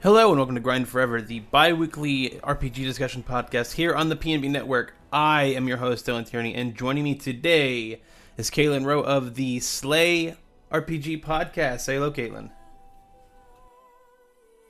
Hello 0.00 0.28
and 0.28 0.38
welcome 0.38 0.54
to 0.54 0.60
Grind 0.60 0.88
Forever, 0.88 1.20
the 1.20 1.40
bi-weekly 1.40 2.38
RPG 2.44 2.84
discussion 2.84 3.24
podcast 3.24 3.72
here 3.72 3.92
on 3.96 4.08
the 4.08 4.14
PNB 4.14 4.48
Network. 4.48 4.94
I 5.12 5.42
am 5.42 5.66
your 5.66 5.78
host, 5.78 6.06
Dylan 6.06 6.24
Tierney, 6.24 6.54
and 6.54 6.76
joining 6.76 7.02
me 7.02 7.16
today 7.16 8.00
is 8.36 8.48
Caitlin 8.48 8.84
Rowe 8.84 9.00
of 9.00 9.34
the 9.34 9.58
Slay 9.58 10.36
RPG 10.70 11.24
podcast. 11.24 11.80
Say 11.80 11.96
hello, 11.96 12.12
Caitlin. 12.12 12.52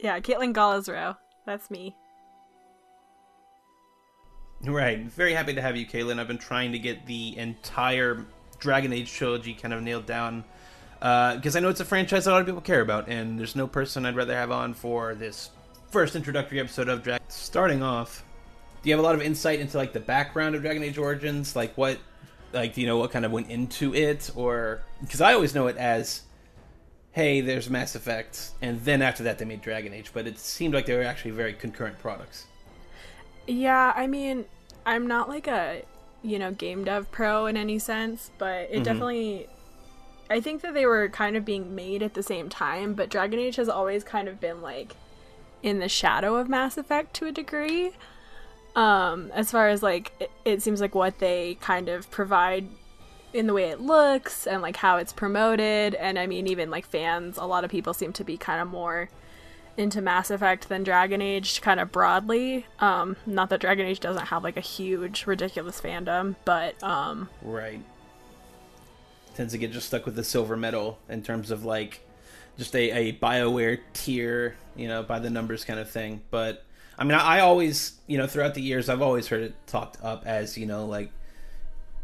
Yeah, 0.00 0.18
Caitlin 0.20 0.54
Gallasrow. 0.54 1.18
That's 1.44 1.70
me. 1.70 1.94
Right. 4.62 5.00
Very 5.00 5.34
happy 5.34 5.52
to 5.52 5.60
have 5.60 5.76
you, 5.76 5.86
Caitlin. 5.86 6.18
I've 6.18 6.26
been 6.26 6.38
trying 6.38 6.72
to 6.72 6.78
get 6.78 7.04
the 7.04 7.36
entire 7.36 8.24
Dragon 8.60 8.94
Age 8.94 9.12
trilogy 9.12 9.52
kind 9.52 9.74
of 9.74 9.82
nailed 9.82 10.06
down 10.06 10.44
because 10.98 11.54
uh, 11.54 11.58
I 11.58 11.60
know 11.60 11.68
it's 11.68 11.80
a 11.80 11.84
franchise 11.84 12.26
a 12.26 12.32
lot 12.32 12.40
of 12.40 12.46
people 12.46 12.60
care 12.60 12.80
about, 12.80 13.08
and 13.08 13.38
there's 13.38 13.54
no 13.54 13.66
person 13.66 14.04
I'd 14.04 14.16
rather 14.16 14.34
have 14.34 14.50
on 14.50 14.74
for 14.74 15.14
this 15.14 15.50
first 15.90 16.16
introductory 16.16 16.58
episode 16.58 16.88
of 16.88 17.02
Dragon. 17.02 17.24
Starting 17.28 17.82
off, 17.82 18.24
do 18.82 18.88
you 18.88 18.94
have 18.94 19.00
a 19.00 19.06
lot 19.06 19.14
of 19.14 19.22
insight 19.22 19.60
into 19.60 19.76
like 19.76 19.92
the 19.92 20.00
background 20.00 20.54
of 20.54 20.62
Dragon 20.62 20.82
Age 20.82 20.98
Origins? 20.98 21.54
Like 21.54 21.76
what, 21.76 21.98
like 22.52 22.74
do 22.74 22.80
you 22.80 22.86
know 22.86 22.98
what 22.98 23.12
kind 23.12 23.24
of 23.24 23.30
went 23.30 23.48
into 23.48 23.94
it, 23.94 24.30
or 24.34 24.82
because 25.00 25.20
I 25.20 25.34
always 25.34 25.54
know 25.54 25.68
it 25.68 25.76
as, 25.76 26.22
hey, 27.12 27.42
there's 27.42 27.70
Mass 27.70 27.94
Effect, 27.94 28.50
and 28.60 28.80
then 28.80 29.00
after 29.00 29.22
that 29.22 29.38
they 29.38 29.44
made 29.44 29.62
Dragon 29.62 29.92
Age, 29.92 30.10
but 30.12 30.26
it 30.26 30.38
seemed 30.38 30.74
like 30.74 30.86
they 30.86 30.96
were 30.96 31.02
actually 31.02 31.30
very 31.30 31.52
concurrent 31.52 31.98
products. 32.00 32.46
Yeah, 33.46 33.92
I 33.94 34.08
mean, 34.08 34.46
I'm 34.84 35.06
not 35.06 35.28
like 35.28 35.46
a 35.46 35.82
you 36.22 36.40
know 36.40 36.50
game 36.50 36.82
dev 36.82 37.10
pro 37.12 37.46
in 37.46 37.56
any 37.56 37.78
sense, 37.78 38.32
but 38.38 38.62
it 38.62 38.72
mm-hmm. 38.72 38.82
definitely 38.82 39.48
I 40.30 40.40
think 40.40 40.62
that 40.62 40.74
they 40.74 40.86
were 40.86 41.08
kind 41.08 41.36
of 41.36 41.44
being 41.44 41.74
made 41.74 42.02
at 42.02 42.14
the 42.14 42.22
same 42.22 42.48
time, 42.48 42.94
but 42.94 43.08
Dragon 43.08 43.38
Age 43.38 43.56
has 43.56 43.68
always 43.68 44.04
kind 44.04 44.28
of 44.28 44.40
been 44.40 44.60
like 44.60 44.94
in 45.62 45.78
the 45.78 45.88
shadow 45.88 46.36
of 46.36 46.48
Mass 46.48 46.76
Effect 46.76 47.14
to 47.14 47.26
a 47.26 47.32
degree. 47.32 47.92
Um, 48.76 49.30
as 49.34 49.50
far 49.50 49.68
as 49.68 49.82
like 49.82 50.12
it, 50.20 50.30
it 50.44 50.62
seems 50.62 50.80
like 50.80 50.94
what 50.94 51.18
they 51.18 51.56
kind 51.60 51.88
of 51.88 52.10
provide 52.10 52.68
in 53.32 53.46
the 53.46 53.54
way 53.54 53.70
it 53.70 53.80
looks 53.80 54.46
and 54.46 54.62
like 54.62 54.76
how 54.76 54.96
it's 54.98 55.12
promoted, 55.12 55.94
and 55.94 56.18
I 56.18 56.26
mean 56.26 56.46
even 56.46 56.70
like 56.70 56.86
fans, 56.86 57.38
a 57.38 57.44
lot 57.44 57.64
of 57.64 57.70
people 57.70 57.94
seem 57.94 58.12
to 58.14 58.24
be 58.24 58.36
kind 58.36 58.60
of 58.60 58.68
more 58.68 59.08
into 59.78 60.02
Mass 60.02 60.30
Effect 60.30 60.68
than 60.68 60.82
Dragon 60.82 61.22
Age, 61.22 61.60
kind 61.62 61.80
of 61.80 61.90
broadly. 61.90 62.66
Um, 62.80 63.16
not 63.24 63.48
that 63.50 63.60
Dragon 63.60 63.86
Age 63.86 64.00
doesn't 64.00 64.26
have 64.26 64.44
like 64.44 64.56
a 64.56 64.62
huge, 64.62 65.26
ridiculous 65.26 65.80
fandom, 65.80 66.36
but 66.44 66.80
um, 66.82 67.30
right 67.42 67.80
tends 69.38 69.52
to 69.52 69.58
get 69.58 69.70
just 69.70 69.86
stuck 69.86 70.04
with 70.04 70.16
the 70.16 70.24
silver 70.24 70.56
medal 70.56 70.98
in 71.08 71.22
terms 71.22 71.52
of 71.52 71.64
like 71.64 72.00
just 72.58 72.74
a, 72.74 72.90
a 72.90 73.12
Bioware 73.12 73.78
tier, 73.92 74.56
you 74.74 74.88
know, 74.88 75.04
by 75.04 75.20
the 75.20 75.30
numbers 75.30 75.64
kind 75.64 75.78
of 75.78 75.88
thing. 75.88 76.22
But 76.28 76.64
I 76.98 77.04
mean, 77.04 77.14
I, 77.14 77.36
I 77.36 77.40
always, 77.40 77.92
you 78.08 78.18
know, 78.18 78.26
throughout 78.26 78.54
the 78.54 78.60
years, 78.60 78.88
I've 78.88 79.00
always 79.00 79.28
heard 79.28 79.42
it 79.42 79.54
talked 79.68 79.96
up 80.02 80.26
as, 80.26 80.58
you 80.58 80.66
know, 80.66 80.86
like 80.86 81.12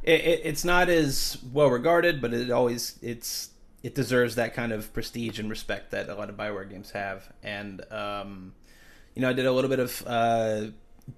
it, 0.04 0.20
it, 0.20 0.40
it's 0.44 0.64
not 0.64 0.88
as 0.88 1.36
well 1.52 1.70
regarded, 1.70 2.20
but 2.20 2.32
it 2.32 2.52
always 2.52 3.00
it's 3.02 3.50
it 3.82 3.96
deserves 3.96 4.36
that 4.36 4.54
kind 4.54 4.70
of 4.70 4.92
prestige 4.92 5.40
and 5.40 5.50
respect 5.50 5.90
that 5.90 6.08
a 6.08 6.14
lot 6.14 6.30
of 6.30 6.36
Bioware 6.36 6.70
games 6.70 6.92
have. 6.92 7.32
And 7.42 7.82
um, 7.92 8.54
you 9.16 9.22
know, 9.22 9.30
I 9.30 9.32
did 9.32 9.46
a 9.46 9.52
little 9.52 9.70
bit 9.70 9.80
of 9.80 10.04
uh, 10.06 10.66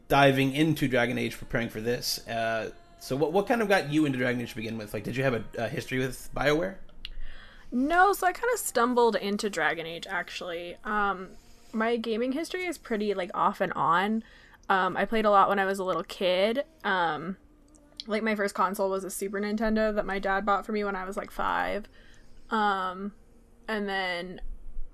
diving 0.09 0.54
into 0.54 0.88
Dragon 0.88 1.19
Age 1.19 1.37
preparing 1.37 1.69
for 1.69 1.83
this. 1.83 2.27
Uh, 2.27 2.71
so 2.99 3.17
what 3.17 3.33
what 3.33 3.47
kind 3.47 3.62
of 3.62 3.69
got 3.69 3.91
you 3.93 4.05
into 4.07 4.19
Dragon 4.19 4.41
Age 4.41 4.51
to 4.51 4.57
begin 4.57 4.79
with? 4.79 4.95
Like, 4.95 5.05
did 5.05 5.17
you 5.17 5.23
have 5.23 5.34
a, 5.34 5.45
a 5.59 5.69
history 5.69 5.99
with 5.99 6.29
Bioware? 6.34 6.77
No, 7.71 8.12
so 8.12 8.27
I 8.27 8.33
kind 8.33 8.53
of 8.53 8.61
stumbled 8.61 9.17
into 9.17 9.51
Dragon 9.51 9.87
Age 9.87 10.07
actually. 10.09 10.77
Um, 10.84 11.31
my 11.73 11.97
gaming 11.97 12.33
history 12.33 12.65
is 12.65 12.79
pretty 12.79 13.15
like 13.15 13.31
off 13.34 13.61
and 13.61 13.73
on. 13.75 14.25
Um, 14.69 14.97
I 14.97 15.05
played 15.05 15.25
a 15.25 15.31
lot 15.31 15.49
when 15.49 15.59
I 15.59 15.65
was 15.65 15.79
a 15.79 15.84
little 15.84 16.05
kid. 16.05 16.65
Um, 16.84 17.37
like 18.07 18.23
my 18.23 18.34
first 18.34 18.55
console 18.55 18.91
was 18.91 19.05
a 19.05 19.11
Super 19.11 19.41
Nintendo 19.41 19.95
that 19.95 20.07
my 20.07 20.19
dad 20.19 20.47
bought 20.47 20.65
for 20.65 20.73
me 20.73 20.84
when 20.84 20.97
I 20.97 21.05
was 21.05 21.17
like 21.17 21.31
five. 21.31 21.89
Um, 22.51 23.13
and 23.69 23.89
then 23.89 24.41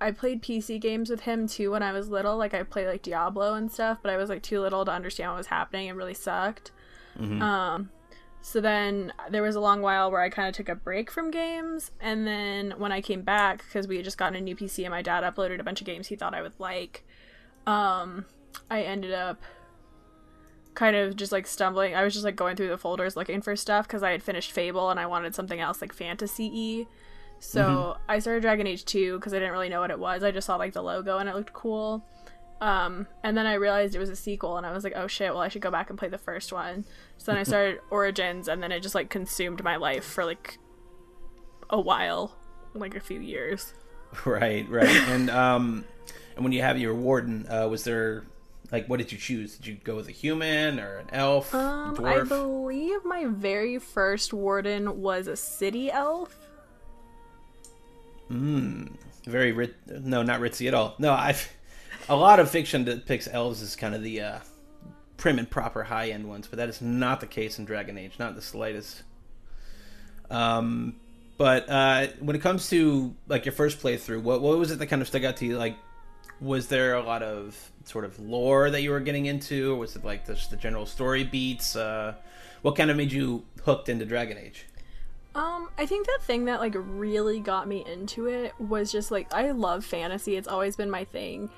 I 0.01 0.11
played 0.11 0.43
PC 0.43 0.81
games 0.81 1.09
with 1.09 1.21
him 1.21 1.47
too 1.47 1.71
when 1.71 1.83
I 1.83 1.93
was 1.93 2.09
little. 2.09 2.37
Like 2.37 2.53
I 2.53 2.63
played 2.63 2.87
like 2.87 3.01
Diablo 3.01 3.53
and 3.53 3.71
stuff, 3.71 3.99
but 4.01 4.11
I 4.11 4.17
was 4.17 4.29
like 4.29 4.43
too 4.43 4.59
little 4.59 4.83
to 4.85 4.91
understand 4.91 5.31
what 5.31 5.37
was 5.37 5.47
happening 5.47 5.89
and 5.89 5.97
really 5.97 6.13
sucked. 6.13 6.71
Mm-hmm. 7.19 7.41
Um, 7.41 7.89
so 8.41 8.59
then 8.59 9.13
there 9.29 9.41
was 9.41 9.55
a 9.55 9.59
long 9.59 9.81
while 9.81 10.11
where 10.11 10.21
I 10.21 10.29
kind 10.29 10.49
of 10.49 10.55
took 10.55 10.69
a 10.69 10.75
break 10.75 11.09
from 11.09 11.31
games, 11.31 11.91
and 12.01 12.27
then 12.27 12.73
when 12.77 12.91
I 12.91 13.01
came 13.01 13.21
back 13.21 13.63
because 13.65 13.87
we 13.87 13.95
had 13.95 14.05
just 14.05 14.17
gotten 14.17 14.35
a 14.35 14.41
new 14.41 14.55
PC 14.55 14.83
and 14.83 14.91
my 14.91 15.01
dad 15.01 15.23
uploaded 15.23 15.59
a 15.59 15.63
bunch 15.63 15.79
of 15.79 15.87
games 15.87 16.07
he 16.07 16.15
thought 16.15 16.33
I 16.33 16.41
would 16.41 16.59
like, 16.59 17.05
um, 17.65 18.25
I 18.69 18.81
ended 18.83 19.13
up 19.13 19.41
kind 20.73 20.95
of 20.95 21.15
just 21.15 21.31
like 21.31 21.47
stumbling. 21.47 21.95
I 21.95 22.03
was 22.03 22.13
just 22.13 22.25
like 22.25 22.35
going 22.35 22.55
through 22.55 22.69
the 22.69 22.77
folders 22.77 23.15
looking 23.15 23.41
for 23.41 23.55
stuff 23.55 23.87
because 23.87 24.03
I 24.03 24.11
had 24.11 24.23
finished 24.23 24.51
Fable 24.51 24.89
and 24.89 24.99
I 24.99 25.05
wanted 25.05 25.35
something 25.35 25.59
else 25.59 25.81
like 25.81 25.93
fantasy 25.93 26.49
y. 26.49 26.87
So 27.39 27.61
mm-hmm. 27.61 28.01
I 28.11 28.19
started 28.19 28.41
Dragon 28.41 28.67
Age 28.67 28.85
2 28.85 29.15
because 29.19 29.33
I 29.33 29.37
didn't 29.37 29.51
really 29.51 29.69
know 29.69 29.81
what 29.81 29.91
it 29.91 29.99
was. 29.99 30.23
I 30.23 30.31
just 30.31 30.47
saw 30.47 30.55
like 30.55 30.73
the 30.73 30.81
logo 30.81 31.17
and 31.17 31.29
it 31.29 31.35
looked 31.35 31.53
cool. 31.53 32.05
Um, 32.61 33.07
and 33.23 33.35
then 33.37 33.45
I 33.45 33.55
realized 33.55 33.95
it 33.95 33.99
was 33.99 34.09
a 34.09 34.15
sequel, 34.15 34.57
and 34.57 34.65
I 34.65 34.71
was 34.71 34.83
like, 34.83 34.93
oh 34.95 35.07
shit, 35.07 35.33
well, 35.33 35.41
I 35.41 35.49
should 35.49 35.61
go 35.61 35.71
back 35.71 35.89
and 35.89 35.99
play 35.99 36.07
the 36.07 36.17
first 36.17 36.53
one. 36.53 36.85
So 37.17 37.31
then 37.31 37.39
I 37.39 37.43
started 37.43 37.79
Origins, 37.89 38.47
and 38.47 38.63
then 38.63 38.71
it 38.71 38.81
just 38.81 38.95
like 38.95 39.09
consumed 39.09 39.63
my 39.63 39.75
life 39.75 40.05
for 40.05 40.25
like 40.25 40.57
a 41.69 41.79
while, 41.79 42.35
like 42.73 42.95
a 42.95 43.01
few 43.01 43.19
years. 43.19 43.73
Right, 44.25 44.69
right. 44.69 44.87
and 44.87 45.31
um, 45.31 45.85
and 46.35 46.43
when 46.43 46.53
you 46.53 46.61
have 46.61 46.77
your 46.77 46.93
warden, 46.93 47.47
uh, 47.49 47.67
was 47.67 47.83
there 47.83 48.23
like 48.71 48.87
what 48.87 48.97
did 48.97 49.11
you 49.11 49.17
choose? 49.17 49.57
Did 49.57 49.65
you 49.67 49.77
go 49.83 49.95
with 49.95 50.07
a 50.07 50.11
human 50.11 50.79
or 50.79 50.97
an 50.97 51.07
elf? 51.11 51.53
Um, 51.55 51.95
dwarf? 51.95 52.21
I 52.21 52.23
believe 52.27 53.03
my 53.05 53.25
very 53.25 53.79
first 53.79 54.31
warden 54.31 55.01
was 55.01 55.25
a 55.25 55.35
city 55.35 55.91
elf. 55.91 56.35
Hmm. 58.27 58.85
Very 59.25 59.51
rit. 59.51 59.75
No, 59.87 60.23
not 60.23 60.39
ritzy 60.41 60.67
at 60.67 60.73
all. 60.73 60.95
No, 60.99 61.13
I've 61.13 61.51
a 62.09 62.15
lot 62.15 62.39
of 62.39 62.49
fiction 62.49 62.83
depicts 62.83 63.27
elves 63.31 63.61
as 63.61 63.75
kind 63.75 63.95
of 63.95 64.03
the 64.03 64.21
uh, 64.21 64.39
prim 65.17 65.39
and 65.39 65.49
proper 65.49 65.83
high 65.83 66.09
end 66.09 66.27
ones, 66.27 66.47
but 66.47 66.57
that 66.57 66.69
is 66.69 66.81
not 66.81 67.19
the 67.19 67.27
case 67.27 67.59
in 67.59 67.65
Dragon 67.65 67.97
Age, 67.97 68.13
not 68.19 68.35
the 68.35 68.41
slightest. 68.41 69.03
Um, 70.29 70.95
but 71.37 71.69
uh, 71.69 72.07
when 72.19 72.35
it 72.35 72.41
comes 72.41 72.69
to 72.69 73.15
like 73.27 73.45
your 73.45 73.53
first 73.53 73.79
playthrough, 73.79 74.21
what 74.21 74.41
what 74.41 74.57
was 74.57 74.71
it 74.71 74.79
that 74.79 74.87
kind 74.87 75.01
of 75.01 75.07
stuck 75.07 75.23
out 75.23 75.37
to 75.37 75.45
you? 75.45 75.57
Like, 75.57 75.77
was 76.41 76.67
there 76.67 76.95
a 76.95 77.03
lot 77.03 77.23
of 77.23 77.71
sort 77.85 78.05
of 78.05 78.19
lore 78.19 78.69
that 78.69 78.81
you 78.81 78.91
were 78.91 78.99
getting 78.99 79.25
into, 79.25 79.73
or 79.73 79.77
was 79.77 79.95
it 79.95 80.03
like 80.03 80.25
just 80.25 80.51
the 80.51 80.57
general 80.57 80.85
story 80.85 81.23
beats? 81.23 81.75
Uh, 81.75 82.15
what 82.61 82.75
kind 82.75 82.89
of 82.91 82.97
made 82.97 83.11
you 83.11 83.43
hooked 83.63 83.89
into 83.89 84.05
Dragon 84.05 84.37
Age? 84.37 84.65
Um, 85.35 85.69
I 85.77 85.85
think 85.85 86.05
the 86.05 86.19
thing 86.21 86.45
that 86.45 86.59
like 86.59 86.75
really 86.75 87.39
got 87.39 87.67
me 87.67 87.83
into 87.91 88.27
it 88.27 88.53
was 88.59 88.91
just 88.91 89.09
like 89.09 89.33
I 89.33 89.51
love 89.51 89.83
fantasy. 89.83 90.35
It's 90.35 90.47
always 90.47 90.75
been 90.75 90.89
my 90.89 91.05
thing. 91.05 91.49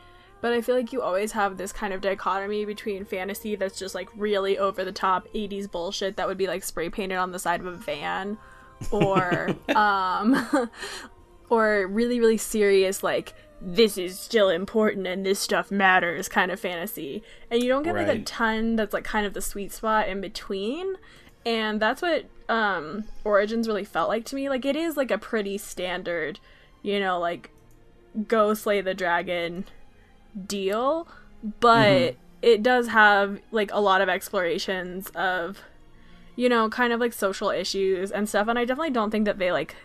But 0.46 0.54
I 0.54 0.62
feel 0.62 0.76
like 0.76 0.94
you 0.94 1.02
always 1.02 1.32
have 1.32 1.58
this 1.58 1.74
kind 1.74 1.92
of 1.92 2.02
dichotomy 2.02 2.66
between 2.66 3.04
fantasy 3.04 3.56
that's 3.56 3.80
just 3.80 3.96
like 3.96 4.10
really 4.16 4.60
over 4.60 4.86
the 4.86 4.92
top 4.92 5.28
80s 5.34 5.72
bullshit 5.72 6.18
that 6.18 6.28
would 6.28 6.38
be 6.38 6.46
like 6.46 6.64
spray 6.64 6.88
painted 6.88 7.16
on 7.16 7.32
the 7.32 7.40
side 7.40 7.62
of 7.62 7.66
a 7.66 7.72
van 7.72 8.38
or 8.92 9.56
um 9.76 10.70
or 11.50 11.88
really 11.88 12.20
really 12.20 12.38
serious 12.38 13.02
like 13.02 13.34
this 13.60 13.98
is 13.98 14.20
still 14.20 14.50
important 14.50 15.08
and 15.08 15.26
this 15.26 15.40
stuff 15.40 15.72
matters 15.72 16.30
kind 16.30 16.52
of 16.52 16.60
fantasy. 16.60 17.24
And 17.50 17.64
you 17.64 17.68
don't 17.68 17.82
get 17.82 17.96
right. 17.96 18.08
like 18.08 18.20
a 18.20 18.22
ton 18.22 18.76
that's 18.76 18.94
like 18.94 19.04
kind 19.04 19.26
of 19.26 19.34
the 19.34 19.42
sweet 19.42 19.72
spot 19.72 20.08
in 20.08 20.22
between. 20.22 20.94
And 21.44 21.82
that's 21.82 22.04
what 22.04 22.26
um 22.50 23.06
Origins 23.24 23.68
really 23.68 23.84
felt 23.84 24.10
like 24.10 24.26
to 24.26 24.36
me. 24.36 24.48
Like 24.48 24.64
it 24.64 24.76
is 24.76 24.96
like 24.96 25.10
a 25.10 25.18
pretty 25.18 25.58
standard, 25.58 26.40
you 26.84 27.00
know, 27.00 27.18
like 27.18 27.50
go 28.28 28.54
slay 28.54 28.82
the 28.82 28.94
dragon 28.94 29.66
deal, 30.48 31.08
but 31.60 31.88
mm-hmm. 31.88 32.18
it 32.42 32.64
does 32.64 32.88
have 32.88 33.40
like 33.52 33.72
a 33.72 33.80
lot 33.80 34.02
of 34.02 34.10
explorations 34.10 35.10
of 35.16 35.62
you 36.38 36.50
know, 36.50 36.68
kind 36.68 36.92
of 36.92 37.00
like 37.00 37.14
social 37.14 37.50
issues 37.50 38.12
and 38.12 38.28
stuff 38.28 38.48
and 38.48 38.60
I 38.60 38.66
definitely 38.66 38.92
don't 38.92 39.10
think 39.10 39.26
that 39.26 39.40
they 39.40 39.52
like 39.52 39.76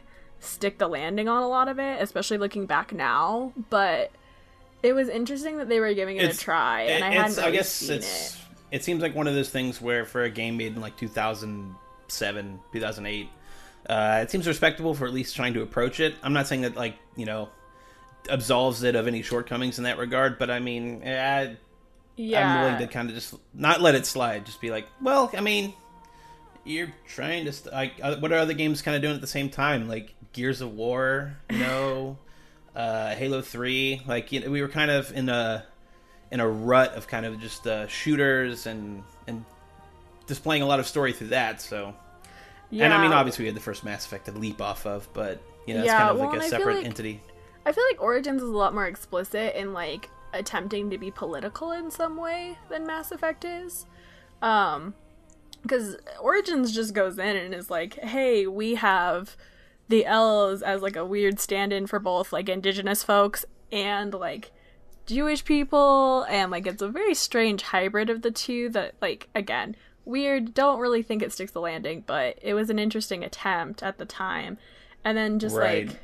stick 0.40 0.78
the 0.78 0.88
landing 0.88 1.28
on 1.28 1.42
a 1.42 1.48
lot 1.48 1.68
of 1.68 1.78
it, 1.78 2.02
especially 2.02 2.38
looking 2.38 2.66
back 2.66 2.92
now, 2.92 3.52
but 3.68 4.10
it 4.82 4.94
was 4.94 5.08
interesting 5.08 5.58
that 5.58 5.68
they 5.68 5.78
were 5.78 5.92
giving 5.94 6.16
it 6.16 6.24
it's, 6.24 6.38
a 6.38 6.40
try 6.40 6.82
and 6.82 7.04
I 7.04 7.12
hadn't 7.12 7.36
really 7.36 7.48
I 7.48 7.52
guess 7.52 7.68
seen 7.68 7.98
it's, 7.98 8.34
it. 8.34 8.40
It 8.72 8.84
seems 8.84 9.02
like 9.02 9.14
one 9.14 9.26
of 9.26 9.34
those 9.34 9.50
things 9.50 9.80
where 9.80 10.04
for 10.04 10.22
a 10.22 10.30
game 10.30 10.56
made 10.56 10.74
in 10.74 10.80
like 10.80 10.96
2007, 10.96 12.60
2008, 12.72 13.28
uh, 13.88 14.20
it 14.22 14.30
seems 14.30 14.46
respectable 14.46 14.94
for 14.94 15.06
at 15.06 15.12
least 15.12 15.34
trying 15.34 15.54
to 15.54 15.62
approach 15.62 16.00
it. 16.00 16.14
I'm 16.22 16.32
not 16.32 16.46
saying 16.46 16.62
that 16.62 16.76
like, 16.76 16.96
you 17.16 17.26
know, 17.26 17.48
absolves 18.28 18.82
it 18.82 18.94
of 18.96 19.06
any 19.06 19.22
shortcomings 19.22 19.78
in 19.78 19.84
that 19.84 19.98
regard. 19.98 20.38
But 20.38 20.50
I 20.50 20.58
mean, 20.58 21.02
I, 21.06 21.56
yeah. 22.16 22.46
I'm 22.56 22.60
willing 22.64 22.78
to 22.78 22.86
kind 22.92 23.08
of 23.08 23.14
just 23.14 23.34
not 23.54 23.80
let 23.80 23.94
it 23.94 24.06
slide. 24.06 24.46
Just 24.46 24.60
be 24.60 24.70
like, 24.70 24.86
well, 25.00 25.30
I 25.36 25.40
mean, 25.40 25.72
you're 26.64 26.92
trying 27.08 27.44
to 27.46 27.52
st- 27.52 27.72
like 27.74 27.92
uh, 28.02 28.16
what 28.16 28.32
are 28.32 28.38
other 28.38 28.54
games 28.54 28.82
kind 28.82 28.94
of 28.96 29.02
doing 29.02 29.14
at 29.14 29.20
the 29.20 29.26
same 29.26 29.48
time? 29.48 29.88
Like 29.88 30.14
Gears 30.32 30.60
of 30.60 30.74
War, 30.74 31.36
no, 31.50 32.18
uh, 32.76 33.14
Halo 33.14 33.40
Three. 33.40 34.02
Like 34.06 34.32
you 34.32 34.40
know, 34.40 34.50
we 34.50 34.60
were 34.62 34.68
kind 34.68 34.90
of 34.90 35.12
in 35.12 35.28
a 35.28 35.64
in 36.30 36.40
a 36.40 36.48
rut 36.48 36.94
of 36.94 37.08
kind 37.08 37.26
of 37.26 37.40
just 37.40 37.66
uh, 37.66 37.86
shooters 37.88 38.66
and 38.66 39.02
and 39.26 39.44
displaying 40.26 40.62
a 40.62 40.66
lot 40.66 40.78
of 40.78 40.86
story 40.86 41.12
through 41.12 41.28
that. 41.28 41.60
So, 41.60 41.92
Yeah. 42.70 42.84
and 42.84 42.94
I 42.94 43.02
mean, 43.02 43.12
obviously 43.12 43.44
we 43.44 43.46
had 43.46 43.56
the 43.56 43.60
first 43.60 43.82
Mass 43.82 44.06
Effect 44.06 44.26
to 44.26 44.32
leap 44.32 44.60
off 44.60 44.86
of, 44.86 45.08
but 45.12 45.42
you 45.66 45.74
know, 45.74 45.80
it's 45.82 45.90
kind 45.90 46.10
of 46.10 46.18
well, 46.18 46.28
like 46.30 46.40
a 46.40 46.48
separate 46.48 46.76
like- 46.76 46.84
entity. 46.86 47.20
I 47.66 47.72
feel 47.72 47.84
like 47.90 48.02
Origins 48.02 48.42
is 48.42 48.48
a 48.48 48.56
lot 48.56 48.74
more 48.74 48.86
explicit 48.86 49.54
in 49.54 49.72
like 49.72 50.10
attempting 50.32 50.90
to 50.90 50.98
be 50.98 51.10
political 51.10 51.72
in 51.72 51.90
some 51.90 52.16
way 52.16 52.56
than 52.68 52.86
Mass 52.86 53.12
Effect 53.12 53.44
is. 53.44 53.86
Um 54.42 54.94
because 55.62 55.98
Origins 56.20 56.72
just 56.74 56.94
goes 56.94 57.18
in 57.18 57.36
and 57.36 57.54
is 57.54 57.68
like, 57.70 57.94
"Hey, 57.98 58.46
we 58.46 58.76
have 58.76 59.36
the 59.88 60.06
elves 60.06 60.62
as 60.62 60.80
like 60.80 60.96
a 60.96 61.04
weird 61.04 61.38
stand-in 61.38 61.86
for 61.86 61.98
both 61.98 62.32
like 62.32 62.48
indigenous 62.48 63.02
folks 63.04 63.44
and 63.70 64.14
like 64.14 64.52
Jewish 65.04 65.44
people 65.44 66.24
and 66.30 66.50
like 66.50 66.66
it's 66.66 66.80
a 66.80 66.88
very 66.88 67.12
strange 67.14 67.60
hybrid 67.62 68.08
of 68.08 68.22
the 68.22 68.30
two 68.30 68.70
that 68.70 68.94
like 69.02 69.28
again, 69.34 69.76
weird, 70.06 70.54
don't 70.54 70.78
really 70.80 71.02
think 71.02 71.22
it 71.22 71.32
sticks 71.32 71.52
the 71.52 71.60
landing, 71.60 72.04
but 72.06 72.38
it 72.40 72.54
was 72.54 72.70
an 72.70 72.78
interesting 72.78 73.22
attempt 73.22 73.82
at 73.82 73.98
the 73.98 74.06
time. 74.06 74.56
And 75.04 75.18
then 75.18 75.38
just 75.38 75.56
Right. 75.56 75.88
like 75.88 75.96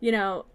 you 0.00 0.10
know, 0.12 0.46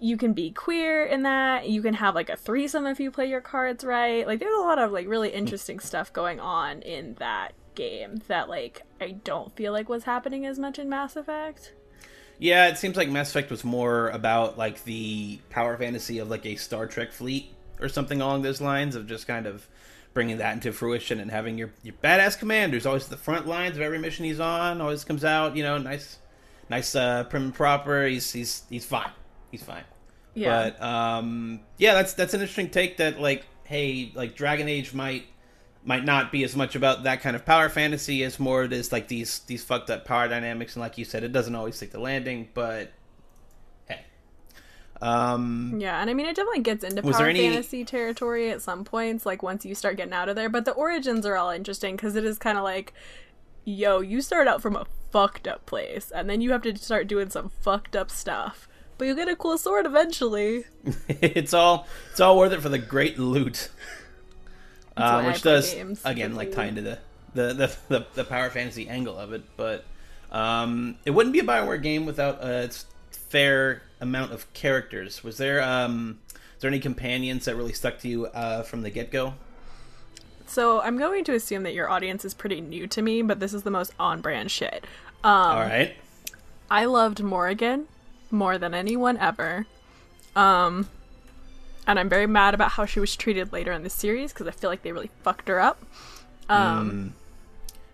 you 0.00 0.16
can 0.16 0.32
be 0.32 0.50
queer 0.50 1.04
in 1.04 1.22
that. 1.22 1.68
You 1.68 1.82
can 1.82 1.94
have 1.94 2.14
like 2.14 2.30
a 2.30 2.36
threesome 2.36 2.86
if 2.86 3.00
you 3.00 3.10
play 3.10 3.28
your 3.28 3.40
cards 3.40 3.84
right. 3.84 4.26
Like 4.26 4.38
there's 4.38 4.58
a 4.58 4.62
lot 4.62 4.78
of 4.78 4.92
like 4.92 5.08
really 5.08 5.30
interesting 5.30 5.80
stuff 5.80 6.12
going 6.12 6.40
on 6.40 6.82
in 6.82 7.14
that 7.14 7.52
game 7.74 8.20
that 8.28 8.48
like 8.48 8.82
I 9.00 9.12
don't 9.12 9.54
feel 9.56 9.72
like 9.72 9.88
was 9.88 10.04
happening 10.04 10.46
as 10.46 10.58
much 10.58 10.78
in 10.78 10.88
Mass 10.88 11.16
Effect. 11.16 11.72
Yeah, 12.38 12.68
it 12.68 12.78
seems 12.78 12.96
like 12.96 13.08
Mass 13.08 13.30
Effect 13.30 13.50
was 13.50 13.64
more 13.64 14.08
about 14.10 14.56
like 14.56 14.84
the 14.84 15.40
power 15.50 15.76
fantasy 15.76 16.18
of 16.18 16.30
like 16.30 16.46
a 16.46 16.56
Star 16.56 16.86
Trek 16.86 17.12
fleet 17.12 17.52
or 17.80 17.88
something 17.88 18.20
along 18.20 18.42
those 18.42 18.60
lines 18.60 18.94
of 18.94 19.06
just 19.06 19.26
kind 19.26 19.46
of 19.46 19.66
bringing 20.14 20.38
that 20.38 20.54
into 20.54 20.72
fruition 20.72 21.20
and 21.20 21.30
having 21.30 21.58
your 21.58 21.70
your 21.82 21.94
badass 22.02 22.38
commander's 22.38 22.86
always 22.86 23.04
at 23.04 23.10
the 23.10 23.16
front 23.16 23.46
lines 23.46 23.76
of 23.76 23.82
every 23.82 23.98
mission 23.98 24.24
he's 24.24 24.40
on. 24.40 24.80
Always 24.80 25.04
comes 25.04 25.24
out, 25.24 25.56
you 25.56 25.64
know, 25.64 25.78
nice, 25.78 26.18
nice, 26.70 26.94
uh, 26.94 27.24
prim 27.24 27.44
and 27.44 27.54
proper. 27.54 28.06
He's 28.06 28.32
he's 28.32 28.62
he's 28.70 28.84
fine. 28.84 29.10
He's 29.50 29.62
fine. 29.62 29.84
Yeah. 30.34 30.70
But 30.70 30.82
um, 30.82 31.60
yeah, 31.78 31.94
that's 31.94 32.14
that's 32.14 32.34
an 32.34 32.40
interesting 32.40 32.70
take. 32.70 32.98
That 32.98 33.20
like, 33.20 33.44
hey, 33.64 34.12
like 34.14 34.34
Dragon 34.36 34.68
Age 34.68 34.94
might 34.94 35.24
might 35.84 36.04
not 36.04 36.30
be 36.30 36.44
as 36.44 36.54
much 36.54 36.74
about 36.76 37.04
that 37.04 37.20
kind 37.22 37.34
of 37.34 37.46
power 37.46 37.68
fantasy 37.68 38.22
as 38.22 38.38
more 38.38 38.64
it 38.64 38.72
is 38.72 38.92
like 38.92 39.08
these 39.08 39.40
these 39.40 39.64
fucked 39.64 39.90
up 39.90 40.04
power 40.04 40.28
dynamics. 40.28 40.74
And 40.76 40.80
like 40.82 40.98
you 40.98 41.04
said, 41.04 41.24
it 41.24 41.32
doesn't 41.32 41.54
always 41.54 41.76
stick 41.76 41.90
the 41.92 42.00
landing. 42.00 42.48
But 42.54 42.92
hey, 43.86 44.00
um, 45.00 45.78
Yeah, 45.80 46.00
and 46.00 46.10
I 46.10 46.14
mean 46.14 46.26
it 46.26 46.36
definitely 46.36 46.60
gets 46.60 46.84
into 46.84 47.02
power 47.02 47.26
any- 47.26 47.40
fantasy 47.40 47.84
territory 47.84 48.50
at 48.50 48.62
some 48.62 48.84
points, 48.84 49.24
like 49.24 49.42
once 49.42 49.64
you 49.64 49.74
start 49.74 49.96
getting 49.96 50.12
out 50.12 50.28
of 50.28 50.36
there. 50.36 50.48
But 50.48 50.64
the 50.64 50.72
origins 50.72 51.24
are 51.26 51.36
all 51.36 51.50
interesting 51.50 51.96
because 51.96 52.16
it 52.16 52.24
is 52.24 52.38
kind 52.38 52.58
of 52.58 52.64
like, 52.64 52.92
yo, 53.64 54.00
you 54.00 54.20
start 54.20 54.46
out 54.46 54.60
from 54.62 54.76
a 54.76 54.86
fucked 55.10 55.48
up 55.48 55.64
place, 55.66 56.10
and 56.14 56.28
then 56.28 56.40
you 56.40 56.52
have 56.52 56.62
to 56.62 56.76
start 56.76 57.06
doing 57.08 57.30
some 57.30 57.48
fucked 57.48 57.96
up 57.96 58.10
stuff. 58.10 58.68
But 58.98 59.06
you'll 59.06 59.16
get 59.16 59.28
a 59.28 59.36
cool 59.36 59.56
sword 59.56 59.86
eventually. 59.86 60.64
it's 61.08 61.54
all 61.54 61.86
it's 62.10 62.20
all 62.20 62.36
worth 62.36 62.52
it 62.52 62.60
for 62.60 62.68
the 62.68 62.78
great 62.78 63.18
loot. 63.18 63.70
Uh, 64.96 65.22
which 65.22 65.42
does 65.42 65.72
games, 65.72 66.02
again 66.04 66.34
like 66.34 66.50
tie 66.50 66.66
into 66.66 66.82
the 66.82 66.98
the, 67.34 67.54
the 67.54 67.76
the 67.88 68.06
the 68.14 68.24
power 68.24 68.50
fantasy 68.50 68.88
angle 68.88 69.16
of 69.16 69.32
it, 69.32 69.44
but 69.56 69.84
um, 70.32 70.96
it 71.04 71.12
wouldn't 71.12 71.32
be 71.32 71.38
a 71.38 71.44
Bioware 71.44 71.80
game 71.80 72.04
without 72.04 72.42
uh, 72.42 72.48
its 72.48 72.86
fair 73.12 73.82
amount 74.00 74.32
of 74.32 74.52
characters. 74.52 75.22
Was 75.22 75.38
there 75.38 75.62
um, 75.62 76.18
is 76.28 76.62
there 76.62 76.68
any 76.68 76.80
companions 76.80 77.44
that 77.44 77.54
really 77.54 77.72
stuck 77.72 78.00
to 78.00 78.08
you 78.08 78.26
uh, 78.26 78.62
from 78.62 78.82
the 78.82 78.90
get 78.90 79.12
go? 79.12 79.34
So 80.46 80.80
I'm 80.80 80.98
going 80.98 81.24
to 81.24 81.34
assume 81.34 81.62
that 81.62 81.74
your 81.74 81.90
audience 81.90 82.24
is 82.24 82.34
pretty 82.34 82.60
new 82.60 82.86
to 82.88 83.02
me, 83.02 83.22
but 83.22 83.38
this 83.38 83.52
is 83.52 83.64
the 83.64 83.70
most 83.70 83.92
on-brand 84.00 84.50
shit. 84.50 84.84
Um, 85.22 85.32
All 85.32 85.60
right, 85.60 85.94
I 86.70 86.86
loved 86.86 87.22
Morrigan 87.22 87.86
more 88.30 88.58
than 88.58 88.74
anyone 88.74 89.16
ever. 89.18 89.66
Um, 90.36 90.88
and 91.86 91.98
I'm 91.98 92.08
very 92.08 92.26
mad 92.26 92.54
about 92.54 92.72
how 92.72 92.84
she 92.84 93.00
was 93.00 93.16
treated 93.16 93.52
later 93.52 93.72
in 93.72 93.82
the 93.82 93.90
series 93.90 94.32
because 94.32 94.46
I 94.46 94.50
feel 94.52 94.70
like 94.70 94.82
they 94.82 94.92
really 94.92 95.10
fucked 95.22 95.48
her 95.48 95.58
up. 95.60 95.82
Um, 96.48 97.14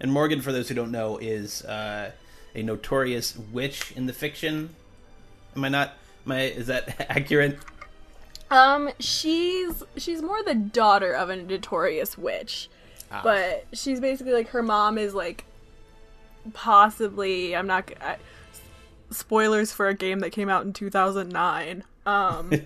and 0.00 0.12
Morgan, 0.12 0.40
for 0.40 0.52
those 0.52 0.68
who 0.68 0.74
don't 0.74 0.90
know, 0.90 1.18
is 1.18 1.64
uh, 1.64 2.10
a 2.54 2.62
notorious 2.62 3.36
witch 3.36 3.92
in 3.96 4.06
the 4.06 4.12
fiction. 4.12 4.70
Am 5.56 5.64
I 5.64 5.68
not? 5.68 5.92
Am 6.26 6.32
I, 6.32 6.40
is 6.42 6.66
that 6.66 7.06
accurate? 7.10 7.58
um, 8.50 8.90
she's 9.00 9.82
she's 9.96 10.22
more 10.22 10.42
the 10.44 10.54
daughter 10.54 11.12
of 11.12 11.30
a 11.30 11.36
notorious 11.36 12.16
witch, 12.18 12.68
Ah. 13.10 13.20
but 13.24 13.64
she's 13.72 14.00
basically 14.00 14.32
like 14.32 14.48
her 14.48 14.62
mom 14.62 14.98
is 14.98 15.14
like 15.14 15.44
possibly 16.52 17.54
I'm 17.56 17.66
not. 17.66 17.90
I, 18.00 18.16
spoilers 19.14 19.72
for 19.72 19.88
a 19.88 19.94
game 19.94 20.20
that 20.20 20.30
came 20.30 20.48
out 20.48 20.64
in 20.64 20.72
2009. 20.72 21.84
Um. 22.06 22.52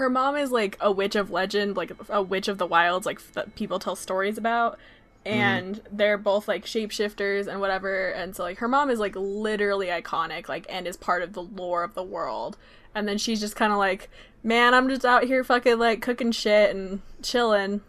her 0.00 0.08
mom 0.08 0.34
is 0.34 0.50
like 0.50 0.78
a 0.80 0.90
witch 0.90 1.14
of 1.14 1.30
legend, 1.30 1.76
like 1.76 1.92
a 2.08 2.22
witch 2.22 2.48
of 2.48 2.56
the 2.56 2.66
wilds, 2.66 3.04
like 3.04 3.20
that 3.32 3.54
people 3.54 3.78
tell 3.78 3.94
stories 3.94 4.38
about. 4.38 4.78
And 5.26 5.82
they're 5.92 6.16
both 6.16 6.48
like 6.48 6.64
shapeshifters 6.64 7.46
and 7.46 7.60
whatever. 7.60 8.08
And 8.08 8.34
so 8.34 8.42
like 8.42 8.58
her 8.58 8.68
mom 8.68 8.88
is 8.88 8.98
like 8.98 9.14
literally 9.14 9.88
iconic, 9.88 10.48
like 10.48 10.64
and 10.70 10.86
is 10.86 10.96
part 10.96 11.22
of 11.22 11.34
the 11.34 11.42
lore 11.42 11.84
of 11.84 11.92
the 11.92 12.02
world. 12.02 12.56
And 12.94 13.06
then 13.06 13.18
she's 13.18 13.40
just 13.40 13.56
kind 13.56 13.72
of 13.72 13.78
like, 13.78 14.08
man, 14.42 14.72
I'm 14.72 14.88
just 14.88 15.04
out 15.04 15.24
here 15.24 15.44
fucking 15.44 15.78
like 15.78 16.00
cooking 16.00 16.32
shit 16.32 16.74
and 16.74 17.02
chilling, 17.22 17.82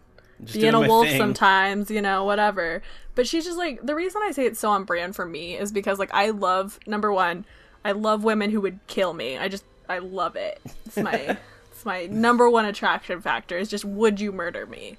Just 0.44 0.58
being 0.60 0.74
a 0.74 0.80
wolf 0.80 1.06
thing. 1.06 1.18
sometimes, 1.18 1.90
you 1.90 2.02
know, 2.02 2.24
whatever. 2.24 2.82
But 3.14 3.26
she's 3.26 3.44
just 3.44 3.58
like 3.58 3.84
the 3.84 3.94
reason 3.94 4.22
I 4.24 4.32
say 4.32 4.46
it's 4.46 4.60
so 4.60 4.70
on 4.70 4.84
brand 4.84 5.14
for 5.14 5.26
me 5.26 5.56
is 5.56 5.72
because 5.72 5.98
like 5.98 6.12
I 6.12 6.30
love 6.30 6.78
number 6.86 7.12
one, 7.12 7.44
I 7.84 7.92
love 7.92 8.24
women 8.24 8.50
who 8.50 8.60
would 8.60 8.78
kill 8.86 9.12
me. 9.12 9.38
I 9.38 9.48
just 9.48 9.64
I 9.88 9.98
love 9.98 10.36
it. 10.36 10.60
It's 10.86 10.96
my 10.96 11.36
it's 11.70 11.84
my 11.84 12.06
number 12.06 12.48
one 12.48 12.64
attraction 12.64 13.20
factor 13.20 13.56
is 13.56 13.68
just 13.68 13.84
would 13.84 14.20
you 14.20 14.32
murder 14.32 14.66
me? 14.66 14.96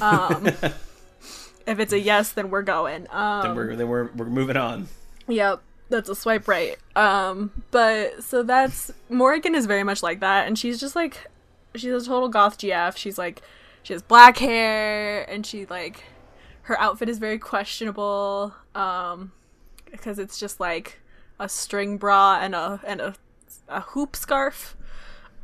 Um 0.00 0.46
if 1.66 1.78
it's 1.78 1.92
a 1.92 1.98
yes, 2.00 2.32
then 2.32 2.50
we're 2.50 2.62
going. 2.62 3.06
Um 3.10 3.42
Then 3.42 3.56
we're 3.56 3.76
then 3.76 3.88
we're 3.88 4.10
we're 4.14 4.26
moving 4.26 4.56
on. 4.56 4.88
Yep, 5.28 5.60
that's 5.88 6.08
a 6.08 6.14
swipe 6.14 6.46
right. 6.48 6.76
Um, 6.94 7.50
but 7.70 8.22
so 8.22 8.42
that's 8.42 8.92
Morrigan 9.10 9.54
is 9.54 9.66
very 9.66 9.82
much 9.82 10.02
like 10.02 10.20
that, 10.20 10.46
and 10.46 10.58
she's 10.58 10.78
just 10.78 10.94
like 10.94 11.28
she's 11.74 11.92
a 11.92 12.04
total 12.06 12.28
goth 12.28 12.58
GF. 12.58 12.96
She's 12.96 13.18
like 13.18 13.42
she 13.86 13.92
has 13.92 14.02
black 14.02 14.36
hair, 14.38 15.22
and 15.30 15.46
she 15.46 15.64
like 15.66 16.02
her 16.62 16.78
outfit 16.80 17.08
is 17.08 17.18
very 17.18 17.38
questionable. 17.38 18.52
Um, 18.74 19.30
because 19.88 20.18
it's 20.18 20.40
just 20.40 20.58
like 20.58 20.98
a 21.38 21.48
string 21.48 21.96
bra 21.96 22.40
and 22.42 22.56
a 22.56 22.80
and 22.84 23.00
a 23.00 23.14
a 23.68 23.82
hoop 23.82 24.16
scarf. 24.16 24.76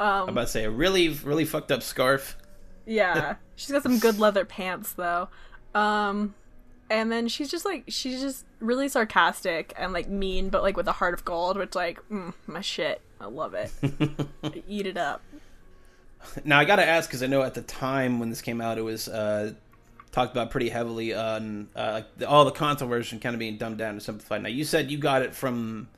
um, 0.01 0.25
I'm 0.25 0.29
about 0.31 0.47
to 0.47 0.47
say 0.49 0.65
a 0.65 0.71
really 0.71 1.11
really 1.11 1.45
fucked 1.45 1.71
up 1.71 1.85
scarf. 1.85 2.37
Yeah, 2.85 3.37
she's 3.55 3.71
got 3.71 3.85
some 3.85 4.01
good 4.01 4.19
leather 4.19 4.45
pants 4.45 4.93
though. 4.93 5.29
Um, 5.73 6.35
and 6.91 7.13
then 7.13 7.29
she's 7.29 7.49
just 7.49 7.65
like 7.65 7.85
she's 7.87 8.21
just 8.21 8.45
really 8.59 8.89
sarcastic 8.89 9.73
and 9.77 9.93
like 9.93 10.09
mean, 10.09 10.49
but 10.49 10.63
like 10.63 10.77
with 10.77 10.89
a 10.89 10.93
heart 10.93 11.15
of 11.15 11.25
gold, 11.25 11.57
which 11.57 11.77
like 11.77 12.01
mm, 12.09 12.35
my 12.49 12.61
shit. 12.61 13.03
I 13.21 13.27
love 13.27 13.55
it. 13.55 13.71
Eat 14.67 14.85
it 14.89 14.97
up. 14.97 15.23
Now 16.45 16.59
I 16.59 16.65
gotta 16.65 16.87
ask 16.87 17.09
because 17.09 17.23
I 17.23 17.27
know 17.27 17.43
at 17.43 17.55
the 17.55 17.63
time 17.63 18.19
when 18.21 18.31
this 18.31 18.41
came 18.43 18.61
out, 18.61 18.79
it 18.79 18.83
was 18.83 19.09
uh, 19.09 19.53
talked 20.11 20.33
about 20.33 20.51
pretty 20.51 20.69
heavily 20.69 21.15
on 21.15 21.69
uh, 21.77 21.91
like 21.93 22.17
the, 22.19 22.29
all 22.29 22.45
the 22.45 22.51
console 22.51 22.89
version 22.89 23.19
kind 23.21 23.35
of 23.35 23.39
being 23.39 23.57
dumbed 23.57 23.79
down 23.79 23.91
and 23.91 24.03
simplified. 24.03 24.43
Now 24.43 24.49
you 24.49 24.65
said 24.65 24.91
you 24.91 24.99
got 24.99 25.23
it 25.23 25.35
from 25.35 25.89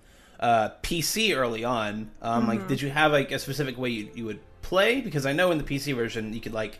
uh, 0.40 0.70
PC 0.82 1.36
early 1.36 1.64
on. 1.64 2.10
Um, 2.22 2.46
Like, 2.48 2.68
did 2.68 2.82
you 2.82 2.90
have 2.90 3.12
like 3.12 3.30
a 3.32 3.38
specific 3.38 3.78
way 3.78 3.90
you, 3.90 4.10
you 4.14 4.24
would 4.26 4.40
play? 4.62 5.00
Because 5.00 5.26
I 5.26 5.32
know 5.32 5.50
in 5.50 5.58
the 5.58 5.64
PC 5.64 5.94
version 5.94 6.32
you 6.32 6.40
could 6.40 6.54
like 6.54 6.78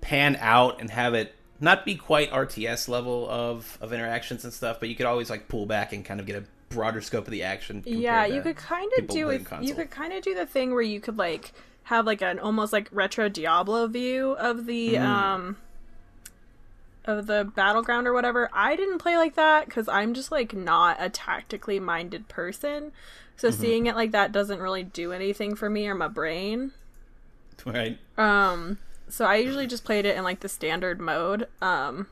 pan 0.00 0.36
out 0.40 0.80
and 0.80 0.90
have 0.90 1.14
it 1.14 1.34
not 1.60 1.84
be 1.84 1.94
quite 1.94 2.30
RTS 2.30 2.88
level 2.88 3.28
of 3.28 3.76
of 3.80 3.92
interactions 3.92 4.44
and 4.44 4.52
stuff, 4.52 4.80
but 4.80 4.88
you 4.88 4.94
could 4.94 5.06
always 5.06 5.28
like 5.30 5.48
pull 5.48 5.66
back 5.66 5.92
and 5.92 6.04
kind 6.04 6.20
of 6.20 6.26
get 6.26 6.36
a 6.36 6.44
broader 6.70 7.00
scope 7.00 7.26
of 7.26 7.30
the 7.32 7.42
action. 7.42 7.82
Yeah, 7.84 8.24
you 8.26 8.40
could 8.42 8.56
kind 8.56 8.90
of 8.98 9.06
do 9.08 9.28
it. 9.30 9.42
You 9.68 9.74
could 9.74 9.90
kind 9.90 10.12
of 10.12 10.22
do 10.22 10.34
the 10.34 10.46
thing 10.46 10.72
where 10.72 10.82
you 10.82 11.00
could 11.00 11.18
like 11.18 11.52
have 11.90 12.06
like 12.06 12.22
an 12.22 12.38
almost 12.38 12.72
like 12.72 12.88
retro 12.92 13.28
Diablo 13.28 13.88
view 13.88 14.32
of 14.32 14.66
the 14.66 14.96
um 14.96 15.56
of 17.04 17.26
the 17.26 17.50
battleground 17.56 18.06
or 18.06 18.12
whatever. 18.12 18.48
I 18.52 18.76
didn't 18.76 18.98
play 18.98 19.16
like 19.16 19.34
that 19.34 19.66
because 19.66 19.88
I'm 19.88 20.14
just 20.14 20.30
like 20.30 20.54
not 20.54 20.98
a 21.00 21.10
tactically 21.10 21.80
minded 21.80 22.28
person. 22.28 22.92
So 23.36 23.50
seeing 23.50 23.86
it 23.86 23.96
like 23.96 24.12
that 24.12 24.30
doesn't 24.30 24.60
really 24.60 24.84
do 24.84 25.12
anything 25.12 25.56
for 25.56 25.68
me 25.68 25.88
or 25.88 25.94
my 25.96 26.06
brain. 26.06 26.70
right. 27.66 27.98
Um, 28.16 28.78
so 29.08 29.24
I 29.24 29.36
usually 29.36 29.66
just 29.66 29.84
played 29.84 30.06
it 30.06 30.16
in 30.16 30.22
like 30.22 30.40
the 30.40 30.48
standard 30.48 31.00
mode. 31.00 31.48
Um, 31.60 32.06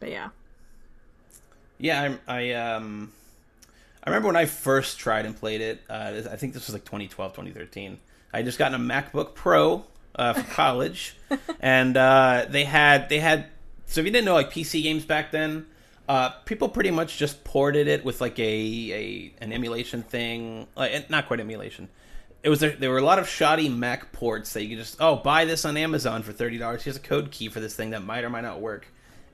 but 0.00 0.10
yeah, 0.10 0.30
Yeah, 1.78 2.02
I'm. 2.02 2.18
I 2.26 2.52
um, 2.54 3.12
I 4.08 4.10
remember 4.10 4.28
when 4.28 4.36
I 4.36 4.46
first 4.46 4.98
tried 4.98 5.26
and 5.26 5.36
played 5.36 5.60
it. 5.60 5.82
Uh, 5.86 6.22
I 6.32 6.36
think 6.36 6.54
this 6.54 6.66
was 6.66 6.72
like 6.72 6.86
2012, 6.86 7.30
2013. 7.30 7.98
I 8.32 8.40
just 8.40 8.58
gotten 8.58 8.80
a 8.80 8.82
MacBook 8.82 9.34
Pro 9.34 9.84
uh, 10.14 10.32
for 10.32 10.50
college, 10.54 11.14
and 11.60 11.94
uh, 11.94 12.46
they 12.48 12.64
had 12.64 13.10
they 13.10 13.18
had. 13.18 13.48
So 13.84 14.00
if 14.00 14.06
you 14.06 14.12
didn't 14.12 14.24
know, 14.24 14.32
like 14.32 14.50
PC 14.50 14.82
games 14.82 15.04
back 15.04 15.30
then, 15.30 15.66
uh, 16.08 16.30
people 16.46 16.70
pretty 16.70 16.90
much 16.90 17.18
just 17.18 17.44
ported 17.44 17.86
it 17.86 18.02
with 18.02 18.22
like 18.22 18.38
a, 18.38 18.42
a 18.42 19.34
an 19.42 19.52
emulation 19.52 20.02
thing, 20.02 20.68
like 20.74 21.10
not 21.10 21.26
quite 21.26 21.40
emulation. 21.40 21.90
It 22.42 22.48
was 22.48 22.60
there 22.60 22.90
were 22.90 22.96
a 22.96 23.04
lot 23.04 23.18
of 23.18 23.28
shoddy 23.28 23.68
Mac 23.68 24.10
ports 24.12 24.54
that 24.54 24.62
you 24.62 24.70
could 24.70 24.78
just 24.78 24.96
oh 25.00 25.16
buy 25.16 25.44
this 25.44 25.66
on 25.66 25.76
Amazon 25.76 26.22
for 26.22 26.32
thirty 26.32 26.56
dollars. 26.56 26.82
Here's 26.82 26.96
a 26.96 27.00
code 27.00 27.30
key 27.30 27.50
for 27.50 27.60
this 27.60 27.76
thing 27.76 27.90
that 27.90 28.02
might 28.02 28.24
or 28.24 28.30
might 28.30 28.40
not 28.40 28.62
work. 28.62 28.86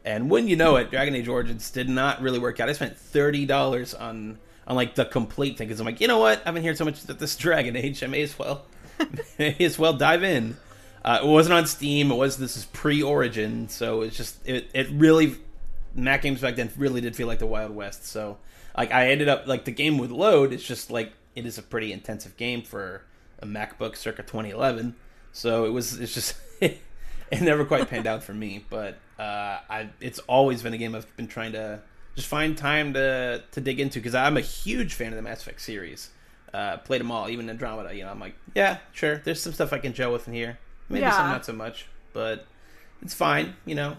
And 0.05 0.29
when 0.29 0.49
you 0.49 0.57
know 0.57 0.75
it, 0.77 0.91
Dragon 0.91 1.15
Age 1.15 1.29
Origins 1.29 1.71
did 1.71 1.89
not 1.89 2.21
really 2.21 2.41
work 2.41 2.59
out. 2.59 2.69
I 2.69 2.73
spent 2.73 2.99
thirty 2.99 3.47
dollars 3.47 3.95
on 3.95 4.41
on 4.67 4.77
like 4.77 4.95
the 4.95 5.05
complete 5.05 5.59
thing 5.59 5.69
because 5.69 5.81
I'm 5.81 5.87
like, 5.87 6.01
you 6.01 6.09
know 6.09 6.19
what? 6.19 6.43
I've 6.47 6.55
been 6.55 6.63
hearing 6.63 6.77
so 6.77 6.85
much 6.85 7.03
that 7.05 7.19
this 7.19 7.37
Dragon 7.37 7.77
Age, 7.77 8.03
I 8.03 8.07
may 8.07 8.23
as 8.23 8.39
well, 8.39 8.65
may 9.39 9.57
as 9.61 9.79
well 9.79 9.93
dive 9.93 10.23
in. 10.23 10.57
Uh, 11.05 11.21
it 11.23 11.27
wasn't 11.27 11.55
on 11.55 11.67
Steam. 11.67 12.11
It 12.11 12.17
was 12.17 12.39
this 12.39 12.57
is 12.57 12.65
pre-Origin, 12.67 13.69
so 13.69 14.03
it's 14.03 14.17
just 14.17 14.37
it 14.49 14.71
it 14.73 14.89
really 14.91 15.37
Mac 15.95 16.23
games 16.23 16.41
back 16.41 16.57
then 16.57 16.71
really 16.77 17.01
did 17.01 17.15
feel 17.15 17.27
like 17.27 17.39
the 17.39 17.47
Wild 17.47 17.75
West. 17.75 18.07
So 18.07 18.39
like 18.77 18.93
I 18.93 19.11
ended 19.11 19.29
up 19.29 19.47
like 19.47 19.65
the 19.65 19.71
game 19.71 19.99
would 19.99 20.11
load. 20.11 20.53
It's 20.53 20.65
just 20.65 20.91
like 20.91 21.13
it 21.35 21.47
is 21.47 21.59
a 21.59 21.63
pretty 21.63 21.93
intensive 21.93 22.37
game 22.37 22.63
for 22.63 23.03
a 23.41 23.47
MacBook 23.47 23.97
circa 23.97 24.23
2011. 24.23 24.95
So 25.33 25.67
it 25.67 25.71
was 25.71 26.01
it's 26.01 26.15
just 26.15 26.37
it 26.61 26.81
never 27.41 27.65
quite 27.65 27.89
panned 27.89 28.07
out 28.07 28.23
for 28.23 28.33
me. 28.33 28.65
But 28.69 28.99
uh, 29.19 29.59
I 29.69 29.91
it's 30.01 30.21
always 30.21 30.63
been 30.63 30.73
a 30.75 30.79
game 30.79 30.95
I've 30.95 31.17
been 31.17 31.29
trying 31.29 31.53
to 31.53 31.81
just 32.15 32.29
find 32.29 32.57
time 32.57 32.95
to 32.95 33.43
to 33.53 33.61
dig 33.61 33.81
into 33.81 33.99
because 33.99 34.15
I'm 34.15 34.37
a 34.37 34.43
huge 34.43 34.95
fan 34.95 35.09
of 35.09 35.17
the 35.17 35.23
Mass 35.23 35.43
Effect 35.43 35.61
series. 35.61 36.11
Uh, 36.53 36.77
played 36.79 37.01
them 37.01 37.11
all, 37.11 37.29
even 37.29 37.51
Andromeda. 37.51 37.95
You 37.95 38.05
know, 38.05 38.11
I'm 38.11 38.21
like, 38.21 38.35
yeah, 38.55 38.79
sure. 38.93 39.17
There's 39.25 39.43
some 39.43 39.53
stuff 39.53 39.73
I 39.73 39.79
can 39.79 39.93
gel 39.93 40.13
with 40.13 40.29
in 40.29 40.35
here. 40.35 40.59
Maybe 40.89 41.01
yeah. 41.01 41.11
some 41.11 41.29
not 41.29 41.45
so 41.45 41.53
much, 41.53 41.87
but 42.13 42.47
it's 43.03 43.15
fine. 43.15 43.55
You 43.67 43.75
know, 43.75 43.97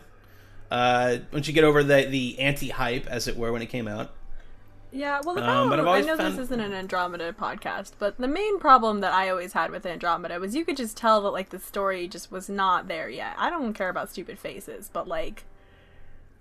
uh, 0.71 1.17
once 1.33 1.47
you 1.47 1.53
get 1.53 1.63
over 1.63 1.83
the 1.83 2.05
the 2.05 2.39
anti 2.39 2.69
hype, 2.69 3.07
as 3.07 3.27
it 3.27 3.35
were, 3.35 3.51
when 3.51 3.61
it 3.61 3.67
came 3.67 3.87
out. 3.87 4.11
Yeah, 4.91 5.19
well, 5.25 5.35
the 5.35 5.41
um, 5.41 5.67
problem, 5.67 5.89
I 5.89 5.99
know 5.99 6.15
found... 6.15 6.37
this 6.37 6.45
isn't 6.45 6.59
an 6.61 6.71
Andromeda 6.71 7.33
podcast, 7.33 7.93
but 7.99 8.17
the 8.17 8.29
main 8.29 8.59
problem 8.59 9.01
that 9.01 9.11
I 9.11 9.27
always 9.29 9.51
had 9.51 9.69
with 9.69 9.85
Andromeda 9.85 10.39
was 10.39 10.55
you 10.55 10.63
could 10.63 10.77
just 10.77 10.95
tell 10.95 11.21
that 11.23 11.31
like 11.31 11.49
the 11.49 11.59
story 11.59 12.07
just 12.07 12.31
was 12.31 12.47
not 12.47 12.87
there 12.87 13.09
yet. 13.09 13.35
I 13.37 13.49
don't 13.49 13.73
care 13.73 13.89
about 13.89 14.09
stupid 14.09 14.39
faces, 14.39 14.89
but 14.93 15.05
like, 15.05 15.43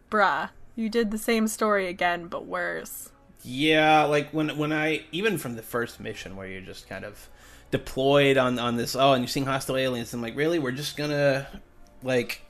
bruh, 0.08 0.50
you 0.76 0.88
did 0.88 1.10
the 1.10 1.18
same 1.18 1.48
story 1.48 1.88
again, 1.88 2.26
but 2.26 2.46
worse. 2.46 3.10
Yeah, 3.42 4.04
like 4.04 4.30
when 4.30 4.56
when 4.56 4.72
I 4.72 5.04
even 5.12 5.38
from 5.38 5.56
the 5.56 5.62
first 5.62 6.00
mission 6.00 6.36
where 6.36 6.46
you're 6.46 6.62
just 6.62 6.88
kind 6.88 7.04
of 7.04 7.28
deployed 7.70 8.36
on 8.36 8.58
on 8.58 8.76
this 8.76 8.94
oh 8.94 9.12
and 9.12 9.22
you're 9.22 9.28
seeing 9.28 9.46
hostile 9.46 9.76
aliens 9.76 10.12
and 10.12 10.22
like 10.22 10.36
really? 10.36 10.58
We're 10.58 10.72
just 10.72 10.96
gonna 10.96 11.46
like 12.02 12.42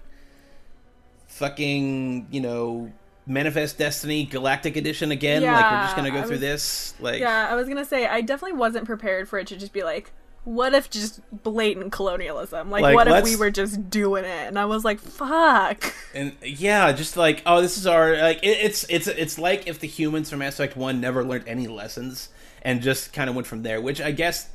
fucking 1.27 2.29
you 2.31 2.41
know 2.41 2.93
manifest 3.27 3.79
destiny 3.79 4.25
galactic 4.25 4.77
edition 4.77 5.11
again? 5.11 5.43
Yeah, 5.43 5.57
like 5.57 5.73
we're 5.73 5.85
just 5.85 5.97
gonna 5.97 6.11
go 6.11 6.23
through 6.23 6.39
this? 6.39 6.95
Like 7.01 7.21
yeah 7.21 7.49
i 7.51 7.55
was 7.55 7.67
gonna 7.69 7.85
say 7.85 8.07
i 8.07 8.21
definitely 8.21 8.57
wasn't 8.57 8.85
prepared 8.85 9.29
for 9.29 9.39
it 9.39 9.47
to 9.49 9.57
just 9.57 9.73
be 9.73 9.83
like 9.83 10.13
what 10.45 10.75
if 10.75 10.91
just 10.91 11.21
blatant 11.43 11.91
colonialism? 11.93 12.71
Like, 12.71 12.83
like 12.83 12.95
what 12.95 13.09
if 13.09 13.25
we 13.25 13.37
were 13.37 13.51
just 13.51 13.89
doing 13.89 14.25
it? 14.25 14.47
And 14.47 14.59
I 14.59 14.67
was 14.67 14.85
like, 14.85 15.01
fuck. 15.01 15.95
And 16.15 16.33
yeah, 16.43 16.93
just 16.93 17.17
like, 17.17 17.43
oh, 17.47 17.63
this 17.63 17.79
is 17.79 17.87
our 17.87 18.17
like 18.19 18.39
it, 18.43 18.59
it's 18.61 18.85
it's 18.89 19.07
it's 19.07 19.39
like 19.39 19.67
if 19.67 19.81
the 19.81 19.89
humans 19.89 20.31
from 20.31 20.41
Mass 20.41 20.55
Effect 20.55 20.77
One 20.77 21.01
never 21.01 21.25
learned 21.25 21.49
any 21.49 21.67
lessons 21.67 22.29
and 22.63 22.83
just 22.83 23.13
kind 23.13 23.29
of 23.31 23.37
went 23.37 23.47
from 23.47 23.63
there. 23.63 23.81
Which 23.81 24.01
I 24.01 24.11
guess 24.13 24.49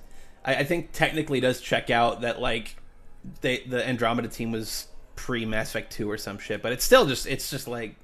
I, 0.46 0.56
I 0.56 0.64
think 0.64 0.92
technically 0.92 1.40
does 1.40 1.60
check 1.60 1.90
out 1.90 2.22
that 2.22 2.40
like 2.40 2.76
they 3.42 3.60
the 3.62 3.88
Andromeda 3.88 4.28
team 4.28 4.52
was 4.52 4.88
pre 5.16 5.46
Mass 5.46 5.70
Effect 5.70 5.92
Two 5.92 6.10
or 6.10 6.18
some 6.18 6.38
shit, 6.38 6.62
but 6.62 6.72
it's 6.72 6.86
still 6.86 7.08
just 7.08 7.26
it's 7.26 7.50
just 7.50 7.68
like 7.68 7.96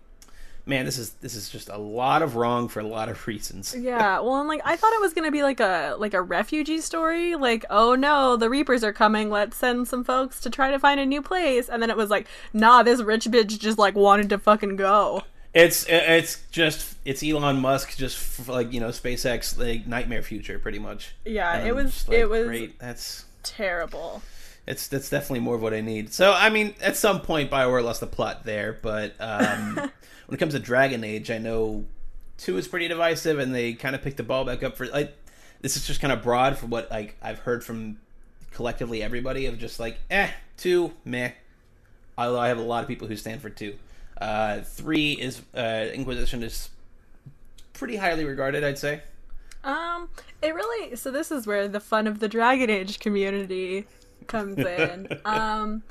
man, 0.66 0.86
this 0.86 0.98
is 0.98 1.12
this 1.22 1.36
is 1.36 1.50
just 1.50 1.70
a 1.70 1.78
lot 1.78 2.22
of 2.22 2.36
wrong 2.36 2.68
for 2.68 2.80
a 2.80 2.88
lot 2.88 3.10
of 3.10 3.26
reasons. 3.28 3.76
yeah, 3.80 4.20
well, 4.20 4.40
and 4.40 4.48
like 4.48 4.62
I 4.66 4.76
thought 4.76 4.94
it 4.94 5.02
was 5.02 5.14
gonna 5.14 5.32
be 5.32 5.44
like 5.44 5.60
a 5.60 5.96
like 5.98 6.14
a 6.14 6.22
refugee 6.22 6.80
story, 6.80 7.36
like 7.36 7.66
oh 7.70 7.96
no, 7.96 8.36
the 8.36 8.50
Reapers 8.50 8.84
are 8.84 8.94
coming, 8.94 9.30
let's 9.30 9.58
send 9.58 9.88
some 9.88 10.04
folks 10.04 10.42
to 10.42 10.50
try 10.50 10.72
to 10.72 10.80
find 10.80 11.00
a 11.00 11.06
new 11.06 11.22
place, 11.22 11.70
and 11.70 11.82
then 11.82 11.90
it 11.90 11.98
was 11.98 12.10
like, 12.10 12.28
nah, 12.54 12.84
this 12.84 13.02
rich 13.02 13.26
bitch 13.26 13.60
just 13.60 13.78
like 13.78 13.96
wanted 13.96 14.30
to 14.30 14.38
fucking 14.38 14.76
go. 14.76 15.24
It's 15.54 15.86
it's 15.88 16.44
just 16.52 16.98
it's 17.06 17.24
Elon 17.24 17.62
Musk 17.62 17.96
just 17.96 18.48
like 18.50 18.74
you 18.74 18.82
know 18.82 18.90
SpaceX 18.90 19.58
like 19.58 19.88
nightmare 19.88 20.22
future 20.22 20.60
pretty 20.60 20.80
much. 20.80 21.16
Yeah, 21.24 21.66
it 21.66 21.74
was 21.74 22.08
like, 22.10 22.18
it 22.18 22.30
was 22.30 22.46
great. 22.46 22.80
That's 22.80 23.26
terrible. 23.44 24.22
It's 24.68 24.88
that's 24.88 25.10
definitely 25.10 25.42
more 25.42 25.56
of 25.56 25.62
what 25.62 25.74
I 25.74 25.82
need. 25.82 26.12
So 26.12 26.34
I 26.34 26.50
mean, 26.50 26.74
at 26.82 26.96
some 26.96 27.22
point, 27.22 27.52
Bioware 27.52 27.84
lost 27.84 28.00
the 28.00 28.08
plot 28.08 28.46
there, 28.46 28.78
but 28.82 29.14
um, 29.20 29.76
when 30.26 30.36
it 30.36 30.38
comes 30.38 30.54
to 30.54 30.60
Dragon 30.60 31.04
Age, 31.04 31.30
I 31.30 31.38
know 31.38 31.86
two 32.38 32.58
is 32.58 32.68
pretty 32.68 32.88
divisive, 32.88 33.38
and 33.38 33.54
they 33.54 33.74
kind 33.74 33.96
of 33.96 34.02
picked 34.02 34.18
the 34.18 34.24
ball 34.24 34.44
back 34.44 34.64
up 34.64 34.76
for 34.76 34.88
like 34.88 35.16
this 35.62 35.78
is 35.78 35.86
just 35.86 36.02
kind 36.02 36.12
of 36.12 36.24
broad 36.24 36.58
for 36.58 36.66
what 36.66 36.90
like 36.90 37.16
I've 37.22 37.40
heard 37.40 37.64
from 37.64 37.98
collectively 38.52 39.04
everybody 39.04 39.46
of 39.46 39.60
just 39.60 39.80
like 39.80 39.98
eh 40.10 40.30
two 40.58 40.94
meh. 41.04 41.32
Although 42.18 42.40
I 42.40 42.48
have 42.48 42.58
a 42.58 42.64
lot 42.64 42.82
of 42.82 42.88
people 42.88 43.08
who 43.08 43.16
stand 43.16 43.42
for 43.42 43.50
two. 43.50 43.76
Uh, 44.20 44.62
three 44.62 45.12
is 45.12 45.42
uh, 45.56 45.88
Inquisition 45.94 46.42
is 46.42 46.70
pretty 47.74 47.98
highly 47.98 48.24
regarded, 48.26 48.64
I'd 48.64 48.80
say. 48.80 49.02
Um, 49.64 50.10
it 50.42 50.56
really 50.56 50.96
so 50.96 51.12
this 51.12 51.32
is 51.32 51.46
where 51.46 51.68
the 51.68 51.80
fun 51.80 52.08
of 52.08 52.20
the 52.20 52.28
Dragon 52.28 52.70
Age 52.70 53.00
community 53.00 53.86
comes 54.28 54.58
in. 54.58 55.08
um, 55.26 55.84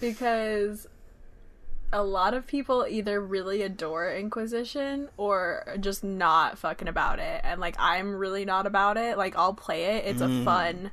because 0.00 0.86
a 1.92 2.02
lot 2.02 2.34
of 2.34 2.46
people 2.46 2.86
either 2.88 3.20
really 3.20 3.62
adore 3.62 4.10
Inquisition 4.12 5.08
or 5.16 5.76
just 5.80 6.02
not 6.02 6.58
fucking 6.58 6.88
about 6.88 7.18
it. 7.18 7.40
And 7.44 7.60
like 7.60 7.76
I'm 7.78 8.14
really 8.14 8.44
not 8.44 8.66
about 8.66 8.96
it. 8.96 9.16
Like 9.16 9.36
I'll 9.36 9.54
play 9.54 9.96
it. 9.96 10.04
It's 10.06 10.22
mm. 10.22 10.42
a 10.42 10.44
fun 10.44 10.90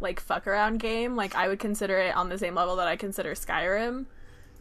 like 0.00 0.20
fuck 0.20 0.46
around 0.46 0.80
game. 0.80 1.16
Like 1.16 1.34
I 1.34 1.48
would 1.48 1.60
consider 1.60 1.98
it 1.98 2.16
on 2.16 2.28
the 2.28 2.38
same 2.38 2.54
level 2.54 2.76
that 2.76 2.88
I 2.88 2.96
consider 2.96 3.34
Skyrim. 3.34 4.06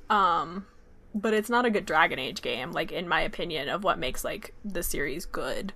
Um 0.10 0.68
but 1.16 1.34
it's 1.34 1.50
not 1.50 1.66
a 1.66 1.70
good 1.70 1.86
Dragon 1.86 2.18
Age 2.18 2.42
game, 2.42 2.72
like 2.72 2.92
in 2.92 3.08
my 3.08 3.22
opinion, 3.22 3.70
of 3.70 3.84
what 3.84 4.00
makes 4.00 4.24
like 4.24 4.54
the 4.66 4.82
series 4.84 5.26
good. 5.26 5.74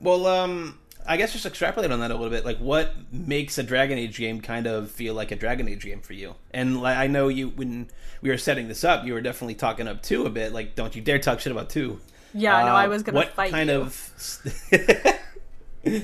Well, 0.00 0.26
um 0.26 0.78
I 1.08 1.16
guess 1.16 1.32
just 1.32 1.46
extrapolate 1.46 1.90
on 1.90 2.00
that 2.00 2.10
a 2.10 2.14
little 2.14 2.30
bit. 2.30 2.44
Like, 2.44 2.58
what 2.58 2.94
makes 3.12 3.58
a 3.58 3.62
Dragon 3.62 3.98
Age 3.98 4.18
game 4.18 4.40
kind 4.40 4.66
of 4.66 4.90
feel 4.90 5.14
like 5.14 5.30
a 5.30 5.36
Dragon 5.36 5.68
Age 5.68 5.84
game 5.84 6.00
for 6.00 6.12
you? 6.12 6.34
And 6.52 6.80
like, 6.80 6.96
I 6.96 7.06
know 7.06 7.28
you 7.28 7.48
when 7.50 7.88
we 8.22 8.30
were 8.30 8.38
setting 8.38 8.68
this 8.68 8.84
up, 8.84 9.04
you 9.04 9.12
were 9.14 9.20
definitely 9.20 9.54
talking 9.54 9.88
up 9.88 10.02
two 10.02 10.26
a 10.26 10.30
bit. 10.30 10.52
Like, 10.52 10.74
don't 10.74 10.94
you 10.94 11.02
dare 11.02 11.18
talk 11.18 11.40
shit 11.40 11.52
about 11.52 11.70
two. 11.70 12.00
Yeah, 12.34 12.56
uh, 12.56 12.66
no, 12.66 12.72
I 12.72 12.88
was 12.88 13.02
gonna 13.02 13.16
what 13.16 13.28
fight 13.30 13.50
kind 13.50 13.70
you. 13.70 13.80
of. 13.80 14.40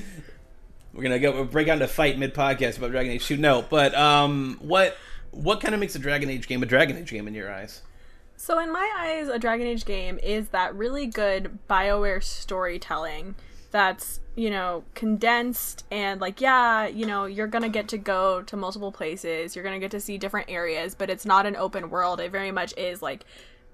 we're 0.93 1.03
gonna 1.03 1.19
go 1.19 1.31
we'll 1.31 1.45
break 1.45 1.67
out 1.67 1.79
to 1.79 1.87
fight 1.87 2.17
mid 2.17 2.33
podcast 2.33 2.77
about 2.77 2.91
Dragon 2.91 3.11
Age 3.11 3.25
two. 3.25 3.37
No, 3.37 3.61
but 3.61 3.93
um, 3.95 4.57
what 4.61 4.97
what 5.31 5.61
kind 5.61 5.73
of 5.73 5.79
makes 5.79 5.95
a 5.95 5.99
Dragon 5.99 6.29
Age 6.29 6.47
game 6.47 6.63
a 6.63 6.65
Dragon 6.65 6.97
Age 6.97 7.11
game 7.11 7.27
in 7.27 7.33
your 7.33 7.51
eyes? 7.51 7.81
So 8.37 8.59
in 8.59 8.71
my 8.71 8.91
eyes, 8.97 9.27
a 9.27 9.39
Dragon 9.39 9.67
Age 9.67 9.85
game 9.85 10.19
is 10.21 10.49
that 10.49 10.75
really 10.75 11.05
good 11.05 11.59
Bioware 11.69 12.21
storytelling 12.23 13.35
that's 13.73 14.21
you 14.35 14.51
know 14.51 14.83
condensed 14.93 15.83
and 15.91 16.21
like 16.21 16.39
yeah 16.39 16.85
you 16.85 17.07
know 17.07 17.25
you're 17.25 17.47
gonna 17.47 17.67
get 17.67 17.87
to 17.87 17.97
go 17.97 18.43
to 18.43 18.55
multiple 18.55 18.91
places 18.91 19.55
you're 19.55 19.65
gonna 19.65 19.79
get 19.79 19.89
to 19.89 19.99
see 19.99 20.17
different 20.17 20.49
areas 20.49 20.93
but 20.93 21.09
it's 21.09 21.25
not 21.25 21.45
an 21.45 21.55
open 21.55 21.89
world. 21.89 22.21
It 22.21 22.31
very 22.31 22.51
much 22.51 22.73
is 22.77 23.01
like 23.01 23.25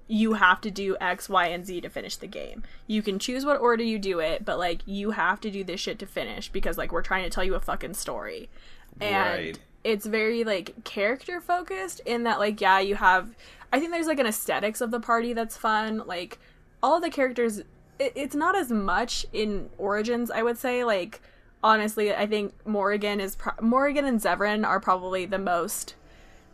you 0.08 0.32
have 0.32 0.60
to 0.62 0.70
do 0.70 0.96
x 1.00 1.28
y 1.28 1.48
and 1.48 1.66
z 1.66 1.82
to 1.82 1.90
finish 1.90 2.16
the 2.16 2.26
game. 2.26 2.64
You 2.86 3.02
can 3.02 3.18
choose 3.18 3.44
what 3.44 3.60
order 3.60 3.84
you 3.84 3.98
do 3.98 4.20
it 4.20 4.42
but 4.44 4.58
like 4.58 4.80
you 4.86 5.10
have 5.12 5.38
to 5.42 5.50
do 5.50 5.62
this 5.62 5.80
shit 5.80 5.98
to 5.98 6.06
finish 6.06 6.48
because 6.48 6.78
like 6.78 6.92
we're 6.92 7.02
trying 7.02 7.24
to 7.24 7.30
tell 7.30 7.44
you 7.44 7.54
a 7.54 7.60
fucking 7.60 7.94
story. 7.94 8.48
And 9.02 9.38
right. 9.38 9.58
it's 9.84 10.06
very 10.06 10.44
like 10.44 10.82
character 10.82 11.42
focused 11.42 12.00
in 12.06 12.22
that 12.22 12.38
like 12.38 12.58
yeah 12.60 12.80
you 12.80 12.94
have 12.96 13.36
i 13.70 13.78
think 13.78 13.92
there's 13.92 14.06
like 14.06 14.18
an 14.18 14.26
aesthetics 14.26 14.80
of 14.80 14.90
the 14.90 15.00
party 15.00 15.34
that's 15.34 15.58
fun. 15.58 16.04
Like 16.06 16.38
all 16.82 17.00
the 17.00 17.10
characters 17.10 17.62
it, 18.00 18.12
it's 18.16 18.34
not 18.34 18.56
as 18.56 18.72
much 18.72 19.26
in 19.32 19.68
Origins, 19.78 20.30
I 20.30 20.42
would 20.42 20.58
say. 20.58 20.82
Like, 20.82 21.20
honestly, 21.62 22.12
I 22.12 22.26
think 22.26 22.54
Morrigan 22.66 23.20
is 23.20 23.36
pro- 23.36 23.52
Morrigan 23.60 24.04
and 24.04 24.20
Zevran 24.20 24.66
are 24.66 24.80
probably 24.80 25.26
the 25.26 25.38
most 25.38 25.94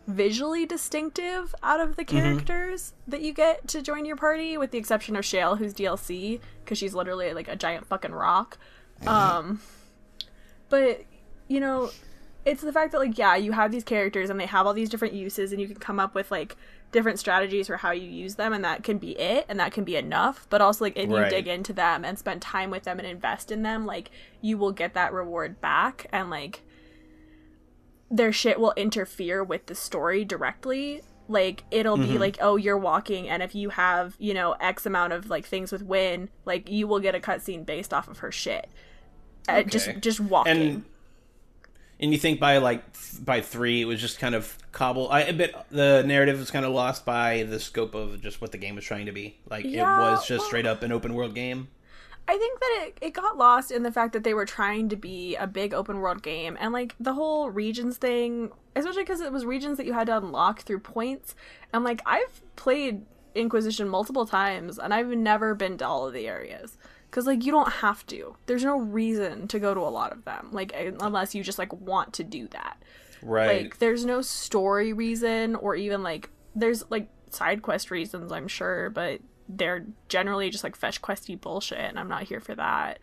visually 0.05 0.65
distinctive 0.65 1.55
out 1.63 1.79
of 1.79 1.95
the 1.95 2.05
mm-hmm. 2.05 2.17
characters 2.17 2.91
mm-hmm. 2.91 3.11
that 3.11 3.21
you 3.21 3.33
get 3.33 3.67
to 3.69 3.81
join 3.81 4.05
your 4.05 4.17
party, 4.17 4.57
with 4.57 4.71
the 4.71 4.77
exception 4.77 5.15
of 5.15 5.25
Shale, 5.25 5.55
who's 5.55 5.73
DLC, 5.73 6.39
because 6.63 6.77
she's 6.77 6.93
literally 6.93 7.33
like 7.33 7.47
a 7.47 7.55
giant 7.55 7.87
fucking 7.87 8.11
rock. 8.11 8.57
Um, 9.05 9.61
but 10.69 11.05
you 11.47 11.59
know, 11.59 11.91
it's 12.45 12.61
the 12.61 12.73
fact 12.73 12.91
that 12.91 12.99
like 12.99 13.17
yeah, 13.17 13.35
you 13.35 13.53
have 13.53 13.71
these 13.71 13.83
characters 13.83 14.29
and 14.29 14.39
they 14.39 14.45
have 14.45 14.67
all 14.67 14.73
these 14.73 14.89
different 14.89 15.13
uses 15.13 15.51
and 15.51 15.61
you 15.61 15.67
can 15.67 15.77
come 15.77 15.99
up 15.99 16.13
with 16.13 16.29
like 16.29 16.57
different 16.91 17.19
strategies 17.19 17.67
for 17.67 17.77
how 17.77 17.91
you 17.91 18.09
use 18.09 18.35
them 18.35 18.53
and 18.53 18.63
that 18.63 18.83
can 18.83 18.97
be 18.97 19.11
it 19.19 19.45
and 19.49 19.59
that 19.59 19.71
can 19.71 19.83
be 19.83 19.95
enough. 19.95 20.47
But 20.49 20.61
also 20.61 20.85
like 20.85 20.97
if 20.97 21.09
Right. 21.09 21.25
you 21.25 21.29
dig 21.29 21.47
into 21.47 21.73
them 21.73 22.05
and 22.05 22.17
spend 22.17 22.41
time 22.41 22.71
with 22.71 22.83
them 22.83 22.97
and 22.99 23.07
invest 23.07 23.51
in 23.51 23.61
them 23.61 23.85
like 23.85 24.09
you 24.41 24.57
will 24.57 24.71
get 24.71 24.93
that 24.93 25.11
reward 25.13 25.59
back 25.61 26.07
and 26.11 26.29
like 26.29 26.63
their 28.09 28.31
shit 28.31 28.59
will 28.59 28.73
interfere 28.77 29.43
with 29.43 29.65
the 29.65 29.75
story 29.75 30.23
directly. 30.23 31.01
Like 31.27 31.65
it'll 31.71 31.97
Mm-hmm. 31.97 32.13
be 32.13 32.17
like 32.19 32.37
oh 32.39 32.55
you're 32.55 32.77
walking 32.77 33.27
and 33.27 33.43
if 33.43 33.53
you 33.53 33.69
have 33.69 34.15
you 34.17 34.33
know 34.33 34.53
x 34.61 34.85
amount 34.85 35.11
of 35.11 35.29
like 35.29 35.45
things 35.45 35.73
with 35.73 35.83
win 35.83 36.29
like 36.45 36.69
you 36.69 36.87
will 36.87 36.99
get 37.01 37.15
a 37.15 37.19
cutscene 37.19 37.65
based 37.65 37.93
off 37.93 38.07
of 38.07 38.19
her 38.19 38.31
shit. 38.31 38.69
Uh, 39.49 39.63
just 39.63 39.89
just 39.99 40.19
walking. 40.21 40.51
and 40.57 40.85
and 41.99 42.11
you 42.11 42.17
think 42.17 42.39
by 42.39 42.57
like 42.57 42.93
th- 42.93 43.25
by 43.25 43.41
three 43.41 43.81
it 43.81 43.85
was 43.85 43.99
just 43.99 44.19
kind 44.19 44.35
of 44.35 44.57
cobble 44.71 45.09
I 45.09 45.21
a 45.21 45.33
bit 45.33 45.55
the 45.69 46.03
narrative 46.05 46.39
was 46.39 46.51
kind 46.51 46.65
of 46.65 46.71
lost 46.71 47.05
by 47.05 47.43
the 47.43 47.59
scope 47.59 47.95
of 47.95 48.21
just 48.21 48.41
what 48.41 48.51
the 48.51 48.57
game 48.57 48.75
was 48.75 48.85
trying 48.85 49.07
to 49.07 49.11
be. 49.11 49.37
Like 49.49 49.65
Yeah, 49.65 49.81
it 49.97 50.11
was 50.11 50.27
just 50.27 50.39
well- 50.41 50.47
straight 50.47 50.65
up 50.65 50.83
an 50.83 50.91
open 50.91 51.13
world 51.13 51.33
game. 51.35 51.69
I 52.29 52.37
think 52.37 52.59
that 52.59 52.83
it, 52.87 52.97
it 53.01 53.13
got 53.13 53.37
lost 53.37 53.71
in 53.71 53.83
the 53.83 53.91
fact 53.91 54.11
that 54.11 54.25
they 54.25 54.33
were 54.33 54.45
trying 54.45 54.89
to 54.89 54.97
be 54.97 55.37
a 55.37 55.47
big 55.47 55.73
open 55.73 55.99
world 55.99 56.21
game. 56.21 56.57
And 56.59 56.73
like 56.73 56.93
the 56.99 57.13
whole 57.13 57.49
regions 57.49 57.95
thing, 57.95 58.51
especially 58.75 59.03
because 59.03 59.21
it 59.21 59.31
was 59.31 59.45
regions 59.45 59.77
that 59.77 59.85
you 59.85 59.93
had 59.93 60.07
to 60.07 60.17
unlock 60.17 60.63
through 60.63 60.79
points. 60.81 61.35
And 61.71 61.85
like 61.85 62.01
I've 62.05 62.41
played 62.57 63.05
Inquisition 63.33 63.87
multiple 63.87 64.25
times 64.25 64.77
and 64.77 64.93
I've 64.93 65.07
never 65.07 65.55
been 65.55 65.77
to 65.77 65.87
all 65.87 66.05
of 66.07 66.13
the 66.13 66.27
areas 66.27 66.77
because 67.17 67.25
like 67.25 67.43
you 67.43 67.51
don't 67.51 67.73
have 67.73 68.05
to. 68.05 68.35
There's 68.45 68.63
no 68.63 68.77
reason 68.77 69.47
to 69.47 69.57
go 69.57 69.73
to 69.73 69.79
a 69.79 69.89
lot 69.89 70.11
of 70.11 70.23
them, 70.23 70.49
like 70.51 70.71
unless 70.75 71.33
you 71.33 71.41
just 71.41 71.57
like 71.57 71.73
want 71.73 72.13
to 72.13 72.23
do 72.23 72.47
that. 72.49 72.77
right 73.23 73.63
Like 73.63 73.79
there's 73.79 74.05
no 74.05 74.21
story 74.21 74.93
reason 74.93 75.55
or 75.55 75.73
even 75.75 76.03
like 76.03 76.29
there's 76.53 76.83
like 76.91 77.09
side 77.31 77.63
quest 77.63 77.89
reasons, 77.89 78.31
I'm 78.31 78.47
sure, 78.47 78.91
but 78.91 79.21
they're 79.49 79.87
generally 80.09 80.51
just 80.51 80.63
like 80.63 80.75
fetch 80.75 81.01
questy 81.01 81.41
bullshit 81.41 81.79
and 81.79 81.97
I'm 81.97 82.07
not 82.07 82.21
here 82.21 82.39
for 82.39 82.53
that. 82.53 82.99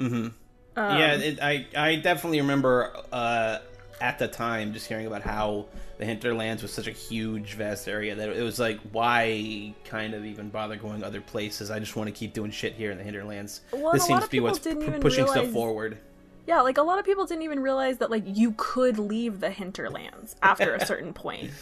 mm-hmm 0.00 0.14
Um, 0.14 0.32
yeah 0.74 1.14
it, 1.14 1.38
i 1.40 1.66
i 1.76 1.94
definitely 1.96 2.40
remember 2.40 2.92
uh 3.12 3.58
at 4.00 4.18
the 4.18 4.26
time 4.26 4.72
just 4.72 4.88
hearing 4.88 5.06
about 5.06 5.22
how 5.22 5.66
the 6.02 6.06
hinterlands 6.06 6.62
was 6.62 6.72
such 6.72 6.88
a 6.88 6.92
huge 6.92 7.54
vast 7.54 7.86
area 7.86 8.12
that 8.16 8.28
it 8.28 8.42
was 8.42 8.58
like 8.58 8.80
why 8.90 9.72
kind 9.84 10.14
of 10.14 10.24
even 10.24 10.48
bother 10.48 10.74
going 10.74 11.04
other 11.04 11.20
places 11.20 11.70
i 11.70 11.78
just 11.78 11.94
want 11.94 12.08
to 12.08 12.12
keep 12.12 12.32
doing 12.32 12.50
shit 12.50 12.74
here 12.74 12.90
in 12.90 12.98
the 12.98 13.04
hinterlands 13.04 13.60
Well, 13.72 13.92
this 13.92 14.02
and 14.02 14.10
a 14.10 14.14
lot 14.14 14.20
seems 14.22 14.24
to 14.24 14.30
be 14.30 14.40
what's 14.40 14.66
even 14.66 15.00
pushing 15.00 15.28
stuff 15.28 15.48
forward 15.50 15.98
Yeah, 16.44 16.60
like 16.62 16.76
a 16.76 16.82
lot 16.82 16.98
of 16.98 17.04
people 17.04 17.24
didn't 17.24 17.44
even 17.44 17.60
realize 17.60 17.98
that 17.98 18.10
like 18.10 18.24
you 18.26 18.52
could 18.56 18.98
leave 18.98 19.38
the 19.38 19.50
hinterlands 19.50 20.34
after 20.42 20.74
a 20.74 20.84
certain 20.84 21.12
point. 21.24 21.52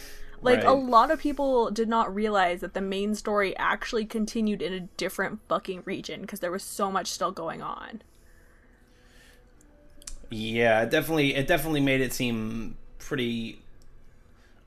Like 0.41 0.63
a 0.63 0.71
lot 0.71 1.11
of 1.11 1.19
people 1.19 1.69
did 1.69 1.87
not 1.87 2.13
realize 2.13 2.61
that 2.61 2.73
the 2.73 2.81
main 2.81 3.13
story 3.13 3.55
actually 3.57 4.05
continued 4.05 4.63
in 4.63 4.73
a 4.73 4.79
different 4.97 5.39
fucking 5.47 5.83
region 5.85 6.21
because 6.21 6.39
there 6.39 6.51
was 6.51 6.63
so 6.63 6.89
much 6.89 7.07
still 7.07 7.31
going 7.31 7.61
on. 7.61 8.01
Yeah, 10.31 10.81
it 10.81 10.89
definitely 10.89 11.35
it 11.35 11.45
definitely 11.45 11.81
made 11.81 12.01
it 12.01 12.11
seem 12.11 12.77
pretty 12.97 13.60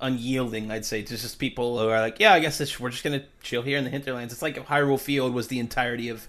unyielding, 0.00 0.70
I'd 0.70 0.84
say, 0.84 1.02
to 1.02 1.16
just 1.16 1.38
people 1.38 1.78
who 1.78 1.88
are 1.88 2.00
like, 2.00 2.20
yeah, 2.20 2.32
I 2.32 2.40
guess 2.40 2.58
this, 2.58 2.78
we're 2.78 2.90
just 2.90 3.04
gonna 3.04 3.24
chill 3.42 3.62
here 3.62 3.78
in 3.78 3.84
the 3.84 3.90
hinterlands. 3.90 4.32
It's 4.32 4.42
like 4.42 4.56
if 4.56 4.66
Hyrule 4.66 5.00
Field 5.00 5.34
was 5.34 5.48
the 5.48 5.58
entirety 5.58 6.08
of 6.08 6.28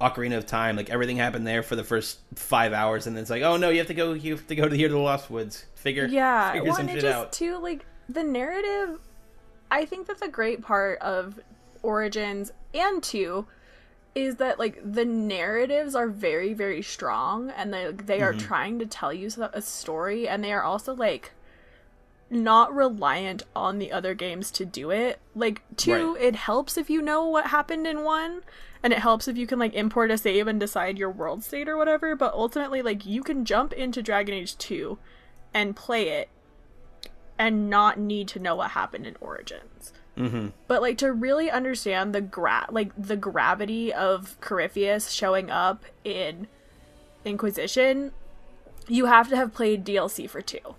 Ocarina 0.00 0.36
of 0.36 0.46
Time. 0.46 0.76
Like 0.76 0.90
everything 0.90 1.16
happened 1.16 1.46
there 1.46 1.62
for 1.62 1.76
the 1.76 1.84
first 1.84 2.18
five 2.34 2.72
hours, 2.72 3.06
and 3.06 3.16
then 3.16 3.22
it's 3.22 3.30
like, 3.30 3.42
oh 3.42 3.56
no, 3.56 3.70
you 3.70 3.78
have 3.78 3.88
to 3.88 3.94
go, 3.94 4.12
you 4.12 4.36
have 4.36 4.46
to 4.46 4.54
go 4.54 4.68
to 4.68 4.76
here 4.76 4.88
to 4.88 4.94
the 4.94 5.00
Lost 5.00 5.30
Woods. 5.30 5.66
Figure, 5.74 6.06
Yeah, 6.06 6.52
figure 6.52 6.64
well, 6.64 6.76
some 6.76 6.88
it 6.88 6.92
shit 6.92 7.02
just 7.02 7.16
out. 7.16 7.32
too 7.32 7.58
like 7.58 7.84
the 8.08 8.22
narrative. 8.22 9.00
I 9.70 9.84
think 9.84 10.06
that 10.06 10.18
the 10.18 10.28
great 10.28 10.62
part 10.62 10.98
of 11.00 11.38
Origins 11.82 12.52
and 12.74 13.02
two 13.02 13.46
is 14.14 14.36
that 14.36 14.58
like 14.58 14.80
the 14.84 15.04
narratives 15.04 15.94
are 15.94 16.08
very 16.08 16.52
very 16.54 16.82
strong 16.82 17.50
and 17.50 17.72
they 17.72 17.92
they 17.92 18.20
are 18.20 18.32
mm-hmm. 18.32 18.46
trying 18.46 18.78
to 18.78 18.86
tell 18.86 19.12
you 19.12 19.28
a 19.52 19.62
story 19.62 20.26
and 20.26 20.42
they 20.42 20.52
are 20.52 20.62
also 20.62 20.94
like 20.94 21.32
not 22.30 22.74
reliant 22.74 23.42
on 23.56 23.78
the 23.78 23.90
other 23.92 24.14
games 24.14 24.50
to 24.52 24.64
do 24.64 24.90
it. 24.90 25.18
Like 25.34 25.62
two, 25.76 26.14
Right. 26.14 26.24
it 26.24 26.36
helps 26.36 26.76
if 26.76 26.90
you 26.90 27.00
know 27.00 27.26
what 27.26 27.46
happened 27.46 27.86
in 27.86 28.04
one, 28.04 28.42
and 28.82 28.92
it 28.92 28.98
helps 29.00 29.28
if 29.28 29.36
you 29.36 29.46
can 29.46 29.58
like 29.58 29.74
import 29.74 30.10
a 30.10 30.18
save 30.18 30.46
and 30.46 30.60
decide 30.60 30.98
your 30.98 31.10
world 31.10 31.42
state 31.42 31.68
or 31.68 31.76
whatever. 31.76 32.14
But 32.14 32.34
ultimately, 32.34 32.82
like 32.82 33.06
you 33.06 33.22
can 33.22 33.44
jump 33.44 33.72
into 33.72 34.02
Dragon 34.02 34.34
Age 34.34 34.56
two 34.58 34.98
and 35.54 35.74
play 35.74 36.08
it 36.10 36.28
and 37.38 37.70
not 37.70 37.98
need 37.98 38.28
to 38.28 38.38
know 38.38 38.54
what 38.56 38.72
happened 38.72 39.06
in 39.06 39.16
Origins. 39.20 39.92
Mm-hmm. 40.16 40.48
But 40.66 40.82
like 40.82 40.98
to 40.98 41.12
really 41.12 41.50
understand 41.50 42.12
the 42.14 42.20
gra 42.20 42.66
like 42.70 42.90
the 42.98 43.16
gravity 43.16 43.92
of 43.92 44.36
Corypheus 44.40 45.10
showing 45.12 45.48
up 45.50 45.84
in 46.04 46.48
Inquisition, 47.24 48.12
you 48.86 49.06
have 49.06 49.28
to 49.28 49.36
have 49.36 49.54
played 49.54 49.84
DLC 49.84 50.28
for 50.28 50.40
two. 50.42 50.74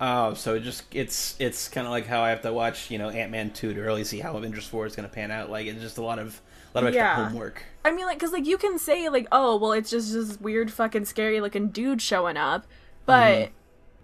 Oh, 0.00 0.34
so 0.34 0.54
it 0.54 0.60
just 0.60 0.84
it's 0.94 1.34
it's 1.40 1.68
kind 1.68 1.86
of 1.86 1.90
like 1.90 2.06
how 2.06 2.22
I 2.22 2.30
have 2.30 2.42
to 2.42 2.52
watch 2.52 2.90
you 2.90 2.98
know 2.98 3.10
Ant 3.10 3.32
Man 3.32 3.50
two 3.50 3.74
to 3.74 3.80
really 3.80 4.04
see 4.04 4.20
how 4.20 4.36
Avengers 4.36 4.66
four 4.66 4.86
is 4.86 4.94
going 4.94 5.08
to 5.08 5.14
pan 5.14 5.30
out. 5.30 5.50
Like 5.50 5.66
it's 5.66 5.80
just 5.80 5.98
a 5.98 6.02
lot 6.02 6.18
of 6.18 6.40
a 6.74 6.78
lot 6.78 6.84
of 6.84 6.88
extra 6.88 7.02
Yeah. 7.02 7.28
homework. 7.28 7.64
I 7.84 7.90
mean, 7.90 8.06
like, 8.06 8.18
cause 8.18 8.32
like 8.32 8.46
you 8.46 8.58
can 8.58 8.78
say 8.78 9.08
like, 9.08 9.26
oh, 9.32 9.56
well, 9.56 9.72
it's 9.72 9.90
just 9.90 10.12
this 10.12 10.38
weird 10.40 10.70
fucking 10.72 11.06
scary 11.06 11.40
looking 11.40 11.68
dude 11.68 12.02
showing 12.02 12.36
up, 12.36 12.66
but 13.06 13.50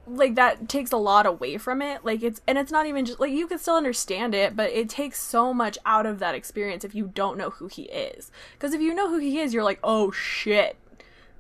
mm-hmm. 0.07 0.16
like 0.16 0.35
that 0.35 0.68
takes 0.68 0.90
a 0.90 0.96
lot 0.96 1.26
away 1.26 1.59
from 1.59 1.80
it. 1.80 2.04
Like 2.04 2.22
it's 2.22 2.40
and 2.48 2.59
it's 2.59 2.72
not 2.72 2.87
even 2.87 3.04
just 3.04 3.20
like 3.20 3.30
you 3.30 3.46
can 3.46 3.59
still 3.59 3.76
understand 3.76 4.35
it, 4.35 4.57
but 4.57 4.70
it 4.70 4.88
takes 4.88 5.20
so 5.20 5.54
much 5.54 5.78
out 5.87 6.07
of 6.07 6.18
that 6.18 6.35
experience 6.35 6.85
if 6.85 6.94
you 6.94 7.12
don't 7.14 7.38
know 7.38 7.50
who 7.50 7.68
he 7.68 7.83
is. 7.83 8.33
Because 8.54 8.74
if 8.74 8.80
you 8.80 8.94
know 8.94 9.09
who 9.11 9.18
he 9.18 9.38
is, 9.38 9.54
you're 9.54 9.62
like, 9.64 9.80
oh 9.85 10.11
shit. 10.11 10.76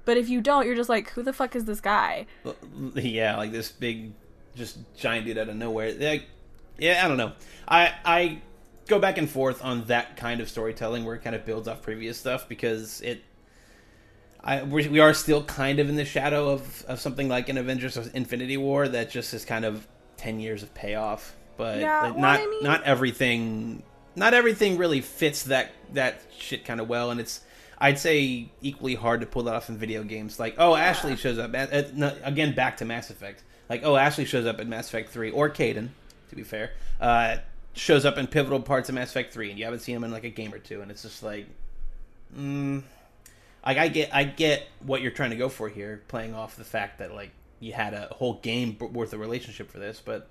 But 0.04 0.16
if 0.16 0.28
you 0.28 0.40
don't, 0.40 0.66
you're 0.66 0.76
just 0.76 0.90
like, 0.90 1.10
who 1.10 1.22
the 1.22 1.32
fuck 1.32 1.56
is 1.56 1.64
this 1.64 1.80
guy? 1.80 2.26
Yeah, 2.94 3.36
like 3.36 3.52
this 3.52 3.72
big, 3.72 4.12
just 4.54 4.78
giant 4.96 5.26
dude 5.26 5.38
out 5.38 5.48
of 5.48 5.56
nowhere. 5.56 5.92
Like, 5.94 6.26
yeah, 6.78 7.02
I 7.04 7.08
don't 7.08 7.16
know. 7.16 7.32
I 7.66 7.92
I 8.04 8.42
go 8.86 8.98
back 8.98 9.16
and 9.18 9.28
forth 9.30 9.64
on 9.64 9.84
that 9.84 10.16
kind 10.16 10.40
of 10.40 10.48
storytelling 10.48 11.04
where 11.04 11.14
it 11.14 11.22
kind 11.22 11.34
of 11.36 11.44
builds 11.46 11.68
off 11.68 11.82
previous 11.82 12.18
stuff 12.18 12.48
because 12.48 13.00
it. 13.00 13.22
I 14.42 14.62
we 14.62 14.88
we 14.88 15.00
are 15.00 15.14
still 15.14 15.42
kind 15.44 15.78
of 15.78 15.88
in 15.88 15.96
the 15.96 16.04
shadow 16.04 16.50
of 16.50 16.84
of 16.86 17.00
something 17.00 17.28
like 17.28 17.48
an 17.48 17.56
Avengers 17.58 17.96
Infinity 17.96 18.56
War 18.58 18.86
that 18.88 19.10
just 19.10 19.32
is 19.32 19.44
kind 19.44 19.64
of 19.64 19.86
ten 20.16 20.38
years 20.38 20.62
of 20.62 20.74
payoff, 20.74 21.34
but 21.56 21.78
Yeah, 21.80 22.02
like, 22.02 22.12
well, 22.12 22.20
not 22.20 22.40
I 22.40 22.46
mean- 22.46 22.62
not 22.64 22.82
everything 22.84 23.82
not 24.16 24.34
everything 24.34 24.76
really 24.76 25.00
fits 25.00 25.44
that 25.44 25.72
that 25.94 26.20
shit 26.38 26.64
kind 26.66 26.80
of 26.80 26.88
well, 26.88 27.10
and 27.10 27.20
it's 27.20 27.40
I'd 27.78 27.98
say 27.98 28.50
equally 28.60 28.94
hard 28.94 29.20
to 29.22 29.26
pull 29.26 29.44
that 29.44 29.54
off 29.54 29.68
in 29.70 29.76
video 29.78 30.04
games. 30.04 30.38
Like, 30.38 30.54
oh, 30.58 30.74
Ashley 30.76 31.16
shows 31.16 31.38
up 31.38 31.54
at, 31.54 31.70
at- 31.72 31.96
no, 31.96 32.14
again 32.22 32.54
back 32.54 32.76
to 32.78 32.84
Mass 32.84 33.08
Effect. 33.10 33.42
Like, 33.68 33.82
oh, 33.84 33.96
Ashley 33.96 34.24
shows 34.24 34.46
up 34.46 34.60
in 34.60 34.68
Mass 34.68 34.88
Effect 34.88 35.10
Three, 35.10 35.30
or 35.30 35.48
Kaidan, 35.48 35.88
to 36.30 36.36
be 36.36 36.42
fair, 36.42 36.72
uh, 37.00 37.36
shows 37.72 38.04
up 38.04 38.18
in 38.18 38.26
pivotal 38.26 38.60
parts 38.60 38.88
of 38.88 38.94
Mass 38.94 39.10
Effect 39.10 39.32
Three, 39.32 39.50
and 39.50 39.58
you 39.58 39.64
haven't 39.64 39.80
seen 39.80 39.96
him 39.96 40.04
in 40.04 40.10
like 40.10 40.24
a 40.24 40.30
game 40.30 40.52
or 40.52 40.58
two, 40.58 40.80
and 40.80 40.90
it's 40.90 41.02
just 41.02 41.22
like, 41.22 41.46
mm, 42.36 42.82
like 43.64 43.78
I 43.78 43.88
get 43.88 44.14
I 44.14 44.24
get 44.24 44.66
what 44.84 45.00
you're 45.00 45.12
trying 45.12 45.30
to 45.30 45.36
go 45.36 45.48
for 45.48 45.68
here, 45.68 46.02
playing 46.08 46.34
off 46.34 46.56
the 46.56 46.64
fact 46.64 46.98
that 46.98 47.14
like 47.14 47.30
you 47.60 47.72
had 47.72 47.94
a 47.94 48.08
whole 48.12 48.34
game 48.34 48.76
worth 48.78 49.12
of 49.12 49.20
relationship 49.20 49.70
for 49.70 49.78
this, 49.78 50.02
but 50.04 50.28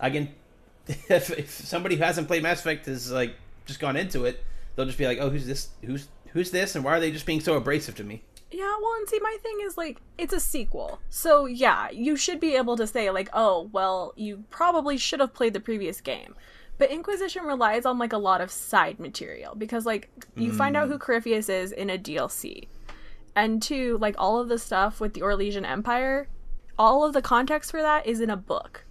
again, 0.00 0.34
if, 0.86 1.30
if 1.30 1.50
somebody 1.50 1.96
who 1.96 2.02
hasn't 2.02 2.26
played 2.26 2.42
Mass 2.42 2.60
Effect 2.60 2.86
has 2.86 3.10
like 3.10 3.34
just 3.66 3.80
gone 3.80 3.96
into 3.96 4.24
it, 4.24 4.44
they'll 4.74 4.86
just 4.86 4.98
be 4.98 5.06
like, 5.06 5.18
oh, 5.20 5.30
who's 5.30 5.46
this? 5.46 5.68
Who's 5.84 6.08
who's 6.32 6.50
this? 6.50 6.74
And 6.74 6.84
why 6.84 6.96
are 6.96 7.00
they 7.00 7.10
just 7.10 7.26
being 7.26 7.40
so 7.40 7.56
abrasive 7.56 7.94
to 7.96 8.04
me? 8.04 8.22
Yeah, 8.52 8.74
well, 8.82 8.94
and 8.98 9.08
see, 9.08 9.18
my 9.20 9.36
thing 9.42 9.58
is 9.62 9.78
like, 9.78 10.00
it's 10.18 10.34
a 10.34 10.40
sequel. 10.40 11.00
So, 11.08 11.46
yeah, 11.46 11.90
you 11.90 12.16
should 12.16 12.38
be 12.38 12.54
able 12.54 12.76
to 12.76 12.86
say, 12.86 13.10
like, 13.10 13.30
oh, 13.32 13.70
well, 13.72 14.12
you 14.14 14.44
probably 14.50 14.98
should 14.98 15.20
have 15.20 15.32
played 15.32 15.54
the 15.54 15.60
previous 15.60 16.00
game. 16.00 16.34
But 16.78 16.90
Inquisition 16.90 17.44
relies 17.44 17.86
on, 17.86 17.98
like, 17.98 18.12
a 18.12 18.18
lot 18.18 18.40
of 18.40 18.50
side 18.50 19.00
material 19.00 19.54
because, 19.54 19.86
like, 19.86 20.10
you 20.36 20.52
find 20.52 20.76
out 20.76 20.88
who 20.88 20.96
mm. 20.98 21.00
Corypheus 21.00 21.48
is 21.48 21.72
in 21.72 21.88
a 21.88 21.98
DLC. 21.98 22.68
And 23.34 23.62
two, 23.62 23.96
like, 23.98 24.16
all 24.18 24.38
of 24.38 24.48
the 24.48 24.58
stuff 24.58 25.00
with 25.00 25.14
the 25.14 25.22
Orlesian 25.22 25.66
Empire, 25.66 26.28
all 26.78 27.04
of 27.04 27.14
the 27.14 27.22
context 27.22 27.70
for 27.70 27.80
that 27.80 28.06
is 28.06 28.20
in 28.20 28.30
a 28.30 28.36
book. 28.36 28.84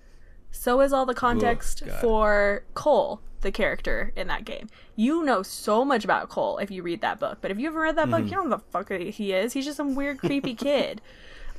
So 0.52 0.82
is 0.82 0.92
all 0.92 1.06
the 1.06 1.14
context 1.14 1.84
God. 1.86 2.02
for 2.02 2.64
Cole, 2.74 3.22
the 3.42 3.52
character 3.52 4.12
in 4.16 4.28
that 4.28 4.46
game. 4.46 4.68
You 4.96 5.24
know 5.24 5.44
so 5.44 5.84
much 5.86 6.04
about 6.04 6.30
Cole 6.30 6.58
if 6.58 6.72
you 6.72 6.84
read 6.84 7.02
that 7.02 7.20
book, 7.20 7.40
but 7.42 7.52
if 7.52 7.60
you 7.60 7.66
haven't 7.68 7.82
read 7.82 7.96
that 7.98 8.10
book, 8.10 8.24
you 8.24 8.32
don't 8.32 8.50
know 8.50 8.58
who 8.58 8.64
the 8.64 8.72
fuck 8.72 8.92
he 8.92 9.34
is. 9.34 9.54
He's 9.54 9.66
just 9.66 9.78
some 9.78 9.96
weird, 9.96 10.20
creepy 10.20 10.54
kid. 10.56 11.02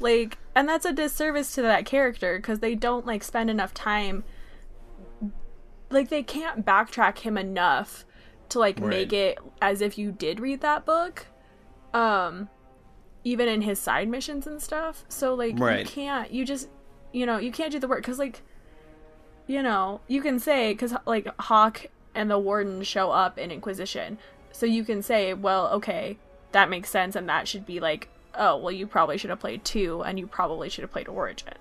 Like, 0.01 0.39
and 0.55 0.69
that's 0.69 0.85
a 0.85 0.93
disservice 0.93 1.55
to 1.55 1.63
that 1.63 1.85
character 1.87 2.37
because 2.39 2.59
they 2.61 2.75
don't 2.75 3.07
like 3.07 3.23
spend 3.23 3.51
enough 3.51 3.73
time. 3.75 4.25
Like, 5.91 6.09
they 6.09 6.23
can't 6.23 6.65
backtrack 6.65 7.19
him 7.19 7.37
enough 7.37 8.05
to 8.49 8.59
like 8.59 8.79
Right. 8.81 8.89
make 8.89 9.13
it 9.13 9.39
as 9.61 9.81
if 9.81 9.99
you 9.99 10.13
did 10.13 10.41
read 10.41 10.61
that 10.61 10.85
book. 10.85 11.27
Um, 11.95 12.49
even 13.25 13.49
in 13.49 13.63
his 13.63 13.79
side 13.79 14.09
missions 14.09 14.47
and 14.47 14.61
stuff. 14.61 15.05
So 15.09 15.35
like 15.35 15.59
you 15.81 15.87
can't 15.87 16.31
you 16.33 16.45
just 16.45 16.69
you 17.13 17.27
know, 17.27 17.39
you 17.39 17.53
can't 17.53 17.71
do 17.71 17.79
the 17.79 17.87
work 17.89 18.03
cuz 18.03 18.19
like 18.19 18.43
you 19.47 19.63
know, 19.63 20.01
you 20.09 20.23
can 20.23 20.39
say 20.39 20.75
cuz 20.75 20.95
like 21.07 21.29
Hawke 21.41 21.87
and 22.15 22.31
the 22.31 22.39
Warden 22.39 22.83
show 22.83 23.11
up 23.11 23.39
in 23.39 23.51
Inquisition. 23.51 24.19
So 24.53 24.67
you 24.67 24.85
can 24.85 25.03
say, 25.03 25.35
well, 25.35 25.69
okay, 25.69 26.19
that 26.53 26.71
makes 26.71 26.91
sense 26.91 27.17
and 27.17 27.29
that 27.29 27.49
should 27.49 27.67
be 27.67 27.81
like, 27.81 28.09
oh, 28.35 28.57
well 28.57 28.73
you 28.73 28.87
probably 28.87 29.19
should 29.19 29.31
have 29.31 29.41
played 29.41 29.65
2 29.65 30.03
and 30.03 30.19
you 30.19 30.27
probably 30.27 30.69
should 30.69 30.83
have 30.83 30.93
played 30.93 31.09
Origin. 31.09 31.55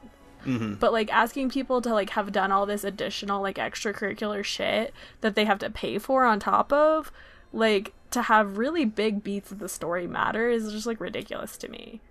Mm-hmm. 0.46 0.76
But 0.76 0.92
like 0.92 1.14
asking 1.14 1.50
people 1.50 1.82
to 1.82 1.94
like 1.94 2.12
have 2.12 2.32
done 2.32 2.52
all 2.52 2.66
this 2.66 2.84
additional 2.84 3.42
like 3.42 3.58
extracurricular 3.58 4.44
shit 4.44 4.94
that 5.22 5.36
they 5.36 5.46
have 5.46 5.60
to 5.60 5.70
pay 5.70 5.98
for 6.00 6.26
on 6.26 6.40
top 6.40 6.74
of, 6.74 7.12
like 7.54 7.94
to 8.12 8.24
have 8.24 8.58
really 8.58 8.86
big 8.86 9.24
beats 9.24 9.52
of 9.52 9.60
the 9.60 9.70
story 9.70 10.08
matter 10.08 10.50
is 10.50 10.72
just 10.72 10.88
like 10.88 11.00
ridiculous 11.00 11.58
to 11.58 11.70
me. 11.70 12.02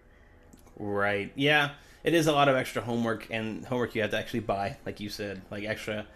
Right. 0.78 1.33
Yeah. 1.35 1.70
It 2.03 2.15
is 2.15 2.27
a 2.27 2.33
lot 2.33 2.49
of 2.49 2.57
extra 2.57 2.83
homework 2.83 3.27
and 3.31 3.65
homework 3.67 3.95
you 3.95 4.03
have 4.03 4.11
to 4.13 4.19
actually 4.19 4.41
buy, 4.41 4.77
like 4.87 5.01
you 5.01 5.09
said, 5.11 5.43
like 5.51 5.65
extra, 5.65 6.07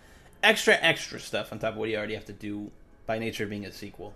extra, 0.43 0.75
extra 0.81 1.21
stuff 1.21 1.53
on 1.53 1.59
top 1.59 1.73
of 1.75 1.77
what 1.79 1.89
you 1.91 1.97
already 1.97 2.15
have 2.15 2.25
to 2.27 2.33
do 2.33 2.71
by 3.07 3.19
nature 3.19 3.45
of 3.45 3.51
being 3.51 3.67
a 3.67 3.73
sequel. 3.73 4.15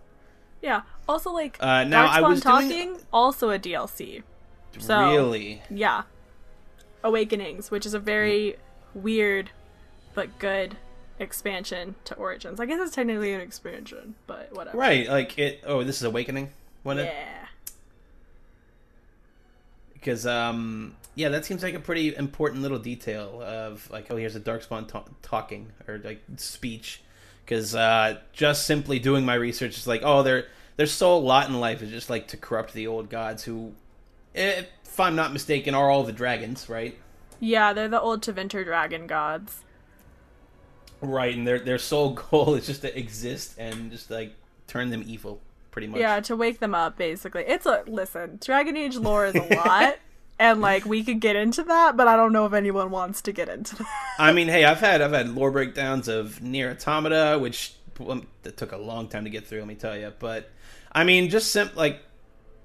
Yeah. 0.63 0.83
Also 1.09 1.31
like 1.31 1.57
Uh, 1.61 1.85
now, 1.85 2.09
I 2.11 2.21
Darkspawn 2.21 2.29
was 2.29 2.41
doing- 2.41 2.53
talking 2.95 3.01
also 3.13 3.51
a 3.51 3.59
DLC. 3.59 4.23
So- 4.79 5.11
Really? 5.11 5.63
Yeah. 5.71 6.03
Awakenings, 7.05 7.71
which 7.71 7.85
is 7.87 7.95
a 7.95 7.99
very 7.99 8.57
weird 8.95 9.51
but 10.15 10.39
good 10.39 10.77
expansion 11.21 11.95
to 12.05 12.15
Origins. 12.15 12.59
I 12.61 12.67
guess 12.67 12.81
it's 12.81 12.95
technically 12.95 13.33
an 13.35 13.41
expansion, 13.41 14.15
but 14.27 14.53
whatever. 14.53 14.77
Right. 14.79 15.07
Like 15.09 15.39
it. 15.39 15.63
Oh, 15.67 15.85
this 15.85 15.97
is 15.97 16.03
Awakening. 16.05 16.51
When 16.83 16.99
it? 16.99 17.05
Yeah. 17.05 17.47
Because 19.93 20.27
um, 20.27 20.97
yeah, 21.19 21.31
that 21.31 21.45
seems 21.45 21.65
like 21.65 21.75
a 21.75 21.81
pretty 21.81 22.15
important 22.15 22.63
little 22.63 22.79
detail 22.79 23.43
of 23.43 23.91
like, 23.91 24.07
oh, 24.09 24.17
here's 24.17 24.37
a 24.37 24.41
Darkspawn 24.41 24.87
ta- 24.87 25.03
talking 25.21 25.73
or 25.89 25.99
like 25.99 26.23
speech. 26.37 27.03
Because 27.45 27.75
uh, 27.75 28.19
just 28.33 28.69
simply 28.69 29.01
doing 29.01 29.25
my 29.25 29.35
research 29.35 29.77
is 29.77 29.89
like, 29.89 30.03
oh, 30.05 30.23
their 30.23 30.47
their 30.77 30.87
sole 30.87 31.21
lot 31.23 31.49
in 31.49 31.59
life 31.59 31.83
is 31.83 31.91
just 31.91 32.09
like 32.09 32.29
to 32.29 32.37
corrupt 32.37 32.73
the 32.73 32.87
old 32.87 33.11
gods 33.11 33.43
who, 33.43 33.73
if 34.33 34.69
I'm 35.01 35.17
not 35.17 35.33
mistaken, 35.33 35.75
are 35.75 35.91
all 35.91 36.05
the 36.05 36.13
dragons, 36.13 36.69
right? 36.69 36.97
Yeah, 37.41 37.73
they're 37.73 37.89
the 37.89 38.01
old 38.01 38.23
Tevinter 38.23 38.65
dragon 38.65 39.09
gods. 39.09 39.65
Right, 41.01 41.35
and 41.35 41.45
their 41.45 41.59
their 41.59 41.79
sole 41.79 42.11
goal 42.31 42.55
is 42.55 42.65
just 42.65 42.83
to 42.83 42.97
exist 42.97 43.57
and 43.59 43.91
just 43.91 44.09
like 44.09 44.37
turn 44.69 44.91
them 44.91 45.03
evil, 45.05 45.41
pretty 45.73 45.89
much. 45.89 45.99
Yeah, 45.99 46.21
to 46.21 46.37
wake 46.37 46.61
them 46.61 46.77
up, 46.77 46.97
basically. 46.97 47.43
It's 47.43 47.67
a 47.67 47.83
listen. 47.89 48.39
Dragon 48.41 48.77
Age 48.77 48.97
lore 48.97 49.27
is 49.27 49.35
a 49.35 49.57
lot, 49.57 49.97
and 50.39 50.61
like 50.61 50.85
we 50.85 51.03
could 51.05 51.21
get 51.21 51.37
into 51.37 51.63
that, 51.65 51.97
but 51.97 52.09
I 52.09 52.17
don't 52.17 52.33
know 52.33 52.47
if 52.47 52.53
anyone 52.53 52.91
wants 52.91 53.23
to 53.23 53.33
get 53.33 53.49
into 53.49 53.77
that. 53.77 53.87
I 54.19 54.33
mean, 54.33 54.49
hey, 54.49 54.65
I've 54.65 54.81
had 54.81 55.03
I've 55.03 55.13
had 55.13 55.29
lore 55.35 55.51
breakdowns 55.51 56.09
of 56.09 56.43
Nier 56.43 56.71
Automata, 56.71 57.39
which 57.39 57.75
well, 57.99 58.23
that 58.43 58.57
took 58.57 58.73
a 58.73 58.77
long 58.77 59.09
time 59.09 59.25
to 59.25 59.31
get 59.31 59.47
through. 59.47 59.59
Let 59.59 59.69
me 59.69 59.75
tell 59.75 59.97
you, 59.99 60.13
but 60.19 60.51
I 60.93 61.05
mean, 61.05 61.29
just 61.31 61.51
sim- 61.53 61.71
like, 61.75 62.01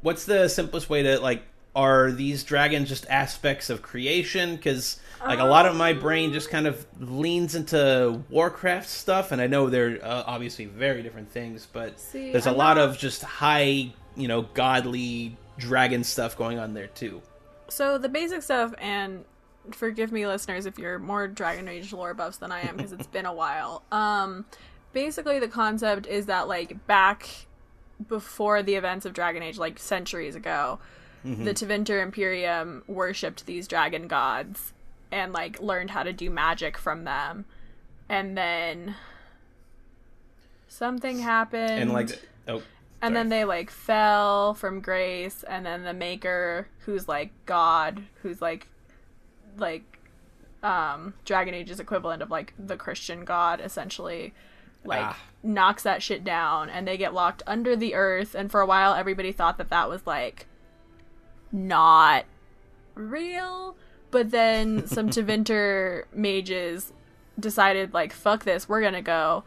what's 0.02 0.26
the 0.26 0.48
simplest 0.48 0.90
way 0.90 1.04
to 1.04 1.20
like? 1.20 1.44
Are 1.76 2.12
these 2.12 2.44
dragons 2.44 2.88
just 2.88 3.08
aspects 3.10 3.72
of 3.72 3.82
creation? 3.82 4.56
Because 4.58 5.00
like 5.26 5.40
a 5.40 5.44
lot 5.44 5.66
of 5.66 5.76
my 5.76 5.94
brain 5.94 6.32
just 6.32 6.52
kind 6.52 6.68
of 6.68 6.86
leans 7.00 7.56
into 7.56 8.22
Warcraft 8.30 8.88
stuff, 8.88 9.32
and 9.32 9.42
I 9.42 9.48
know 9.48 9.72
they're 9.72 9.98
uh, 10.06 10.24
obviously 10.28 10.66
very 10.66 11.02
different 11.02 11.32
things, 11.32 11.66
but 11.74 12.00
See, 12.00 12.32
there's 12.32 12.46
a 12.46 12.52
I'm 12.52 12.58
lot 12.58 12.78
not- 12.78 12.90
of 12.90 12.98
just 13.00 13.24
high, 13.24 13.92
you 14.16 14.28
know, 14.28 14.44
godly 14.44 15.36
dragon 15.58 16.04
stuff 16.04 16.38
going 16.38 16.60
on 16.60 16.76
there 16.76 16.88
too. 16.88 17.24
So 17.70 17.98
the 17.98 18.10
basic 18.10 18.42
stuff, 18.42 18.74
and 18.78 19.26
forgive 19.72 20.12
me, 20.12 20.28
listeners, 20.28 20.66
if 20.66 20.78
you're 20.78 21.00
more 21.00 21.28
Dragon 21.28 21.68
Age 21.68 21.94
lore 21.94 22.14
buffs 22.14 22.38
than 22.38 22.52
I 22.52 22.62
am, 22.62 22.78
because 22.78 22.92
it's 22.94 23.08
been 23.08 23.26
a 23.26 23.34
while. 23.34 23.84
Um, 23.92 24.46
basically, 24.92 25.40
the 25.40 25.48
concept 25.48 26.08
is 26.08 26.26
that 26.28 26.48
like 26.48 26.86
back 26.88 27.30
before 28.08 28.62
the 28.64 28.76
events 28.76 29.06
of 29.06 29.14
Dragon 29.14 29.44
Age, 29.44 29.58
like 29.58 29.80
centuries 29.80 30.36
ago, 30.36 30.80
the 31.24 31.54
Tevinter 31.54 32.04
Imperium 32.04 32.84
worshipped 32.86 33.46
these 33.46 33.66
dragon 33.66 34.10
gods 34.10 34.74
and 35.10 35.32
like 35.32 35.62
learned 35.62 35.92
how 35.92 36.04
to 36.04 36.12
do 36.12 36.30
magic 36.30 36.78
from 36.78 37.06
them, 37.06 37.46
and 38.10 38.38
then 38.38 38.96
something 40.68 41.20
happened. 41.20 41.72
And 41.80 41.94
like, 41.94 42.10
oh, 42.48 42.62
and 43.04 43.16
then 43.16 43.30
they 43.30 43.46
like 43.46 43.70
fell 43.70 44.54
from 44.54 44.80
grace 44.80 45.44
and 45.48 45.66
then 45.66 45.84
the 45.84 45.94
maker 45.94 46.68
who's 46.80 47.08
like 47.08 47.32
god 47.46 48.02
who's 48.22 48.42
like 48.42 48.68
like 49.58 50.00
um 50.64 51.14
dragon 51.26 51.54
age's 51.54 51.80
equivalent 51.80 52.22
of 52.22 52.32
like 52.32 52.54
the 52.58 52.78
christian 52.78 53.26
god 53.26 53.60
essentially 53.62 54.34
like 54.86 55.06
Ah. 55.06 55.20
knocks 55.44 55.84
that 55.84 56.02
shit 56.02 56.24
down 56.24 56.70
and 56.70 56.88
they 56.88 56.98
get 56.98 57.14
locked 57.14 57.44
under 57.46 57.76
the 57.76 57.94
earth 57.96 58.34
and 58.36 58.50
for 58.50 58.62
a 58.62 58.66
while 58.66 58.94
everybody 58.94 59.32
thought 59.32 59.58
that 59.58 59.70
that 59.70 59.90
was 59.90 60.06
like 60.06 60.48
not 61.52 62.26
real. 62.96 63.76
But 64.12 64.32
then 64.32 64.88
some 64.88 65.10
Tevinter 65.12 66.04
mages 66.14 66.92
decided 67.40 67.94
like 67.94 68.14
fuck 68.14 68.44
this 68.44 68.68
we're 68.70 68.82
gonna 68.82 69.02
go 69.02 69.44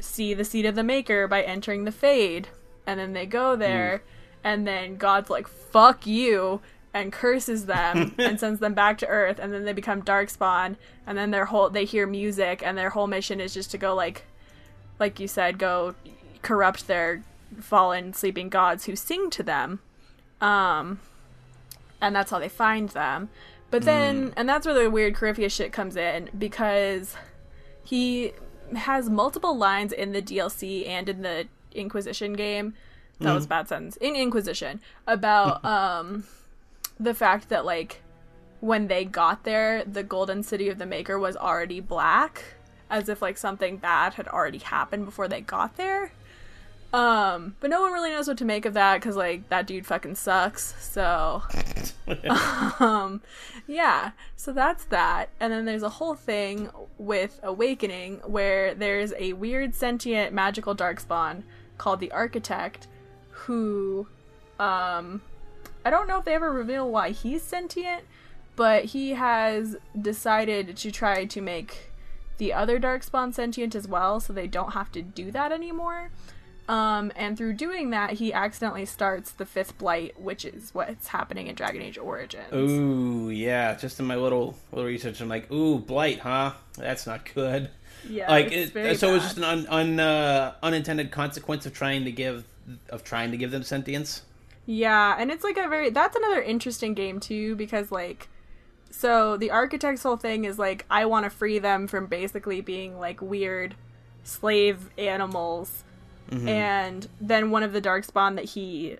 see 0.00 0.34
the 0.34 0.44
seat 0.44 0.66
of 0.66 0.74
the 0.74 0.82
maker 0.82 1.26
by 1.28 1.42
entering 1.42 1.84
the 1.84 1.92
fade 1.92 2.48
and 2.86 2.98
then 2.98 3.12
they 3.12 3.26
go 3.26 3.56
there 3.56 4.02
and 4.44 4.66
then 4.66 4.96
god's 4.96 5.30
like 5.30 5.46
fuck 5.46 6.06
you 6.06 6.60
and 6.94 7.12
curses 7.12 7.66
them 7.66 8.14
and 8.18 8.38
sends 8.38 8.60
them 8.60 8.74
back 8.74 8.98
to 8.98 9.06
earth 9.06 9.38
and 9.38 9.52
then 9.52 9.64
they 9.64 9.72
become 9.72 10.02
darkspawn 10.02 10.76
and 11.06 11.16
then 11.16 11.30
their 11.30 11.46
whole 11.46 11.70
they 11.70 11.84
hear 11.84 12.06
music 12.06 12.62
and 12.64 12.76
their 12.76 12.90
whole 12.90 13.06
mission 13.06 13.40
is 13.40 13.54
just 13.54 13.70
to 13.70 13.78
go 13.78 13.94
like 13.94 14.24
like 14.98 15.18
you 15.18 15.26
said 15.26 15.58
go 15.58 15.94
corrupt 16.42 16.86
their 16.86 17.22
fallen 17.60 18.12
sleeping 18.12 18.48
gods 18.48 18.86
who 18.86 18.96
sing 18.96 19.30
to 19.30 19.42
them. 19.42 19.80
Um 20.40 21.00
and 22.00 22.14
that's 22.14 22.30
how 22.30 22.38
they 22.38 22.48
find 22.48 22.90
them. 22.90 23.28
But 23.70 23.82
then 23.84 24.34
and 24.36 24.48
that's 24.48 24.66
where 24.66 24.74
the 24.74 24.90
weird 24.90 25.14
Corypheus 25.14 25.52
shit 25.52 25.72
comes 25.72 25.96
in 25.96 26.28
because 26.36 27.16
he 27.82 28.32
has 28.76 29.08
multiple 29.08 29.56
lines 29.56 29.92
in 29.92 30.12
the 30.12 30.20
DLC 30.20 30.86
and 30.86 31.08
in 31.08 31.22
the 31.22 31.46
Inquisition 31.74 32.34
game. 32.34 32.74
That 33.20 33.34
was 33.34 33.44
a 33.44 33.48
bad 33.48 33.68
sentence. 33.68 33.96
In 33.98 34.16
Inquisition 34.16 34.80
about 35.06 35.64
um 35.64 36.24
the 36.98 37.14
fact 37.14 37.48
that 37.48 37.64
like 37.64 38.02
when 38.60 38.86
they 38.86 39.04
got 39.04 39.44
there, 39.44 39.84
the 39.84 40.02
golden 40.02 40.42
city 40.42 40.68
of 40.68 40.78
the 40.78 40.86
maker 40.86 41.18
was 41.18 41.36
already 41.36 41.80
black 41.80 42.42
as 42.90 43.08
if 43.08 43.22
like 43.22 43.38
something 43.38 43.76
bad 43.76 44.14
had 44.14 44.28
already 44.28 44.58
happened 44.58 45.04
before 45.04 45.26
they 45.26 45.40
got 45.40 45.76
there. 45.76 46.12
Um, 46.92 47.56
but 47.60 47.70
no 47.70 47.80
one 47.80 47.92
really 47.92 48.10
knows 48.10 48.28
what 48.28 48.36
to 48.38 48.44
make 48.44 48.66
of 48.66 48.74
that 48.74 49.00
cuz 49.00 49.16
like 49.16 49.48
that 49.48 49.66
dude 49.66 49.86
fucking 49.86 50.14
sucks. 50.14 50.74
So 50.78 51.42
um 52.80 53.22
yeah 53.66 54.10
so 54.36 54.52
that's 54.52 54.84
that 54.86 55.30
and 55.40 55.52
then 55.52 55.64
there's 55.64 55.82
a 55.82 55.88
whole 55.88 56.14
thing 56.14 56.68
with 56.98 57.40
awakening 57.42 58.16
where 58.24 58.74
there's 58.74 59.12
a 59.16 59.32
weird 59.34 59.74
sentient 59.74 60.32
magical 60.34 60.74
darkspawn 60.74 61.42
called 61.82 61.98
the 61.98 62.12
architect 62.12 62.86
who 63.30 64.06
um 64.60 65.20
i 65.84 65.90
don't 65.90 66.06
know 66.06 66.16
if 66.16 66.24
they 66.24 66.32
ever 66.32 66.52
reveal 66.52 66.88
why 66.88 67.10
he's 67.10 67.42
sentient 67.42 68.04
but 68.54 68.84
he 68.84 69.14
has 69.14 69.76
decided 70.00 70.76
to 70.76 70.92
try 70.92 71.24
to 71.24 71.40
make 71.40 71.90
the 72.38 72.52
other 72.52 72.78
darkspawn 72.78 73.34
sentient 73.34 73.74
as 73.74 73.88
well 73.88 74.20
so 74.20 74.32
they 74.32 74.46
don't 74.46 74.74
have 74.74 74.92
to 74.92 75.02
do 75.02 75.32
that 75.32 75.50
anymore 75.50 76.12
um, 76.68 77.10
and 77.16 77.36
through 77.36 77.54
doing 77.54 77.90
that, 77.90 78.12
he 78.12 78.32
accidentally 78.32 78.86
starts 78.86 79.32
the 79.32 79.44
fifth 79.44 79.76
blight, 79.78 80.18
which 80.18 80.44
is 80.44 80.72
what's 80.72 81.08
happening 81.08 81.48
in 81.48 81.56
Dragon 81.56 81.82
Age 81.82 81.98
Origins. 81.98 82.52
Ooh, 82.54 83.30
yeah. 83.30 83.74
Just 83.74 83.98
in 83.98 84.06
my 84.06 84.14
little 84.14 84.56
little 84.70 84.88
research, 84.88 85.20
I'm 85.20 85.28
like, 85.28 85.50
ooh, 85.50 85.80
blight, 85.80 86.20
huh? 86.20 86.52
That's 86.78 87.04
not 87.04 87.28
good. 87.34 87.68
Yeah, 88.08 88.30
like, 88.30 88.46
it's 88.46 88.70
it, 88.70 88.72
very 88.72 88.94
so 88.96 89.14
it's 89.14 89.24
bad. 89.24 89.28
just 89.28 89.36
an 89.38 89.44
un, 89.44 89.66
un, 89.68 90.00
uh, 90.00 90.54
unintended 90.62 91.10
consequence 91.10 91.66
of 91.66 91.72
trying 91.72 92.04
to 92.04 92.12
give 92.12 92.44
of 92.90 93.04
trying 93.04 93.30
to 93.30 93.36
give 93.36 93.50
them 93.50 93.62
sentience. 93.62 94.22
Yeah, 94.66 95.16
and 95.18 95.30
it's 95.30 95.44
like 95.44 95.56
a 95.56 95.68
very 95.68 95.90
that's 95.90 96.16
another 96.16 96.42
interesting 96.42 96.94
game 96.94 97.20
too 97.20 97.56
because 97.56 97.90
like 97.90 98.28
so 98.90 99.36
the 99.36 99.50
architect's 99.50 100.02
whole 100.02 100.16
thing 100.16 100.44
is 100.44 100.58
like 100.58 100.84
I 100.90 101.06
want 101.06 101.24
to 101.24 101.30
free 101.30 101.58
them 101.58 101.86
from 101.86 102.06
basically 102.06 102.60
being 102.60 102.98
like 102.98 103.20
weird 103.20 103.74
slave 104.24 104.90
animals. 104.96 105.84
And 106.48 107.06
then 107.20 107.50
one 107.50 107.62
of 107.62 107.74
the 107.74 107.80
darkspawn 107.82 108.36
that 108.36 108.46
he 108.46 108.96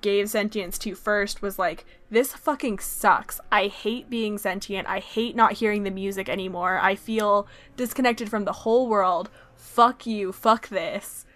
gave 0.00 0.30
sentience 0.30 0.78
to 0.78 0.94
first 0.94 1.42
was 1.42 1.58
like 1.58 1.84
this 2.10 2.32
fucking 2.32 2.78
sucks. 2.78 3.40
I 3.50 3.66
hate 3.66 4.08
being 4.08 4.38
sentient. 4.38 4.88
I 4.88 5.00
hate 5.00 5.36
not 5.36 5.54
hearing 5.54 5.82
the 5.82 5.90
music 5.90 6.28
anymore. 6.28 6.78
I 6.80 6.94
feel 6.94 7.46
disconnected 7.76 8.28
from 8.28 8.44
the 8.44 8.52
whole 8.52 8.88
world. 8.88 9.30
Fuck 9.56 10.06
you. 10.06 10.32
Fuck 10.32 10.68
this. 10.68 11.26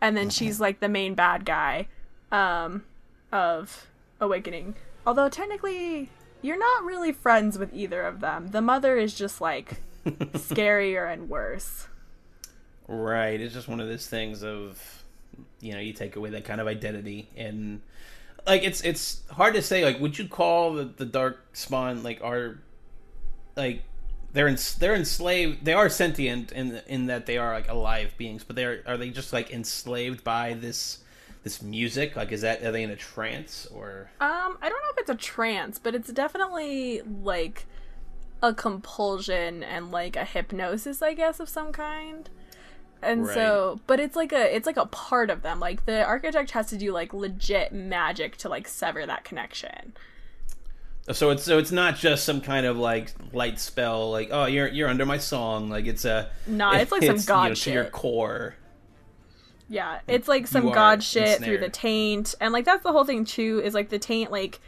And 0.00 0.16
then 0.16 0.30
she's 0.30 0.60
like 0.60 0.80
the 0.80 0.88
main 0.88 1.14
bad 1.14 1.44
guy 1.44 1.88
um 2.32 2.82
of 3.30 3.86
awakening 4.20 4.74
Although 5.06 5.28
technically, 5.28 6.08
you're 6.40 6.58
not 6.58 6.84
really 6.84 7.12
friends 7.12 7.58
with 7.58 7.74
either 7.74 8.02
of 8.02 8.20
them. 8.20 8.48
The 8.48 8.62
mother 8.62 8.96
is 8.96 9.14
just 9.14 9.40
like 9.40 9.82
scarier 10.06 11.12
and 11.12 11.28
worse. 11.28 11.88
Right. 12.88 13.40
It's 13.40 13.54
just 13.54 13.68
one 13.68 13.80
of 13.80 13.88
those 13.88 14.06
things 14.06 14.42
of 14.42 15.02
you 15.60 15.72
know, 15.72 15.80
you 15.80 15.92
take 15.92 16.16
away 16.16 16.30
that 16.30 16.44
kind 16.44 16.60
of 16.60 16.66
identity 16.66 17.28
and 17.36 17.80
like 18.46 18.62
it's 18.62 18.80
it's 18.82 19.22
hard 19.30 19.54
to 19.54 19.62
say 19.62 19.84
like 19.84 19.98
would 20.00 20.18
you 20.18 20.28
call 20.28 20.74
the, 20.74 20.84
the 20.84 21.04
dark 21.04 21.44
spawn 21.54 22.02
like 22.02 22.20
are 22.22 22.58
like 23.56 23.82
they're 24.32 24.48
in, 24.48 24.58
they're 24.78 24.94
enslaved 24.96 25.64
they 25.64 25.72
are 25.72 25.88
sentient 25.88 26.52
in 26.52 26.80
in 26.86 27.06
that 27.06 27.26
they 27.26 27.38
are 27.38 27.52
like 27.52 27.68
alive 27.68 28.14
beings 28.16 28.44
but 28.44 28.56
they're 28.56 28.82
are 28.86 28.96
they 28.96 29.10
just 29.10 29.32
like 29.32 29.50
enslaved 29.50 30.22
by 30.24 30.54
this 30.54 30.98
this 31.44 31.62
music 31.62 32.16
like 32.16 32.32
is 32.32 32.40
that 32.40 32.62
are 32.62 32.72
they 32.72 32.82
in 32.82 32.90
a 32.90 32.96
trance 32.96 33.66
or 33.72 34.10
Um, 34.20 34.58
I 34.62 34.68
don't 34.68 34.82
know 34.82 34.90
if 34.92 34.98
it's 34.98 35.10
a 35.10 35.14
trance, 35.14 35.78
but 35.78 35.94
it's 35.94 36.10
definitely 36.12 37.02
like 37.02 37.66
a 38.42 38.54
compulsion 38.54 39.62
and 39.62 39.90
like 39.90 40.16
a 40.16 40.24
hypnosis, 40.24 41.02
I 41.02 41.14
guess, 41.14 41.40
of 41.40 41.48
some 41.48 41.70
kind. 41.72 42.28
And 43.04 43.26
so, 43.26 43.80
but 43.86 44.00
it's 44.00 44.16
like 44.16 44.32
a 44.32 44.54
it's 44.54 44.66
like 44.66 44.76
a 44.76 44.86
part 44.86 45.30
of 45.30 45.42
them. 45.42 45.60
Like 45.60 45.84
the 45.86 46.04
architect 46.04 46.50
has 46.52 46.66
to 46.68 46.76
do 46.76 46.92
like 46.92 47.12
legit 47.12 47.72
magic 47.72 48.36
to 48.38 48.48
like 48.48 48.66
sever 48.68 49.04
that 49.06 49.24
connection. 49.24 49.94
so 51.12 51.30
it's 51.30 51.42
so 51.42 51.58
it's 51.58 51.72
not 51.72 51.96
just 51.96 52.24
some 52.24 52.40
kind 52.40 52.64
of 52.66 52.76
like 52.78 53.12
light 53.32 53.60
spell 53.60 54.10
like 54.10 54.28
oh 54.32 54.46
you're 54.46 54.68
you're 54.68 54.88
under 54.88 55.04
my 55.04 55.18
song 55.18 55.68
like 55.68 55.86
it's 55.86 56.04
a 56.06 56.30
Nah, 56.46 56.76
it's 56.76 56.90
like 56.90 57.02
some 57.04 57.20
god 57.26 57.42
you 57.44 57.48
know, 57.50 57.54
to 57.54 57.72
your 57.72 57.84
core 57.84 58.54
Yeah, 59.68 60.00
it's 60.08 60.28
like 60.28 60.46
some 60.46 60.68
You 60.68 60.74
god 60.74 61.02
shit 61.02 61.42
through 61.42 61.58
the 61.58 61.68
taint, 61.68 62.34
and 62.40 62.52
like 62.52 62.64
that's 62.64 62.82
the 62.82 62.92
whole 62.92 63.04
thing 63.04 63.24
too. 63.24 63.60
Is 63.64 63.74
like 63.74 63.88
the 63.90 63.98
taint 63.98 64.30
like 64.30 64.60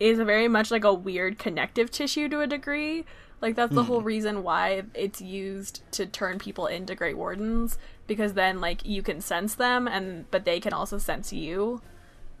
is 0.00 0.18
very 0.18 0.48
much 0.48 0.70
like 0.70 0.84
a 0.84 0.92
weird 0.94 1.38
connective 1.38 1.90
tissue 1.90 2.28
to 2.28 2.40
a 2.40 2.46
degree. 2.46 3.04
Like 3.40 3.56
that's 3.56 3.74
the 3.74 3.84
whole 3.84 4.00
Hmm. 4.00 4.06
reason 4.06 4.42
why 4.42 4.82
it's 4.94 5.20
used 5.20 5.82
to 5.92 6.06
turn 6.06 6.38
people 6.38 6.66
into 6.66 6.94
Great 6.94 7.16
Wardens 7.16 7.76
because 8.06 8.32
then 8.34 8.60
like 8.60 8.86
you 8.86 9.02
can 9.02 9.20
sense 9.20 9.54
them, 9.54 9.86
and 9.86 10.30
but 10.30 10.44
they 10.44 10.60
can 10.60 10.72
also 10.72 10.96
sense 10.98 11.32
you 11.32 11.82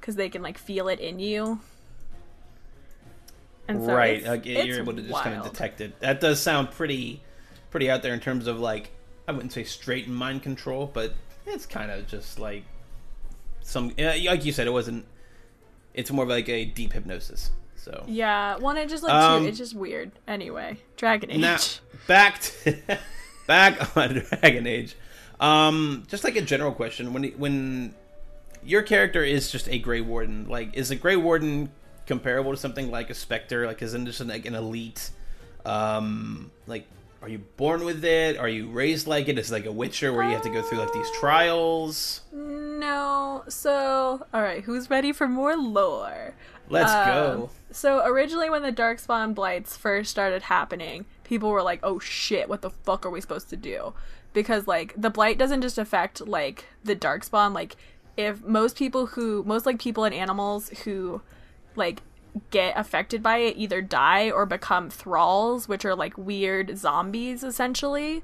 because 0.00 0.16
they 0.16 0.28
can 0.30 0.42
like 0.42 0.56
feel 0.58 0.88
it 0.88 1.00
in 1.00 1.18
you. 1.18 1.60
And 3.68 3.82
so 3.84 3.94
right 3.94 4.16
it's- 4.18 4.28
like 4.30 4.46
it's 4.46 4.66
you're 4.66 4.78
able 4.78 4.94
to 4.94 5.02
just 5.02 5.22
kind 5.22 5.36
of 5.40 5.44
detect 5.50 5.80
it 5.80 5.98
that 6.00 6.20
does 6.20 6.40
sound 6.40 6.70
pretty 6.70 7.22
pretty 7.70 7.90
out 7.90 8.02
there 8.02 8.12
in 8.12 8.20
terms 8.20 8.46
of 8.46 8.60
like 8.60 8.90
i 9.26 9.32
wouldn't 9.32 9.52
say 9.52 9.64
straight 9.64 10.06
mind 10.06 10.42
control 10.42 10.88
but 10.92 11.14
it's 11.46 11.64
kind 11.64 11.90
of 11.90 12.06
just 12.06 12.38
like 12.38 12.62
some 13.62 13.90
like 13.98 14.44
you 14.44 14.52
said 14.52 14.66
it 14.66 14.70
wasn't 14.72 15.04
it's 15.94 16.10
more 16.10 16.24
of 16.24 16.28
like 16.28 16.48
a 16.50 16.66
deep 16.66 16.92
hypnosis 16.92 17.50
so 17.84 18.04
Yeah, 18.06 18.56
one 18.58 18.76
it 18.76 18.88
just 18.88 19.02
like 19.02 19.12
Um, 19.12 19.42
too, 19.42 19.48
it's 19.48 19.58
just 19.58 19.74
weird. 19.74 20.10
Anyway, 20.26 20.78
Dragon 20.96 21.30
Age. 21.30 21.40
now 21.40 21.58
back 22.06 22.40
to 22.40 22.76
back 23.46 23.96
on 23.96 24.22
dragon 24.30 24.66
age 24.66 24.96
um 25.40 26.02
just 26.08 26.24
like 26.24 26.36
a 26.36 26.40
general 26.40 26.72
question 26.72 27.12
when 27.12 27.24
when 27.36 27.94
your 28.64 28.82
character 28.82 29.22
is 29.22 29.50
just 29.50 29.68
a 29.68 29.78
gray 29.78 30.00
warden 30.00 30.48
like 30.48 30.74
is 30.74 30.90
a 30.90 30.96
gray 30.96 31.16
warden 31.16 31.70
comparable 32.06 32.50
to 32.52 32.56
something 32.56 32.90
like 32.90 33.10
a 33.10 33.14
specter 33.14 33.66
like 33.66 33.82
isn't 33.82 34.04
this 34.04 34.20
like 34.20 34.46
an 34.46 34.54
elite 34.54 35.10
um 35.66 36.50
like 36.66 36.86
are 37.22 37.28
you 37.28 37.38
born 37.56 37.84
with 37.84 38.04
it 38.04 38.38
are 38.38 38.48
you 38.48 38.68
raised 38.68 39.06
like 39.06 39.28
it 39.28 39.38
is 39.38 39.50
it 39.50 39.54
like 39.54 39.66
a 39.66 39.72
witcher 39.72 40.12
where 40.12 40.24
you 40.24 40.32
have 40.32 40.42
to 40.42 40.50
go 40.50 40.62
through 40.62 40.78
like 40.78 40.92
these 40.92 41.10
trials 41.20 42.22
No. 42.32 43.44
So, 43.48 44.24
all 44.32 44.42
right, 44.42 44.62
who's 44.62 44.90
ready 44.90 45.12
for 45.12 45.26
more 45.26 45.56
lore? 45.56 46.34
Let's 46.68 46.92
Um, 46.92 47.06
go 47.06 47.50
So, 47.70 48.04
originally 48.06 48.48
when 48.48 48.62
the 48.62 48.72
Darkspawn 48.72 49.34
blights 49.34 49.76
first 49.76 50.10
started 50.10 50.42
happening, 50.42 51.06
people 51.24 51.50
were 51.50 51.62
like, 51.62 51.80
"Oh 51.82 51.98
shit, 51.98 52.48
what 52.48 52.62
the 52.62 52.70
fuck 52.70 53.04
are 53.04 53.10
we 53.10 53.20
supposed 53.20 53.50
to 53.50 53.56
do?" 53.56 53.94
Because 54.32 54.66
like 54.66 54.94
the 54.96 55.10
blight 55.10 55.38
doesn't 55.38 55.62
just 55.62 55.78
affect 55.78 56.26
like 56.26 56.66
the 56.84 56.94
Darkspawn, 56.94 57.52
like 57.52 57.76
if 58.16 58.42
most 58.44 58.76
people 58.76 59.06
who 59.06 59.42
most 59.44 59.66
like 59.66 59.78
people 59.80 60.04
and 60.04 60.14
animals 60.14 60.68
who 60.84 61.20
like 61.74 62.02
get 62.50 62.76
affected 62.76 63.22
by 63.22 63.38
it 63.38 63.56
either 63.56 63.80
die 63.80 64.30
or 64.30 64.46
become 64.46 64.90
thralls, 64.90 65.68
which 65.68 65.84
are 65.84 65.94
like 65.94 66.16
weird 66.18 66.78
zombies 66.78 67.42
essentially 67.44 68.22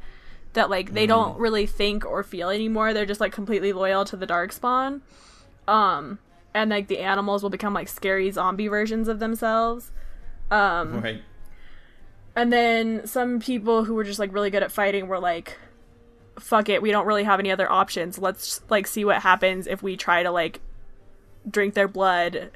that 0.53 0.70
like 0.70 0.92
they 0.94 1.07
don't 1.07 1.38
really 1.38 1.66
think 1.66 2.05
or 2.05 2.22
feel 2.22 2.50
anymore. 2.50 2.92
They're 2.92 3.07
just 3.07 3.20
like 3.20 3.33
completely 3.33 3.72
loyal 3.72 4.05
to 4.07 4.16
the 4.16 4.26
darkspawn. 4.26 5.00
Um 5.68 6.18
and 6.54 6.70
like 6.70 6.88
the 6.88 6.98
animals 6.98 7.42
will 7.42 7.50
become 7.50 7.74
like 7.74 7.88
scary 7.88 8.30
zombie 8.30 8.68
versions 8.68 9.08
of 9.08 9.18
themselves. 9.18 9.92
Um 10.50 11.00
right 11.00 11.22
and 12.36 12.52
then 12.52 13.06
some 13.06 13.40
people 13.40 13.84
who 13.84 13.94
were 13.94 14.04
just 14.04 14.18
like 14.18 14.32
really 14.32 14.50
good 14.50 14.62
at 14.62 14.72
fighting 14.72 15.08
were 15.08 15.18
like 15.18 15.58
fuck 16.38 16.68
it, 16.68 16.80
we 16.80 16.90
don't 16.90 17.06
really 17.06 17.24
have 17.24 17.38
any 17.38 17.50
other 17.50 17.70
options. 17.70 18.18
Let's 18.18 18.62
like 18.70 18.86
see 18.86 19.04
what 19.04 19.22
happens 19.22 19.66
if 19.66 19.82
we 19.82 19.96
try 19.96 20.22
to 20.22 20.30
like 20.30 20.60
drink 21.48 21.74
their 21.74 21.88
blood. 21.88 22.50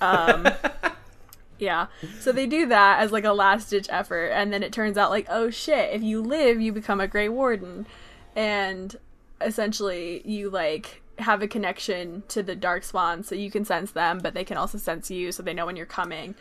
Um 0.00 0.48
Yeah. 1.58 1.86
So 2.18 2.32
they 2.32 2.46
do 2.46 2.66
that 2.66 3.00
as 3.00 3.12
like 3.12 3.24
a 3.24 3.32
last 3.32 3.70
ditch 3.70 3.86
effort 3.88 4.30
and 4.30 4.52
then 4.52 4.64
it 4.64 4.72
turns 4.72 4.98
out 4.98 5.10
like 5.10 5.26
oh 5.30 5.48
shit, 5.50 5.94
if 5.94 6.02
you 6.02 6.20
live 6.20 6.60
you 6.60 6.72
become 6.72 7.00
a 7.00 7.06
Grey 7.06 7.28
Warden 7.28 7.86
and 8.34 8.96
essentially 9.40 10.22
you 10.24 10.50
like 10.50 11.01
have 11.18 11.42
a 11.42 11.48
connection 11.48 12.22
to 12.28 12.42
the 12.42 12.56
darkspawn 12.56 13.24
so 13.24 13.34
you 13.34 13.50
can 13.50 13.64
sense 13.64 13.90
them 13.92 14.18
but 14.18 14.34
they 14.34 14.44
can 14.44 14.56
also 14.56 14.78
sense 14.78 15.10
you 15.10 15.30
so 15.30 15.42
they 15.42 15.54
know 15.54 15.66
when 15.66 15.76
you're 15.76 15.86
coming. 15.86 16.34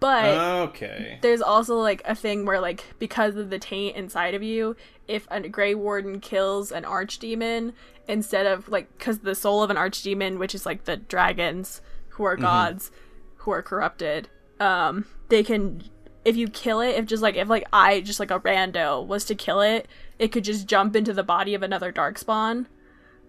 But 0.00 0.38
okay. 0.68 1.18
there's 1.22 1.42
also 1.42 1.76
like 1.78 2.02
a 2.04 2.14
thing 2.14 2.44
where 2.44 2.60
like 2.60 2.84
because 2.98 3.34
of 3.36 3.50
the 3.50 3.58
taint 3.58 3.96
inside 3.96 4.34
of 4.34 4.42
you 4.42 4.76
if 5.08 5.26
a 5.30 5.40
gray 5.48 5.74
warden 5.74 6.20
kills 6.20 6.70
an 6.70 6.84
archdemon 6.84 7.72
instead 8.06 8.46
of 8.46 8.68
like 8.68 8.96
because 8.96 9.20
the 9.20 9.34
soul 9.34 9.62
of 9.62 9.70
an 9.70 9.76
archdemon 9.76 10.38
which 10.38 10.54
is 10.54 10.64
like 10.64 10.84
the 10.84 10.96
dragons 10.96 11.80
who 12.10 12.24
are 12.24 12.36
gods 12.36 12.90
who 13.38 13.50
are 13.50 13.62
corrupted 13.62 14.28
um 14.60 15.04
they 15.28 15.42
can 15.42 15.82
if 16.24 16.36
you 16.36 16.48
kill 16.48 16.80
it 16.80 16.96
if 16.96 17.06
just 17.06 17.22
like 17.22 17.36
if 17.36 17.48
like 17.48 17.66
i 17.72 18.00
just 18.00 18.20
like 18.20 18.30
a 18.30 18.40
rando 18.40 19.04
was 19.04 19.24
to 19.24 19.34
kill 19.34 19.60
it 19.60 19.88
it 20.18 20.28
could 20.28 20.44
just 20.44 20.66
jump 20.66 20.94
into 20.94 21.12
the 21.12 21.22
body 21.22 21.54
of 21.54 21.62
another 21.62 21.92
darkspawn 21.92 22.66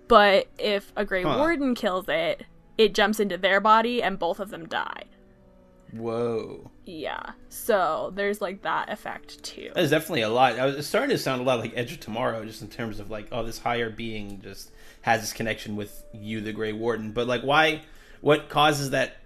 but 0.10 0.48
if 0.58 0.91
a 0.98 1.06
gray 1.06 1.24
Huh. 1.24 1.36
warden 1.38 1.74
kills 1.74 2.06
it 2.10 2.43
it 2.78 2.93
jumps 2.93 3.22
into 3.22 3.38
their 3.38 3.62
body 3.62 4.04
and 4.04 4.19
both 4.19 4.41
of 4.41 4.50
them 4.50 4.67
die 4.67 5.04
whoa 5.93 6.69
yeah. 6.89 7.34
So 7.50 8.12
there's 8.15 8.41
like 8.41 8.63
that 8.63 8.89
effect 8.89 9.43
too. 9.43 9.69
That's 9.76 9.91
definitely 9.91 10.24
a 10.24 10.30
lot. 10.30 10.58
I 10.58 10.65
was 10.65 10.76
it's 10.76 10.88
starting 10.88 11.12
to 11.12 11.19
sound 11.19 11.39
a 11.41 11.43
lot 11.43 11.60
like 11.60 11.74
Edge 11.76 11.91
of 11.91 12.00
Tomorrow, 12.00 12.43
just 12.45 12.63
in 12.63 12.67
terms 12.67 13.00
of 13.00 13.12
like, 13.12 13.28
oh, 13.32 13.43
this 13.43 13.60
higher 13.60 13.91
being 13.91 14.41
just 14.41 14.72
has 15.02 15.22
this 15.22 15.32
connection 15.32 15.76
with 15.76 16.04
you, 16.13 16.41
the 16.41 16.52
Grey 16.52 16.74
Warden. 16.74 17.12
But 17.12 17.28
like, 17.28 17.41
why? 17.43 17.84
What 18.22 18.50
causes 18.50 18.89
that 18.89 19.17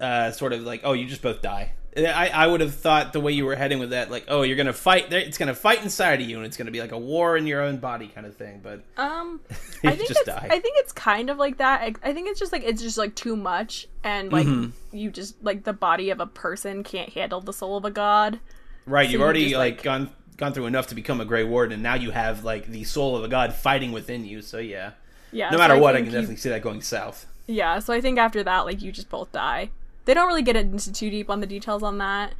uh, 0.00 0.30
sort 0.30 0.54
of 0.54 0.62
like, 0.62 0.80
oh, 0.82 0.94
you 0.94 1.06
just 1.06 1.20
both 1.20 1.42
die? 1.42 1.72
I, 1.96 2.28
I 2.28 2.46
would 2.46 2.60
have 2.60 2.74
thought 2.74 3.12
the 3.12 3.18
way 3.20 3.32
you 3.32 3.44
were 3.44 3.56
heading 3.56 3.80
with 3.80 3.90
that, 3.90 4.10
like, 4.10 4.26
oh, 4.28 4.42
you're 4.42 4.56
gonna 4.56 4.72
fight. 4.72 5.12
It's 5.12 5.38
gonna 5.38 5.54
fight 5.54 5.82
inside 5.82 6.20
of 6.20 6.28
you, 6.28 6.36
and 6.36 6.46
it's 6.46 6.56
gonna 6.56 6.70
be 6.70 6.80
like 6.80 6.92
a 6.92 6.98
war 6.98 7.36
in 7.36 7.46
your 7.46 7.62
own 7.62 7.78
body 7.78 8.06
kind 8.08 8.26
of 8.26 8.36
thing. 8.36 8.60
But 8.62 8.82
Um 8.96 9.40
you 9.82 9.90
I 9.90 9.96
think 9.96 10.08
just 10.08 10.20
it's, 10.20 10.26
die. 10.28 10.46
I 10.50 10.60
think 10.60 10.76
it's 10.78 10.92
kind 10.92 11.30
of 11.30 11.38
like 11.38 11.56
that. 11.58 11.80
I, 11.82 11.94
I 12.10 12.12
think 12.14 12.28
it's 12.28 12.38
just 12.38 12.52
like 12.52 12.62
it's 12.64 12.80
just 12.80 12.96
like 12.98 13.14
too 13.16 13.34
much 13.36 13.88
and 14.04 14.30
like 14.32 14.46
Mm-hmm. 14.46 14.96
you 14.96 15.10
just 15.10 15.42
like 15.42 15.64
the 15.64 15.72
body 15.72 16.10
of 16.10 16.20
a 16.20 16.26
person 16.26 16.84
can't 16.84 17.10
handle 17.10 17.40
the 17.40 17.52
soul 17.52 17.76
of 17.76 17.84
a 17.84 17.90
god. 17.90 18.38
right, 18.86 19.06
so 19.06 19.12
you've 19.12 19.20
already 19.22 19.44
just, 19.46 19.56
like, 19.56 19.74
like- 19.76 19.82
gone 19.82 20.10
gone 20.36 20.52
through 20.54 20.66
enough 20.66 20.86
to 20.86 20.94
become 20.94 21.20
a 21.20 21.24
Grey 21.24 21.44
Warden, 21.44 21.74
and 21.74 21.82
now 21.82 21.94
you 21.96 22.12
have 22.12 22.44
like 22.44 22.66
the 22.68 22.84
soul 22.84 23.16
of 23.16 23.24
a 23.24 23.28
god 23.28 23.52
fighting 23.52 23.90
within 23.92 24.24
you. 24.24 24.42
So 24.42 24.58
yeah, 24.58 24.92
Yeah. 25.32 25.50
no 25.50 25.56
so 25.56 25.58
matter 25.58 25.76
what, 25.78 25.96
I 25.96 25.98
can 25.98 26.06
you- 26.06 26.12
definitely 26.12 26.36
see 26.36 26.50
that 26.50 26.62
going 26.62 26.82
south. 26.82 27.26
Yeah, 27.48 27.80
so 27.80 27.92
I 27.92 28.00
think 28.00 28.16
after 28.18 28.44
that 28.44 28.60
like 28.60 28.80
you 28.80 28.92
just 28.92 29.10
both 29.10 29.32
die. 29.32 29.70
They 30.10 30.14
don't 30.14 30.26
really 30.26 30.42
get 30.42 30.56
into 30.56 30.92
too 30.92 31.08
deep 31.08 31.30
on 31.30 31.38
the 31.38 31.46
details 31.46 31.84
on 31.84 31.98
that. 31.98 32.34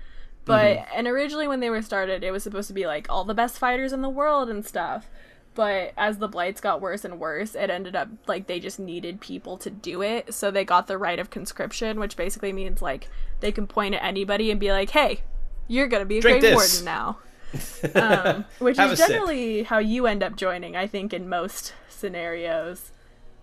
But 0.44 0.78
Mm-hmm. 0.78 0.92
and 0.92 1.06
originally 1.06 1.46
when 1.46 1.61
they 1.61 1.70
were 1.70 1.83
started, 1.83 2.24
it 2.24 2.33
was 2.33 2.42
supposed 2.42 2.66
to 2.66 2.74
be 2.74 2.85
like 2.85 3.06
all 3.09 3.22
the 3.22 3.33
best 3.33 3.59
fighters 3.61 3.92
in 3.92 4.02
the 4.02 4.09
world 4.09 4.48
and 4.50 4.66
stuff. 4.66 5.09
But 5.54 5.92
as 5.96 6.18
the 6.18 6.26
blights 6.26 6.61
got 6.61 6.80
worse 6.80 7.04
and 7.04 7.20
worse, 7.20 7.54
it 7.54 7.70
ended 7.70 7.94
up 7.94 8.09
like 8.26 8.48
they 8.48 8.59
just 8.59 8.80
needed 8.80 9.20
people 9.20 9.56
to 9.59 9.70
do 9.70 10.02
it. 10.02 10.35
So 10.35 10.50
they 10.50 10.64
got 10.64 10.88
the 10.88 10.98
right 10.98 11.20
of 11.20 11.30
conscription, 11.30 12.00
which 12.00 12.16
basically 12.16 12.52
means 12.52 12.83
like 12.83 13.06
they 13.38 13.52
can 13.52 13.68
point 13.68 13.94
at 13.94 14.02
anybody 14.02 14.50
and 14.50 14.59
be 14.59 14.72
like, 14.72 14.90
"Hey, 14.90 15.20
you're 15.68 15.87
gonna 15.87 16.04
be 16.04 16.18
a 16.18 16.22
Drink 16.22 16.40
this." 16.40 16.56
Warden 16.56 16.85
now." 16.85 17.18
um, 17.94 18.46
which 18.59 18.80
is 18.80 18.90
a 18.90 18.96
sip. 18.96 19.06
generally 19.06 19.62
how 19.62 19.78
you 19.78 20.09
end 20.09 20.24
up 20.24 20.35
joining, 20.35 20.74
I 20.74 20.88
think, 20.88 21.12
in 21.12 21.28
most 21.28 21.72
scenarios 21.88 22.90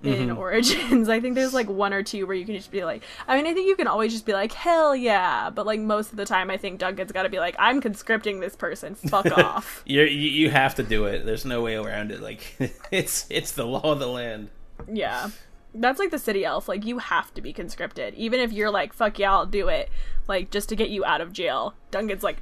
in 0.04 0.30
Mm-hmm. 0.30 0.38
Origins. 0.38 1.10
I 1.10 1.20
think 1.20 1.36
there's 1.36 1.54
like 1.54 1.68
one 1.70 1.94
or 1.94 2.04
two 2.04 2.28
where 2.28 2.36
you 2.36 2.46
can 2.46 2.56
just 2.56 2.72
be 2.72 2.84
like, 2.84 3.04
I 3.28 3.36
mean, 3.36 3.48
I 3.48 3.54
think 3.54 3.68
you 3.68 3.76
can 3.76 3.88
always 3.88 4.12
just 4.14 4.26
be 4.26 4.34
like, 4.34 4.52
hell 4.54 4.96
yeah, 4.96 5.50
but 5.50 5.66
like 5.66 5.80
most 5.80 6.12
of 6.12 6.18
the 6.18 6.26
time, 6.26 6.50
I 6.52 6.58
think 6.58 6.80
Duncan's 6.80 7.12
got 7.12 7.24
to 7.24 7.30
be 7.30 7.40
like, 7.40 7.56
I'm 7.58 7.82
conscripting 7.82 8.40
this 8.40 8.56
person, 8.56 8.96
fuck 8.96 9.26
off. 9.38 9.82
You 9.86 10.04
you 10.04 10.50
have 10.52 10.76
to 10.76 10.84
do 10.84 11.06
it. 11.06 11.26
There's 11.26 11.46
no 11.46 11.62
way 11.62 11.76
around 11.76 12.12
it. 12.12 12.22
Like 12.22 12.56
it's 12.92 13.26
it's 13.30 13.52
the 13.54 13.66
law 13.66 13.92
of 13.92 14.00
the 14.00 14.08
land. 14.08 14.50
Yeah. 14.92 15.30
That's 15.74 16.00
like 16.00 16.12
the 16.12 16.20
city 16.20 16.46
elf. 16.46 16.68
Like 16.68 16.86
you 16.86 17.00
have 17.00 17.34
to 17.36 17.42
be 17.42 17.54
conscripted, 17.54 18.14
even 18.16 18.40
if 18.40 18.52
you're 18.52 18.72
like, 18.72 18.94
"Fuck 18.94 19.20
yeah, 19.20 19.32
I'll 19.32 19.46
do 19.46 19.68
it," 19.68 19.90
like 20.28 20.50
just 20.50 20.70
to 20.70 20.76
get 20.76 20.90
you 20.90 21.06
out 21.06 21.22
of 21.22 21.34
jail. 21.34 21.76
Duncan's 21.92 22.24
like, 22.24 22.38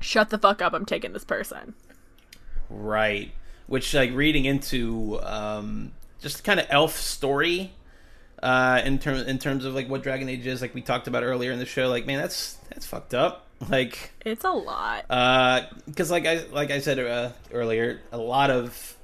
"Shut 0.00 0.30
the 0.30 0.38
fuck 0.38 0.60
up! 0.62 0.72
I'm 0.72 0.86
taking 0.86 1.12
this 1.12 1.24
person." 1.24 1.74
Right. 2.68 3.32
Which, 3.66 3.94
like, 3.94 4.12
reading 4.12 4.44
into 4.46 5.20
um, 5.22 5.92
just 6.26 6.44
kind 6.44 6.58
of 6.58 6.66
elf 6.70 6.96
story 6.96 7.72
uh, 8.42 8.82
in 8.84 8.98
terms 8.98 9.22
in 9.22 9.38
terms 9.38 9.64
of 9.64 9.74
like 9.74 9.88
what 9.88 10.02
Dragon 10.02 10.28
Age 10.28 10.46
is, 10.46 10.60
like 10.60 10.74
we 10.74 10.82
talked 10.82 11.08
about 11.08 11.22
earlier 11.22 11.52
in 11.52 11.58
the 11.58 11.66
show. 11.66 11.88
Like, 11.88 12.06
man, 12.06 12.18
that's 12.18 12.54
that's 12.70 12.86
fucked 12.86 13.14
up. 13.14 13.42
Like, 13.70 14.10
it's 14.22 14.44
a 14.44 14.50
lot. 14.50 15.08
Because, 15.86 16.10
uh, 16.10 16.14
like 16.14 16.26
I 16.26 16.44
like 16.52 16.70
I 16.70 16.78
said 16.80 16.98
uh, 16.98 17.30
earlier, 17.50 18.02
a 18.12 18.18
lot 18.18 18.50
of 18.50 18.98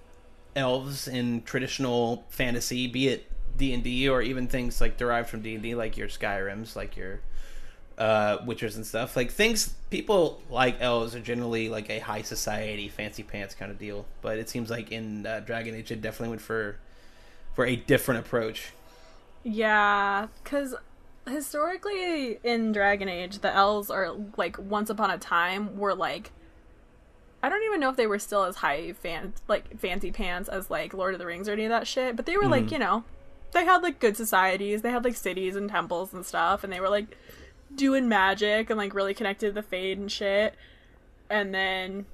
elves 0.55 1.09
in 1.09 1.41
traditional 1.45 2.27
fantasy, 2.29 2.87
be 2.87 3.09
it 3.09 3.27
D 3.57 3.73
and 3.73 3.83
D 3.83 4.11
or 4.11 4.21
even 4.21 4.49
things 4.49 4.79
like 4.79 4.99
derived 4.99 5.31
from 5.31 5.41
D 5.41 5.55
and 5.55 5.63
D, 5.63 5.75
like 5.75 5.97
your 5.97 6.09
Skyrim's, 6.09 6.77
like 6.77 6.99
your 6.99 7.21
uh, 7.97 8.41
witchers 8.41 8.77
and 8.77 8.85
stuff. 8.85 9.17
Like 9.17 9.31
things 9.31 9.73
people 9.89 10.43
like 10.51 10.77
elves 10.83 11.15
are 11.15 11.21
generally 11.21 11.71
like 11.71 11.89
a 11.89 12.01
high 12.01 12.23
society, 12.23 12.89
fancy 12.89 13.23
pants 13.23 13.55
kind 13.55 13.73
of 13.73 13.79
deal. 13.79 14.05
But 14.21 14.39
it 14.39 14.51
seems 14.51 14.69
like 14.69 14.93
in 14.93 15.25
uh, 15.25 15.41
Dragon 15.41 15.75
Age, 15.75 15.91
it 15.91 16.03
definitely 16.03 16.29
went 16.29 16.43
for 16.43 16.77
for 17.55 17.67
a 17.67 17.77
different 17.77 18.21
approach. 18.21 18.73
Yeah, 19.45 20.29
because 20.43 20.75
historically 21.27 22.39
in 22.43 22.73
Dragon 22.73 23.09
Age, 23.09 23.41
the 23.41 23.55
elves 23.55 23.91
are 23.91 24.15
like 24.37 24.59
once 24.59 24.91
upon 24.91 25.11
a 25.11 25.19
time 25.19 25.77
were 25.77 25.95
like 25.95 26.31
I 27.43 27.49
don't 27.49 27.65
even 27.65 27.81
know 27.81 27.91
if 27.91 27.97
they 27.97 28.07
were 28.07 28.21
still 28.21 28.45
as 28.45 28.57
high 28.57 28.93
fan 28.93 29.33
like 29.49 29.79
fancy 29.79 30.13
pants 30.13 30.49
as 30.49 30.71
like 30.71 30.95
Lord 30.95 31.15
of 31.15 31.19
the 31.19 31.27
Rings 31.27 31.49
or 31.49 31.53
any 31.53 31.65
of 31.65 31.71
that 31.71 31.89
shit, 31.89 32.15
but 32.15 32.25
they 32.25 32.37
were 32.37 32.43
mm-hmm. 32.43 32.53
like, 32.53 32.71
you 32.71 32.79
know, 32.79 33.03
they 33.53 33.65
had 33.65 33.83
like 33.83 33.99
good 33.99 34.17
societies, 34.17 34.83
they 34.83 34.91
had 34.91 35.05
like 35.05 35.17
cities 35.17 35.57
and 35.57 35.69
temples 35.69 36.15
and 36.15 36.25
stuff, 36.25 36.63
and 36.63 36.73
they 36.73 36.79
were 36.81 36.89
like 36.89 37.17
doing 37.75 38.09
magic 38.09 38.71
and 38.71 38.79
like 38.79 38.95
really 38.95 39.15
connected 39.15 39.47
to 39.47 39.53
the 39.53 39.63
Fade 39.63 39.99
and 39.99 40.11
shit. 40.11 40.55
And 41.29 41.53
then 41.53 42.07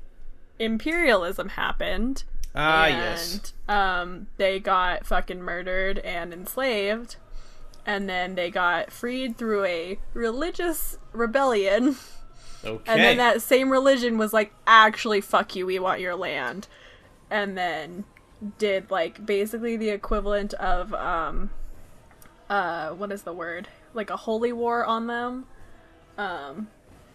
imperialism 0.58 1.50
happened. 1.50 2.24
Ah, 2.54 2.86
and, 2.86 2.94
yes. 2.94 3.52
Um, 3.68 4.26
they 4.36 4.58
got 4.58 5.06
fucking 5.06 5.40
murdered 5.40 5.98
and 6.00 6.32
enslaved 6.32 7.16
and 7.88 8.06
then 8.06 8.34
they 8.34 8.50
got 8.50 8.92
freed 8.92 9.38
through 9.38 9.64
a 9.64 9.98
religious 10.12 10.98
rebellion. 11.12 11.96
Okay. 12.64 12.92
And 12.92 13.00
then 13.00 13.16
that 13.18 13.40
same 13.40 13.70
religion 13.70 14.18
was 14.18 14.32
like, 14.32 14.52
actually, 14.66 15.20
fuck 15.22 15.56
you, 15.56 15.64
we 15.64 15.78
want 15.78 16.00
your 16.00 16.14
land. 16.16 16.68
And 17.30 17.56
then 17.56 18.04
did 18.58 18.90
like 18.90 19.24
basically 19.24 19.76
the 19.76 19.88
equivalent 19.90 20.54
of 20.54 20.92
um 20.94 21.50
uh 22.50 22.90
what 22.90 23.10
is 23.10 23.22
the 23.22 23.32
word? 23.32 23.68
Like 23.94 24.10
a 24.10 24.16
holy 24.16 24.52
war 24.52 24.84
on 24.84 25.06
them. 25.06 25.46
Um 26.18 26.68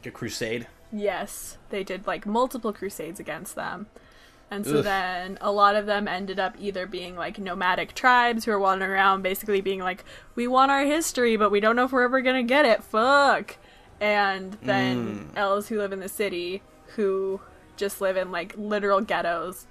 a 0.04 0.12
crusade. 0.12 0.68
Yes. 0.92 1.58
They 1.70 1.84
did 1.84 2.08
like 2.08 2.26
multiple 2.26 2.74
crusades 2.74 3.20
against 3.20 3.56
them. 3.56 3.88
And 4.54 4.68
so 4.68 4.78
Ugh. 4.78 4.84
then 4.84 5.40
a 5.42 5.52
lot 5.52 5.76
of 5.76 5.88
them 5.88 6.08
ended 6.08 6.40
up 6.40 6.56
either 6.60 6.86
being 6.86 7.16
like 7.16 7.40
nomadic 7.40 7.96
tribes 7.96 8.46
who 8.46 8.52
are 8.52 8.60
wandering 8.60 8.92
around 8.92 9.24
basically 9.24 9.62
being 9.62 9.80
like, 9.80 10.06
we 10.36 10.48
want 10.48 10.70
our 10.70 10.86
history, 10.86 11.36
but 11.38 11.50
we 11.50 11.60
don't 11.60 11.76
know 11.76 11.86
if 11.86 11.92
we're 11.92 12.04
ever 12.04 12.22
going 12.22 12.36
to 12.36 12.48
get 12.48 12.64
it. 12.64 12.84
Fuck. 12.84 13.58
And 14.00 14.56
then 14.62 15.32
mm. 15.34 15.38
elves 15.38 15.70
who 15.70 15.80
live 15.80 15.92
in 15.92 16.02
the 16.02 16.10
city 16.10 16.62
who 16.96 17.42
just 17.78 18.00
live 18.00 18.16
in 18.16 18.32
like 18.32 18.54
literal 18.56 19.02
ghettos. 19.02 19.66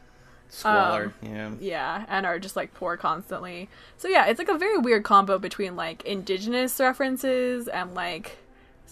Squalor, 0.48 1.14
um, 1.22 1.30
yeah. 1.32 1.50
Yeah, 1.60 2.04
and 2.08 2.26
are 2.26 2.40
just 2.40 2.56
like 2.56 2.74
poor 2.74 2.96
constantly. 2.96 3.70
So 3.96 4.08
yeah, 4.08 4.26
it's 4.26 4.38
like 4.40 4.48
a 4.48 4.58
very 4.58 4.78
weird 4.78 5.04
combo 5.04 5.38
between 5.38 5.76
like 5.76 6.04
indigenous 6.04 6.80
references 6.80 7.68
and 7.68 7.94
like 7.94 8.36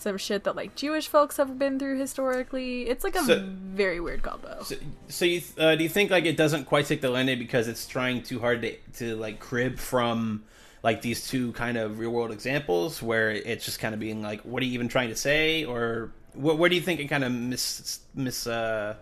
some 0.00 0.16
shit 0.16 0.44
that 0.44 0.56
like 0.56 0.74
Jewish 0.74 1.08
folks 1.08 1.36
have 1.36 1.58
been 1.58 1.78
through 1.78 1.98
historically. 1.98 2.88
It's 2.88 3.04
like 3.04 3.16
a 3.16 3.22
so, 3.22 3.44
very 3.46 4.00
weird 4.00 4.22
combo. 4.22 4.62
So, 4.62 4.76
so 5.08 5.24
you 5.24 5.42
uh, 5.58 5.76
do 5.76 5.82
you 5.82 5.88
think 5.88 6.10
like 6.10 6.24
it 6.24 6.36
doesn't 6.36 6.64
quite 6.64 6.86
take 6.86 7.00
the 7.00 7.10
landing 7.10 7.38
because 7.38 7.68
it's 7.68 7.86
trying 7.86 8.22
too 8.22 8.40
hard 8.40 8.62
to 8.62 8.76
to 8.94 9.16
like 9.16 9.40
crib 9.40 9.78
from 9.78 10.44
like 10.82 11.02
these 11.02 11.28
two 11.28 11.52
kind 11.52 11.76
of 11.76 11.98
real 11.98 12.10
world 12.10 12.32
examples 12.32 13.02
where 13.02 13.30
it's 13.30 13.64
just 13.64 13.80
kind 13.80 13.92
of 13.92 14.00
being 14.00 14.22
like, 14.22 14.40
what 14.42 14.62
are 14.62 14.66
you 14.66 14.72
even 14.72 14.88
trying 14.88 15.10
to 15.10 15.16
say, 15.16 15.64
or 15.64 16.10
wh- 16.34 16.58
where 16.58 16.68
do 16.68 16.76
you 16.76 16.80
think 16.80 17.00
it 17.00 17.06
kind 17.06 17.24
of 17.24 17.32
miss 17.32 18.00
miss 18.14 18.46
uh 18.46 18.94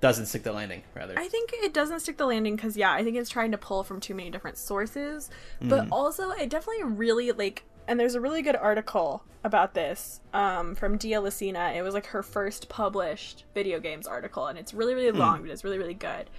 doesn't 0.00 0.26
stick 0.26 0.42
the 0.42 0.52
landing 0.52 0.82
rather 0.96 1.16
i 1.16 1.28
think 1.28 1.52
it 1.52 1.72
doesn't 1.72 2.00
stick 2.00 2.16
the 2.16 2.26
landing 2.26 2.56
because 2.56 2.76
yeah 2.76 2.92
i 2.92 3.04
think 3.04 3.16
it's 3.16 3.30
trying 3.30 3.52
to 3.52 3.58
pull 3.58 3.84
from 3.84 4.00
too 4.00 4.14
many 4.14 4.30
different 4.30 4.58
sources 4.58 5.30
but 5.60 5.84
mm. 5.84 5.88
also 5.92 6.30
it 6.30 6.50
definitely 6.50 6.82
really 6.82 7.30
like 7.30 7.62
and 7.88 7.98
there's 7.98 8.14
a 8.14 8.20
really 8.20 8.42
good 8.42 8.56
article 8.56 9.22
about 9.44 9.74
this 9.74 10.20
um, 10.32 10.74
from 10.74 10.96
Dia 10.96 11.20
Lacina. 11.20 11.74
It 11.74 11.82
was 11.82 11.94
like 11.94 12.06
her 12.06 12.22
first 12.22 12.68
published 12.68 13.44
video 13.54 13.80
games 13.80 14.06
article, 14.06 14.46
and 14.46 14.58
it's 14.58 14.72
really, 14.72 14.94
really 14.94 15.10
hmm. 15.10 15.18
long, 15.18 15.38
mm. 15.38 15.42
but 15.42 15.50
it's 15.50 15.64
really, 15.64 15.78
really 15.78 15.94
good. 15.94 16.30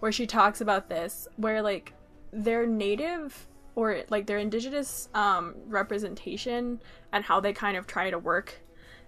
Where 0.00 0.12
she 0.12 0.26
talks 0.26 0.60
about 0.60 0.88
this, 0.88 1.28
where 1.36 1.62
like 1.62 1.92
their 2.32 2.66
native 2.66 3.46
or 3.74 4.02
like 4.10 4.26
their 4.26 4.38
indigenous 4.38 5.08
um, 5.14 5.54
representation 5.66 6.80
and 7.12 7.24
how 7.24 7.40
they 7.40 7.52
kind 7.52 7.76
of 7.76 7.86
try 7.86 8.10
to 8.10 8.18
work 8.18 8.60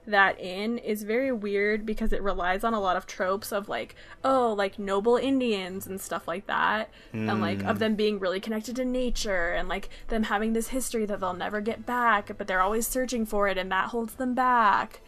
that 0.06 0.38
in 0.38 0.78
is 0.78 1.02
very 1.02 1.32
weird 1.32 1.86
because 1.86 2.12
it 2.12 2.22
relies 2.22 2.64
on 2.64 2.74
a 2.74 2.80
lot 2.80 2.96
of 2.96 3.06
tropes 3.06 3.52
of 3.52 3.68
like 3.68 3.94
oh 4.22 4.52
like 4.52 4.78
noble 4.78 5.16
indians 5.16 5.86
and 5.86 6.00
stuff 6.00 6.28
like 6.28 6.46
that 6.46 6.90
mm. 7.12 7.30
and 7.30 7.40
like 7.40 7.62
of 7.64 7.76
hmm. 7.76 7.80
them 7.80 7.94
being 7.94 8.18
really 8.18 8.40
connected 8.40 8.76
to 8.76 8.84
nature 8.84 9.52
and 9.52 9.68
like 9.68 9.88
them 10.08 10.24
having 10.24 10.52
this 10.52 10.68
history 10.68 11.06
that 11.06 11.20
they'll 11.20 11.32
never 11.32 11.60
get 11.60 11.86
back 11.86 12.30
but 12.36 12.46
they're 12.46 12.60
always 12.60 12.86
searching 12.86 13.24
for 13.24 13.48
it 13.48 13.56
and 13.56 13.70
that 13.72 13.88
holds 13.88 14.14
them 14.14 14.34
back 14.34 15.00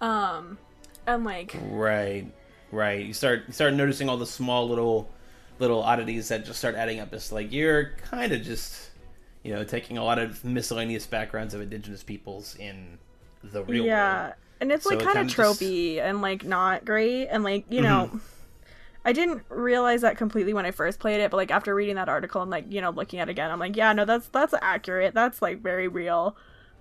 um 0.00 0.58
and 1.06 1.24
like 1.24 1.56
right 1.70 2.26
right 2.70 3.04
you 3.04 3.12
start 3.12 3.42
you 3.46 3.52
start 3.52 3.74
noticing 3.74 4.08
all 4.08 4.16
the 4.16 4.26
small 4.26 4.68
little 4.68 5.08
little 5.58 5.82
oddities 5.82 6.28
that 6.28 6.44
just 6.44 6.58
start 6.58 6.74
adding 6.74 7.00
up 7.00 7.12
it's 7.12 7.32
like 7.32 7.50
you're 7.52 7.92
kind 8.10 8.32
of 8.32 8.42
just 8.42 8.90
you 9.42 9.52
know 9.52 9.64
taking 9.64 9.96
a 9.98 10.04
lot 10.04 10.18
of 10.18 10.44
miscellaneous 10.44 11.06
backgrounds 11.06 11.54
of 11.54 11.60
indigenous 11.60 12.02
peoples 12.02 12.56
in 12.56 12.98
the 13.42 13.64
real 13.64 13.84
yeah. 13.84 14.22
world. 14.22 14.34
And 14.60 14.72
it's 14.72 14.86
like 14.86 15.00
so 15.00 15.06
kind 15.06 15.18
of 15.18 15.26
tropey 15.26 15.96
just... 15.96 16.06
and 16.06 16.22
like 16.22 16.44
not 16.44 16.84
great 16.84 17.26
and 17.26 17.44
like, 17.44 17.66
you 17.68 17.82
know, 17.82 18.06
mm-hmm. 18.08 18.18
I 19.04 19.12
didn't 19.12 19.42
realize 19.48 20.00
that 20.00 20.16
completely 20.16 20.52
when 20.52 20.66
I 20.66 20.72
first 20.72 20.98
played 20.98 21.20
it, 21.20 21.30
but 21.30 21.36
like 21.36 21.50
after 21.50 21.74
reading 21.74 21.94
that 21.94 22.08
article 22.08 22.42
and 22.42 22.50
like, 22.50 22.64
you 22.70 22.80
know, 22.80 22.90
looking 22.90 23.20
at 23.20 23.28
it 23.28 23.32
again, 23.32 23.50
I'm 23.50 23.60
like, 23.60 23.76
yeah, 23.76 23.92
no, 23.92 24.04
that's 24.04 24.28
that's 24.28 24.54
accurate. 24.60 25.14
That's 25.14 25.40
like 25.40 25.62
very 25.62 25.88
real. 25.88 26.36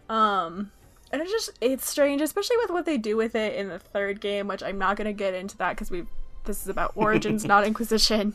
Um 0.10 0.72
and 1.12 1.22
it's 1.22 1.32
just 1.32 1.51
it's 1.62 1.88
strange, 1.88 2.22
especially 2.22 2.58
with 2.58 2.72
what 2.72 2.86
they 2.86 2.97
do 2.97 3.16
with 3.16 3.36
it 3.36 3.56
in 3.56 3.70
the 3.70 3.80
third 3.80 4.22
game, 4.22 4.47
which 4.47 4.64
I'm 4.64 4.78
not 4.78 4.97
going 4.97 5.06
to 5.06 5.14
get 5.14 5.34
into 5.34 5.56
that 5.58 5.78
cuz 5.78 5.91
we 5.91 6.06
this 6.45 6.64
is 6.64 6.68
about 6.68 6.93
origins, 6.95 7.45
not 7.53 7.66
inquisition. 7.66 8.34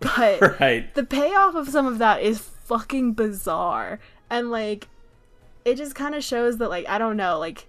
But 0.00 0.60
right. 0.60 0.94
the 0.94 1.04
payoff 1.04 1.54
of 1.54 1.68
some 1.68 1.86
of 1.86 1.98
that 1.98 2.22
is 2.22 2.38
fucking 2.38 3.12
bizarre. 3.12 3.98
And 4.30 4.50
like 4.50 4.88
it 5.64 5.76
just 5.76 5.94
kind 5.94 6.14
of 6.14 6.24
shows 6.24 6.58
that 6.58 6.68
like 6.68 6.88
I 6.88 6.98
don't 6.98 7.16
know, 7.16 7.38
like 7.38 7.66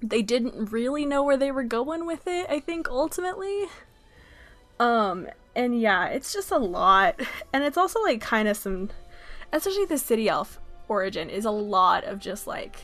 they 0.00 0.22
didn't 0.22 0.72
really 0.72 1.06
know 1.06 1.22
where 1.22 1.36
they 1.36 1.50
were 1.50 1.64
going 1.64 2.06
with 2.06 2.26
it, 2.26 2.46
I 2.48 2.60
think 2.60 2.88
ultimately. 2.88 3.66
Um 4.80 5.28
and 5.54 5.80
yeah, 5.80 6.06
it's 6.06 6.32
just 6.32 6.50
a 6.50 6.58
lot. 6.58 7.20
And 7.52 7.64
it's 7.64 7.76
also 7.76 8.00
like 8.02 8.20
kind 8.20 8.48
of 8.48 8.56
some 8.56 8.90
especially 9.52 9.84
the 9.84 9.98
city 9.98 10.28
elf 10.28 10.58
origin 10.88 11.30
is 11.30 11.44
a 11.44 11.50
lot 11.50 12.04
of 12.04 12.18
just 12.18 12.46
like 12.46 12.76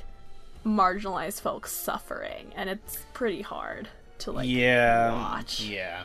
marginalized 0.64 1.40
folks 1.40 1.72
suffering 1.72 2.52
and 2.54 2.68
it's 2.68 2.98
pretty 3.14 3.40
hard 3.42 3.88
to 4.18 4.32
like 4.32 4.48
yeah 4.48 5.12
watch. 5.12 5.60
Yeah. 5.62 6.02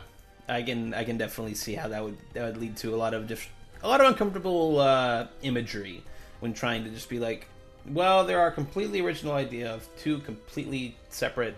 I 0.48 0.62
can 0.62 0.94
I 0.94 1.04
can 1.04 1.16
definitely 1.16 1.54
see 1.54 1.74
how 1.74 1.88
that 1.88 2.04
would 2.04 2.16
that 2.34 2.44
would 2.44 2.56
lead 2.58 2.76
to 2.78 2.94
a 2.94 2.96
lot 2.96 3.14
of 3.14 3.26
just 3.26 3.48
a 3.82 3.88
lot 3.88 4.00
of 4.00 4.06
uncomfortable 4.06 4.78
uh, 4.78 5.26
imagery 5.42 6.02
when 6.40 6.54
trying 6.54 6.84
to 6.84 6.90
just 6.90 7.08
be 7.08 7.18
like 7.18 7.46
well, 7.86 8.24
there 8.24 8.40
are 8.40 8.50
completely 8.50 9.00
original 9.00 9.34
idea 9.34 9.72
of 9.72 9.88
two 9.96 10.18
completely 10.18 10.96
separate 11.10 11.56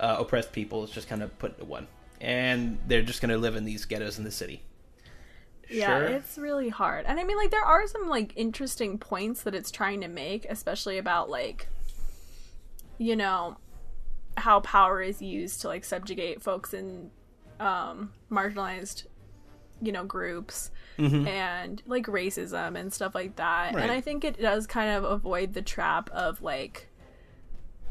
uh, 0.00 0.16
oppressed 0.18 0.52
peoples 0.52 0.90
just 0.90 1.08
kind 1.08 1.22
of 1.22 1.36
put 1.38 1.52
into 1.52 1.64
one, 1.64 1.86
and 2.20 2.78
they're 2.86 3.02
just 3.02 3.20
going 3.20 3.30
to 3.30 3.38
live 3.38 3.56
in 3.56 3.64
these 3.64 3.84
ghettos 3.84 4.18
in 4.18 4.24
the 4.24 4.30
city. 4.30 4.62
Yeah, 5.70 5.98
it's 6.00 6.38
really 6.38 6.70
hard. 6.70 7.04
And 7.06 7.20
I 7.20 7.24
mean 7.24 7.36
like 7.36 7.50
there 7.50 7.64
are 7.64 7.86
some 7.86 8.08
like 8.08 8.32
interesting 8.36 8.98
points 8.98 9.42
that 9.42 9.54
it's 9.54 9.70
trying 9.70 10.00
to 10.00 10.08
make, 10.08 10.46
especially 10.48 10.98
about 10.98 11.28
like 11.28 11.68
you 12.96 13.14
know 13.16 13.58
how 14.36 14.60
power 14.60 15.02
is 15.02 15.20
used 15.20 15.60
to 15.62 15.68
like 15.68 15.84
subjugate 15.84 16.42
folks 16.42 16.72
in 16.72 17.10
um 17.60 18.12
marginalized 18.30 19.04
you 19.80 19.92
know 19.92 20.04
groups 20.04 20.70
mm-hmm. 20.98 21.26
and 21.26 21.82
like 21.86 22.06
racism 22.06 22.78
and 22.78 22.92
stuff 22.92 23.14
like 23.14 23.36
that 23.36 23.74
right. 23.74 23.82
and 23.82 23.92
i 23.92 24.00
think 24.00 24.24
it 24.24 24.40
does 24.40 24.66
kind 24.66 24.90
of 24.90 25.04
avoid 25.04 25.54
the 25.54 25.62
trap 25.62 26.10
of 26.10 26.42
like 26.42 26.88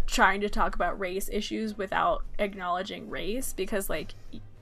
trying 0.05 0.41
to 0.41 0.49
talk 0.49 0.75
about 0.75 0.99
race 0.99 1.29
issues 1.31 1.77
without 1.77 2.23
acknowledging 2.39 3.09
race 3.09 3.53
because 3.53 3.89
like 3.89 4.13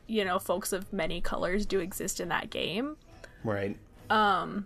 you 0.08 0.24
know 0.24 0.40
folks 0.40 0.72
of 0.72 0.92
many 0.94 1.22
colors 1.22 1.66
do 1.66 1.80
exist 1.80 2.20
in 2.20 2.30
that 2.30 2.50
game 2.50 2.96
right 3.44 3.78
um 4.10 4.66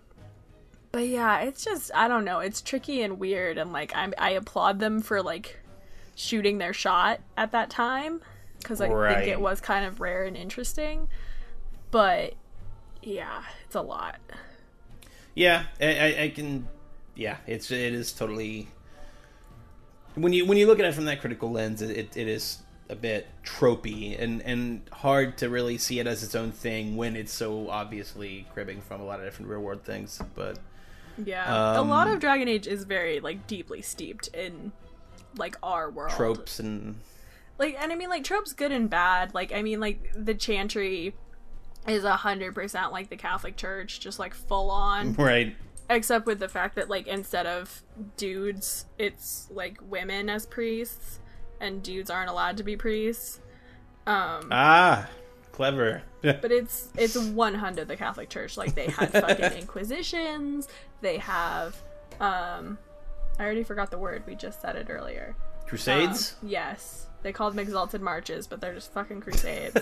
but 0.92 1.06
yeah, 1.06 1.40
it's 1.40 1.64
just 1.64 1.90
I 1.94 2.08
don't 2.08 2.24
know. 2.24 2.40
It's 2.40 2.60
tricky 2.60 3.02
and 3.02 3.18
weird, 3.18 3.58
and 3.58 3.72
like 3.72 3.94
I 3.94 4.10
I 4.18 4.30
applaud 4.30 4.80
them 4.80 5.00
for 5.00 5.22
like 5.22 5.60
shooting 6.14 6.58
their 6.58 6.72
shot 6.72 7.20
at 7.36 7.52
that 7.52 7.70
time 7.70 8.20
because 8.58 8.80
I 8.80 8.88
Right. 8.88 9.16
think 9.16 9.28
it 9.28 9.40
was 9.40 9.60
kind 9.60 9.86
of 9.86 10.00
rare 10.00 10.24
and 10.24 10.36
interesting. 10.36 11.08
But 11.90 12.34
yeah, 13.02 13.42
it's 13.64 13.74
a 13.74 13.80
lot. 13.82 14.18
Yeah, 15.34 15.64
I, 15.80 16.22
I, 16.24 16.32
can. 16.34 16.68
Yeah, 17.14 17.36
it's 17.46 17.70
it 17.70 17.94
is 17.94 18.12
totally. 18.12 18.68
When 20.14 20.32
you 20.32 20.44
when 20.46 20.58
you 20.58 20.66
look 20.66 20.78
at 20.80 20.84
it 20.84 20.94
from 20.94 21.04
that 21.06 21.20
critical 21.20 21.50
lens, 21.50 21.82
it, 21.82 22.16
it, 22.16 22.28
is 22.28 22.58
a 22.88 22.96
bit 22.96 23.28
tropey 23.44 24.20
and 24.20 24.42
and 24.42 24.82
hard 24.92 25.38
to 25.38 25.48
really 25.48 25.78
see 25.78 26.00
it 26.00 26.06
as 26.06 26.22
its 26.24 26.34
own 26.34 26.50
thing 26.50 26.96
when 26.96 27.14
it's 27.16 27.32
so 27.32 27.70
obviously 27.70 28.46
cribbing 28.52 28.80
from 28.80 29.00
a 29.00 29.04
lot 29.04 29.20
of 29.20 29.24
different 29.24 29.50
real 29.50 29.60
world 29.60 29.84
things. 29.84 30.20
But 30.34 30.58
Yeah, 31.16 31.80
a 31.80 31.82
lot 31.82 32.08
Um, 32.08 32.14
of 32.14 32.20
Dragon 32.20 32.48
Age 32.48 32.66
is 32.66 32.84
very 32.84 33.20
like 33.20 33.46
deeply 33.46 33.82
steeped 33.82 34.28
in 34.28 34.72
like 35.36 35.56
our 35.62 35.90
world 35.90 36.10
tropes 36.10 36.58
and 36.58 36.96
like 37.58 37.76
and 37.78 37.92
i 37.92 37.94
mean 37.94 38.08
like 38.08 38.24
tropes 38.24 38.52
good 38.52 38.72
and 38.72 38.90
bad 38.90 39.32
like 39.34 39.52
i 39.52 39.62
mean 39.62 39.80
like 39.80 40.10
the 40.14 40.34
chantry 40.34 41.14
is 41.86 42.04
a 42.04 42.16
hundred 42.16 42.54
percent 42.54 42.92
like 42.92 43.08
the 43.08 43.16
catholic 43.16 43.56
church 43.56 44.00
just 44.00 44.18
like 44.18 44.34
full 44.34 44.70
on 44.70 45.12
right, 45.18 45.56
except 45.88 46.26
with 46.26 46.38
the 46.38 46.48
fact 46.48 46.76
that 46.76 46.88
like 46.88 47.06
instead 47.06 47.46
of 47.46 47.82
dudes 48.16 48.86
it's 48.98 49.48
like 49.50 49.78
women 49.88 50.28
as 50.28 50.46
priests 50.46 51.20
and 51.60 51.82
dudes 51.82 52.10
aren't 52.10 52.30
allowed 52.30 52.56
to 52.56 52.62
be 52.62 52.76
priests 52.76 53.40
um 54.06 54.48
ah, 54.50 55.08
clever. 55.52 56.02
but 56.22 56.52
it's 56.52 56.88
it's 56.96 57.16
100 57.16 57.88
the 57.88 57.96
catholic 57.96 58.28
church 58.28 58.56
like 58.56 58.74
they 58.74 58.88
had 58.88 59.10
fucking 59.10 59.52
inquisitions 59.58 60.68
they 61.00 61.16
have 61.16 61.80
um 62.20 62.78
i 63.38 63.44
already 63.44 63.64
forgot 63.64 63.90
the 63.90 63.98
word 63.98 64.22
we 64.26 64.34
just 64.34 64.60
said 64.60 64.76
it 64.76 64.88
earlier 64.90 65.34
Crusades. 65.70 66.34
Um, 66.42 66.48
yes. 66.48 67.06
They 67.22 67.32
called 67.32 67.52
them 67.52 67.60
exalted 67.60 68.02
marches, 68.02 68.48
but 68.48 68.60
they're 68.60 68.74
just 68.74 68.92
fucking 68.92 69.20
crusades. 69.20 69.78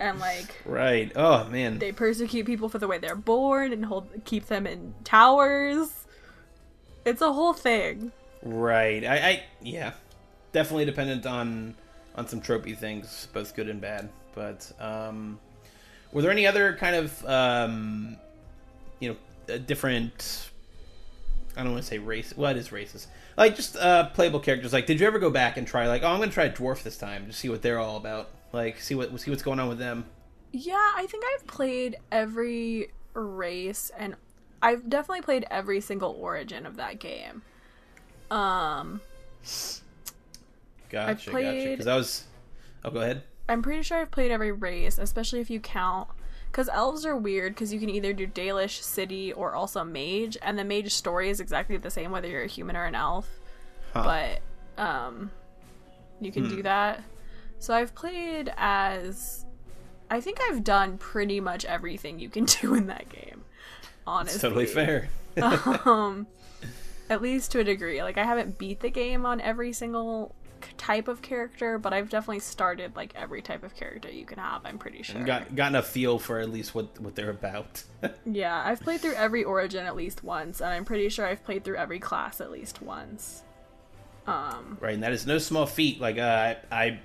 And 0.00 0.18
like 0.18 0.54
right. 0.64 1.10
Oh 1.16 1.44
man. 1.48 1.78
they 1.78 1.92
persecute 1.92 2.46
people 2.46 2.68
for 2.68 2.78
the 2.78 2.88
way 2.88 2.98
they're 2.98 3.14
born 3.14 3.72
and 3.72 3.84
hold 3.84 4.08
keep 4.24 4.46
them 4.46 4.66
in 4.66 4.94
towers. 5.04 5.88
It's 7.04 7.22
a 7.22 7.32
whole 7.32 7.52
thing. 7.52 8.12
Right. 8.42 9.04
I, 9.04 9.16
I 9.16 9.44
yeah, 9.62 9.92
definitely 10.52 10.84
dependent 10.84 11.26
on 11.26 11.74
on 12.14 12.26
some 12.26 12.40
tropey 12.40 12.76
things, 12.76 13.28
both 13.32 13.54
good 13.54 13.68
and 13.68 13.80
bad. 13.80 14.08
But 14.34 14.70
um, 14.80 15.38
were 16.12 16.22
there 16.22 16.30
any 16.30 16.46
other 16.46 16.74
kind 16.76 16.96
of 16.96 17.24
um, 17.26 18.16
you 19.00 19.16
know 19.48 19.58
different? 19.58 20.50
I 21.56 21.62
don't 21.62 21.72
want 21.72 21.84
to 21.84 21.88
say 21.88 21.98
race. 21.98 22.34
Well, 22.36 22.50
it 22.50 22.58
is 22.58 22.68
racist. 22.68 23.06
Like 23.36 23.56
just 23.56 23.76
uh, 23.76 24.08
playable 24.10 24.40
characters. 24.40 24.72
Like, 24.72 24.86
did 24.86 25.00
you 25.00 25.06
ever 25.06 25.18
go 25.18 25.30
back 25.30 25.56
and 25.56 25.66
try 25.66 25.88
like, 25.88 26.02
oh, 26.02 26.08
I'm 26.08 26.18
gonna 26.18 26.30
try 26.30 26.44
a 26.44 26.52
dwarf 26.52 26.82
this 26.82 26.98
time 26.98 27.26
to 27.26 27.32
see 27.32 27.48
what 27.48 27.62
they're 27.62 27.78
all 27.78 27.96
about? 27.96 28.30
Like, 28.52 28.80
see 28.80 28.94
what 28.94 29.18
see 29.20 29.30
what's 29.30 29.42
going 29.42 29.60
on 29.60 29.68
with 29.68 29.78
them. 29.78 30.04
Yeah, 30.52 30.92
I 30.94 31.06
think 31.10 31.24
I've 31.34 31.46
played 31.46 31.96
every 32.10 32.92
race 33.14 33.90
and 33.98 34.14
I've 34.62 34.88
definitely 34.88 35.22
played 35.22 35.44
every 35.50 35.80
single 35.80 36.12
origin 36.18 36.64
of 36.66 36.76
that 36.76 36.98
game. 36.98 37.42
Um 38.30 39.00
Gotcha, 39.42 39.80
gotcha. 40.90 41.30
played- 41.30 41.70
Because 41.70 41.86
I 41.86 41.96
was. 41.96 42.24
Oh, 42.84 42.90
go 42.90 43.00
ahead. 43.00 43.22
I'm 43.48 43.62
pretty 43.62 43.82
sure 43.82 43.98
I've 43.98 44.10
played 44.10 44.30
every 44.30 44.52
race, 44.52 44.98
especially 44.98 45.40
if 45.40 45.50
you 45.50 45.60
count. 45.60 46.08
Because 46.50 46.68
elves 46.68 47.04
are 47.04 47.16
weird 47.16 47.54
because 47.54 47.72
you 47.72 47.78
can 47.78 47.90
either 47.90 48.12
do 48.12 48.26
Dalish, 48.26 48.80
City, 48.82 49.32
or 49.32 49.54
also 49.54 49.84
Mage, 49.84 50.38
and 50.42 50.58
the 50.58 50.64
Mage 50.64 50.92
story 50.92 51.28
is 51.28 51.38
exactly 51.38 51.76
the 51.76 51.90
same 51.90 52.10
whether 52.12 52.28
you're 52.28 52.42
a 52.44 52.46
human 52.48 52.76
or 52.76 52.84
an 52.84 52.94
elf. 52.94 53.28
Huh. 53.92 54.02
But, 54.78 54.82
um, 54.82 55.30
you 56.20 56.32
can 56.32 56.48
do 56.48 56.62
that. 56.62 57.02
So 57.58 57.74
I've 57.74 57.94
played 57.94 58.52
as. 58.56 59.44
I 60.08 60.20
think 60.20 60.38
I've 60.48 60.62
done 60.62 60.98
pretty 60.98 61.40
much 61.40 61.64
everything 61.64 62.18
you 62.20 62.28
can 62.28 62.44
do 62.60 62.74
in 62.74 62.86
that 62.86 63.08
game. 63.08 63.44
Honestly. 64.06 64.34
It's 64.34 64.42
totally 64.42 64.66
fair. 64.66 65.08
um, 65.84 66.26
at 67.10 67.20
least 67.22 67.52
to 67.52 67.60
a 67.60 67.64
degree. 67.64 68.02
Like 68.02 68.18
I 68.18 68.24
haven't 68.24 68.56
beat 68.58 68.80
the 68.80 68.90
game 68.90 69.26
on 69.26 69.40
every 69.40 69.72
single 69.72 70.34
type 70.78 71.08
of 71.08 71.22
character, 71.22 71.78
but 71.78 71.92
I've 71.92 72.08
definitely 72.08 72.40
started 72.40 72.94
like 72.96 73.12
every 73.16 73.42
type 73.42 73.62
of 73.64 73.74
character 73.74 74.10
you 74.10 74.24
can 74.24 74.38
have. 74.38 74.62
I'm 74.64 74.78
pretty 74.78 75.02
sure. 75.02 75.22
Got 75.24 75.54
gotten 75.56 75.74
a 75.76 75.82
feel 75.82 76.18
for 76.18 76.38
at 76.38 76.50
least 76.50 76.74
what 76.74 76.98
what 77.00 77.14
they're 77.16 77.30
about. 77.30 77.82
yeah, 78.24 78.62
I've 78.64 78.80
played 78.80 79.00
through 79.00 79.14
every 79.14 79.42
origin 79.44 79.86
at 79.86 79.96
least 79.96 80.22
once, 80.22 80.60
and 80.60 80.70
I'm 80.70 80.84
pretty 80.84 81.08
sure 81.08 81.26
I've 81.26 81.44
played 81.44 81.64
through 81.64 81.76
every 81.76 81.98
class 81.98 82.40
at 82.40 82.50
least 82.50 82.80
once. 82.80 83.42
Um, 84.26 84.78
Right, 84.80 84.94
and 84.94 85.02
that 85.02 85.12
is 85.12 85.26
no 85.26 85.38
small 85.38 85.66
feat. 85.66 86.00
Like 86.00 86.18
uh, 86.18 86.54
I, 86.70 86.76
I 86.84 87.00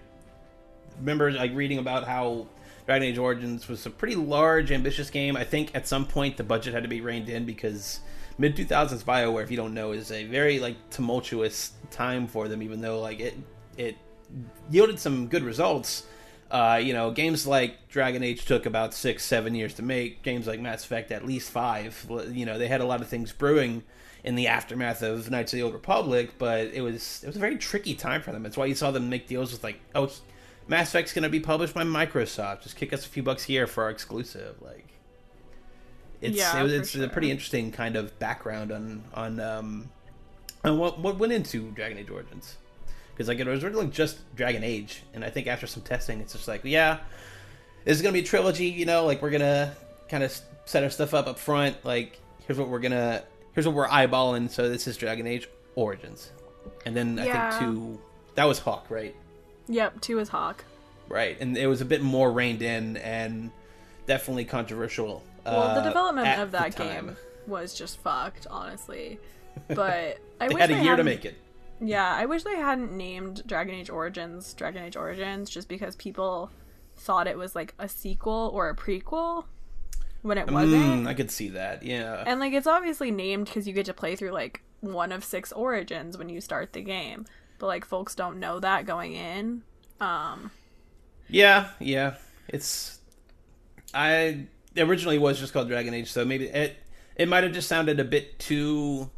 remember 0.99 1.31
like 1.31 1.53
reading 1.53 1.77
about 1.77 2.05
how 2.05 2.47
Dragon 2.85 3.07
Age 3.07 3.17
Origins 3.17 3.67
was 3.67 3.85
a 3.85 3.89
pretty 3.89 4.15
large, 4.15 4.71
ambitious 4.71 5.09
game. 5.09 5.35
I 5.37 5.43
think 5.43 5.73
at 5.75 5.87
some 5.87 6.05
point 6.05 6.37
the 6.37 6.43
budget 6.43 6.73
had 6.73 6.83
to 6.83 6.89
be 6.89 7.01
reined 7.01 7.29
in 7.29 7.45
because 7.45 7.99
mid 8.37 8.55
two 8.55 8.65
thousands 8.65 9.03
Bioware, 9.03 9.43
if 9.43 9.51
you 9.51 9.57
don't 9.57 9.73
know, 9.73 9.91
is 9.91 10.11
a 10.11 10.25
very 10.25 10.59
like 10.59 10.75
tumultuous 10.89 11.71
time 11.89 12.27
for 12.27 12.47
them. 12.47 12.61
Even 12.61 12.81
though 12.81 12.99
like 12.99 13.19
it 13.19 13.35
it 13.77 13.95
yielded 14.69 14.99
some 14.99 15.27
good 15.27 15.43
results. 15.43 16.05
Uh, 16.49 16.81
you 16.83 16.91
know, 16.91 17.11
games 17.11 17.47
like 17.47 17.87
Dragon 17.87 18.23
Age 18.23 18.43
took 18.43 18.65
about 18.65 18.93
six, 18.93 19.23
seven 19.23 19.55
years 19.55 19.73
to 19.75 19.81
make. 19.81 20.21
Games 20.21 20.47
like 20.47 20.59
Mass 20.59 20.83
Effect, 20.83 21.11
at 21.13 21.25
least 21.25 21.49
five. 21.49 22.05
You 22.29 22.45
know, 22.45 22.57
they 22.57 22.67
had 22.67 22.81
a 22.81 22.85
lot 22.85 22.99
of 22.99 23.07
things 23.07 23.31
brewing 23.31 23.83
in 24.23 24.35
the 24.35 24.47
aftermath 24.47 25.01
of 25.01 25.31
Knights 25.31 25.53
of 25.53 25.57
the 25.57 25.63
Old 25.63 25.73
Republic, 25.73 26.31
but 26.37 26.67
it 26.67 26.81
was 26.81 27.21
it 27.23 27.27
was 27.27 27.37
a 27.37 27.39
very 27.39 27.57
tricky 27.57 27.95
time 27.95 28.21
for 28.21 28.31
them. 28.31 28.43
That's 28.43 28.57
why 28.57 28.65
you 28.65 28.75
saw 28.75 28.91
them 28.91 29.09
make 29.09 29.27
deals 29.27 29.51
with 29.53 29.63
like, 29.63 29.79
oh, 29.95 30.11
Mass 30.71 30.87
Effect's 30.89 31.11
going 31.11 31.23
to 31.23 31.29
be 31.29 31.41
published 31.41 31.73
by 31.73 31.83
Microsoft. 31.83 32.63
Just 32.63 32.77
kick 32.77 32.93
us 32.93 33.05
a 33.05 33.09
few 33.09 33.21
bucks 33.21 33.43
here 33.43 33.67
for 33.67 33.83
our 33.83 33.89
exclusive. 33.89 34.55
Like, 34.61 34.87
it's 36.21 36.37
Yeah, 36.37 36.63
it 36.63 36.71
it's 36.71 36.95
a 36.95 37.09
pretty 37.09 37.29
interesting 37.29 37.73
kind 37.73 37.97
of 37.97 38.17
background 38.19 38.71
on 38.71 39.03
on 39.13 39.39
um 39.41 39.89
on 40.63 40.77
what 40.77 40.97
what 40.99 41.17
went 41.17 41.33
into 41.33 41.71
Dragon 41.71 41.97
Age 41.97 42.09
Origins. 42.09 42.55
Because 43.11 43.27
like 43.27 43.37
it 43.39 43.45
was 43.45 43.65
originally 43.65 43.87
just 43.87 44.19
Dragon 44.37 44.63
Age, 44.63 45.03
and 45.13 45.25
I 45.25 45.29
think 45.29 45.47
after 45.47 45.67
some 45.67 45.83
testing, 45.83 46.21
it's 46.21 46.31
just 46.31 46.47
like, 46.47 46.61
yeah, 46.63 46.99
this 47.83 47.97
is 47.97 48.01
gonna 48.01 48.13
be 48.13 48.19
a 48.19 48.23
trilogy. 48.23 48.67
You 48.67 48.85
know, 48.85 49.05
like 49.05 49.21
we're 49.21 49.29
gonna 49.31 49.75
kind 50.07 50.23
of 50.23 50.39
set 50.63 50.83
our 50.85 50.89
stuff 50.89 51.13
up 51.13 51.27
up 51.27 51.37
front. 51.37 51.83
Like 51.83 52.17
here's 52.47 52.57
what 52.57 52.69
we're 52.69 52.79
gonna 52.79 53.23
here's 53.53 53.65
what 53.67 53.75
we're 53.75 53.89
eyeballing. 53.89 54.49
So 54.49 54.69
this 54.69 54.87
is 54.87 54.95
Dragon 54.95 55.27
Age 55.27 55.49
Origins, 55.75 56.31
and 56.85 56.95
then 56.95 57.19
I 57.19 57.25
Yeah. 57.25 57.49
think 57.49 57.67
two 57.67 58.01
that 58.35 58.45
was 58.45 58.59
Hawke, 58.59 58.85
right? 58.89 59.13
Yep, 59.71 60.01
two 60.01 60.19
is 60.19 60.29
Hawke. 60.29 60.63
Right, 61.07 61.37
and 61.39 61.57
it 61.57 61.67
was 61.67 61.81
a 61.81 61.85
bit 61.85 62.01
more 62.01 62.31
reined 62.31 62.61
in 62.61 62.97
and 62.97 63.51
definitely 64.05 64.45
controversial. 64.45 65.23
Well, 65.45 65.75
the 65.75 65.81
uh, 65.81 65.83
development 65.83 66.39
of 66.39 66.51
that 66.51 66.75
game 66.75 67.15
was 67.47 67.73
just 67.73 67.99
fucked, 67.99 68.47
honestly. 68.49 69.19
But 69.67 70.17
I 70.39 70.47
They 70.47 70.53
wish 70.53 70.61
had 70.61 70.71
a 70.71 70.75
they 70.75 70.83
year 70.83 70.95
to 70.95 71.03
make 71.03 71.25
it. 71.25 71.35
Yeah, 71.81 72.09
I 72.09 72.25
wish 72.25 72.43
they 72.43 72.55
hadn't 72.55 72.93
named 72.95 73.43
Dragon 73.45 73.75
Age 73.75 73.89
Origins 73.89 74.53
Dragon 74.53 74.83
Age 74.83 74.95
Origins 74.95 75.49
just 75.49 75.67
because 75.67 75.97
people 75.97 76.51
thought 76.95 77.27
it 77.27 77.37
was 77.37 77.53
like 77.53 77.73
a 77.77 77.89
sequel 77.89 78.49
or 78.53 78.69
a 78.69 78.75
prequel 78.75 79.43
when 80.21 80.37
it 80.37 80.49
wasn't. 80.49 81.05
Mm, 81.05 81.07
I 81.07 81.13
could 81.13 81.29
see 81.29 81.49
that. 81.49 81.83
Yeah. 81.83 82.23
And 82.25 82.39
like 82.39 82.53
it's 82.53 82.65
obviously 82.67 83.11
named 83.11 83.47
because 83.47 83.67
you 83.67 83.73
get 83.73 83.87
to 83.87 83.93
play 83.93 84.15
through 84.15 84.31
like 84.31 84.61
one 84.79 85.11
of 85.11 85.23
six 85.23 85.51
origins 85.51 86.17
when 86.17 86.29
you 86.29 86.39
start 86.39 86.71
the 86.71 86.81
game. 86.81 87.25
But 87.61 87.67
like 87.67 87.85
folks 87.85 88.15
don't 88.15 88.39
know 88.39 88.59
that 88.59 88.87
going 88.87 89.13
in. 89.13 89.61
Um 90.01 90.51
Yeah, 91.29 91.69
yeah. 91.79 92.15
It's 92.47 92.99
I 93.93 94.47
originally 94.77 95.19
was 95.19 95.39
just 95.39 95.53
called 95.53 95.67
Dragon 95.67 95.93
Age, 95.93 96.11
so 96.11 96.25
maybe 96.25 96.45
it 96.47 96.77
it 97.15 97.27
might 97.27 97.43
have 97.43 97.53
just 97.53 97.67
sounded 97.67 97.99
a 97.99 98.03
bit 98.03 98.39
too 98.39 99.11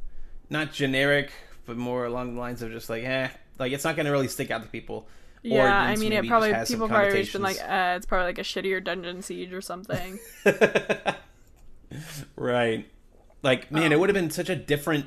not 0.50 0.74
generic, 0.74 1.32
but 1.66 1.78
more 1.78 2.06
along 2.06 2.36
the 2.36 2.40
lines 2.42 2.62
of 2.62 2.72
just 2.72 2.90
like, 2.90 3.04
eh, 3.04 3.30
like 3.60 3.72
it's 3.72 3.86
not 3.86 3.96
going 3.96 4.06
to 4.08 4.12
really 4.12 4.28
stick 4.28 4.52
out 4.52 4.62
to 4.64 4.70
people. 4.70 5.08
yeah, 5.42 5.80
I 5.80 5.96
mean 5.96 6.12
it 6.14 6.28
probably 6.28 6.50
just 6.50 6.60
has 6.60 6.70
some 6.70 6.78
people 6.78 6.90
probably 6.90 7.22
just 7.22 7.34
been 7.34 7.42
like, 7.42 7.60
uh, 7.62 7.94
it's 7.98 8.06
probably 8.06 8.26
like 8.26 8.40
a 8.40 8.44
shittier 8.44 8.84
dungeon 8.84 9.22
siege 9.22 9.54
or 9.54 9.62
something. 9.62 10.20
right. 12.36 12.88
Like, 13.42 13.72
man, 13.72 13.88
Um, 13.88 13.92
it 13.92 14.00
would 14.00 14.10
have 14.10 14.16
been 14.16 14.30
such 14.32 14.50
a 14.50 14.56
different 14.56 15.06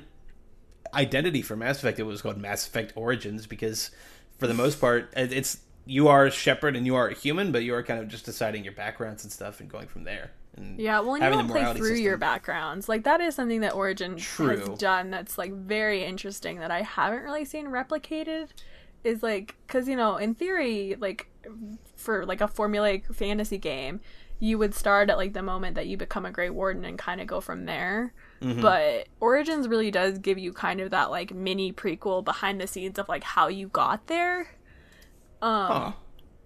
identity 0.94 1.42
for 1.42 1.56
Mass 1.56 1.78
Effect. 1.78 1.98
It 1.98 2.04
was 2.04 2.22
called 2.22 2.38
Mass 2.38 2.66
Effect 2.66 2.92
Origins 2.96 3.46
because, 3.46 3.90
for 4.38 4.46
the 4.46 4.54
most 4.54 4.80
part, 4.80 5.12
it's 5.16 5.58
you 5.86 6.08
are 6.08 6.26
a 6.26 6.30
Shepard 6.30 6.76
and 6.76 6.84
you 6.84 6.96
are 6.96 7.08
a 7.08 7.14
human, 7.14 7.52
but 7.52 7.62
you 7.62 7.74
are 7.74 7.82
kind 7.82 8.00
of 8.00 8.08
just 8.08 8.24
deciding 8.24 8.64
your 8.64 8.72
backgrounds 8.72 9.22
and 9.22 9.32
stuff 9.32 9.60
and 9.60 9.70
going 9.70 9.86
from 9.86 10.04
there. 10.04 10.32
And 10.56 10.78
Yeah, 10.78 11.00
well, 11.00 11.14
and 11.14 11.24
you 11.24 11.30
don't 11.30 11.48
play 11.48 11.72
through 11.74 11.94
your 11.94 12.16
backgrounds. 12.16 12.88
Like 12.88 13.04
that 13.04 13.20
is 13.20 13.34
something 13.34 13.60
that 13.60 13.74
Origin 13.74 14.16
True. 14.16 14.58
has 14.58 14.68
done 14.78 15.10
that's 15.10 15.38
like 15.38 15.52
very 15.52 16.04
interesting 16.04 16.58
that 16.58 16.70
I 16.70 16.82
haven't 16.82 17.22
really 17.22 17.44
seen 17.44 17.66
replicated. 17.66 18.48
Is 19.04 19.22
like 19.22 19.54
because 19.66 19.86
you 19.88 19.94
know 19.94 20.16
in 20.16 20.34
theory 20.34 20.96
like 20.98 21.28
for 21.94 22.26
like 22.26 22.40
a 22.40 22.48
formulaic 22.48 23.14
fantasy 23.14 23.58
game, 23.58 24.00
you 24.40 24.58
would 24.58 24.74
start 24.74 25.10
at 25.10 25.16
like 25.16 25.32
the 25.32 25.42
moment 25.42 25.76
that 25.76 25.86
you 25.86 25.96
become 25.96 26.26
a 26.26 26.32
Grey 26.32 26.50
Warden 26.50 26.84
and 26.84 26.98
kind 26.98 27.20
of 27.20 27.26
go 27.26 27.40
from 27.40 27.66
there. 27.66 28.12
Mm-hmm. 28.42 28.60
But 28.60 29.08
Origins 29.20 29.66
really 29.68 29.90
does 29.90 30.18
give 30.18 30.38
you 30.38 30.52
kind 30.52 30.80
of 30.80 30.90
that 30.90 31.10
like 31.10 31.34
mini 31.34 31.72
prequel 31.72 32.24
behind 32.24 32.60
the 32.60 32.66
scenes 32.66 32.98
of 32.98 33.08
like 33.08 33.24
how 33.24 33.48
you 33.48 33.68
got 33.68 34.06
there. 34.06 34.48
Um 35.42 35.66
huh. 35.66 35.92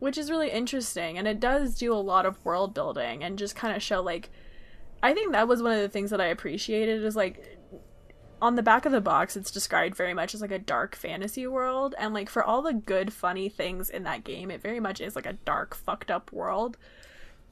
which 0.00 0.18
is 0.18 0.30
really 0.30 0.50
interesting 0.50 1.16
and 1.16 1.28
it 1.28 1.38
does 1.38 1.76
do 1.76 1.92
a 1.92 1.94
lot 1.94 2.26
of 2.26 2.44
world 2.44 2.74
building 2.74 3.22
and 3.22 3.38
just 3.38 3.54
kind 3.54 3.76
of 3.76 3.82
show 3.82 4.02
like 4.02 4.30
I 5.02 5.14
think 5.14 5.32
that 5.32 5.46
was 5.48 5.62
one 5.62 5.72
of 5.72 5.80
the 5.80 5.88
things 5.88 6.10
that 6.10 6.20
I 6.20 6.26
appreciated 6.26 7.04
is 7.04 7.14
like 7.14 7.58
on 8.42 8.56
the 8.56 8.62
back 8.62 8.86
of 8.86 8.92
the 8.92 9.00
box 9.00 9.36
it's 9.36 9.50
described 9.50 9.94
very 9.94 10.12
much 10.14 10.34
as 10.34 10.40
like 10.40 10.50
a 10.50 10.58
dark 10.58 10.96
fantasy 10.96 11.46
world 11.46 11.94
and 11.98 12.12
like 12.14 12.28
for 12.28 12.42
all 12.42 12.62
the 12.62 12.72
good 12.72 13.12
funny 13.12 13.48
things 13.48 13.90
in 13.90 14.02
that 14.02 14.24
game 14.24 14.50
it 14.50 14.60
very 14.60 14.80
much 14.80 15.00
is 15.00 15.14
like 15.14 15.26
a 15.26 15.34
dark 15.34 15.74
fucked 15.74 16.10
up 16.10 16.32
world 16.32 16.76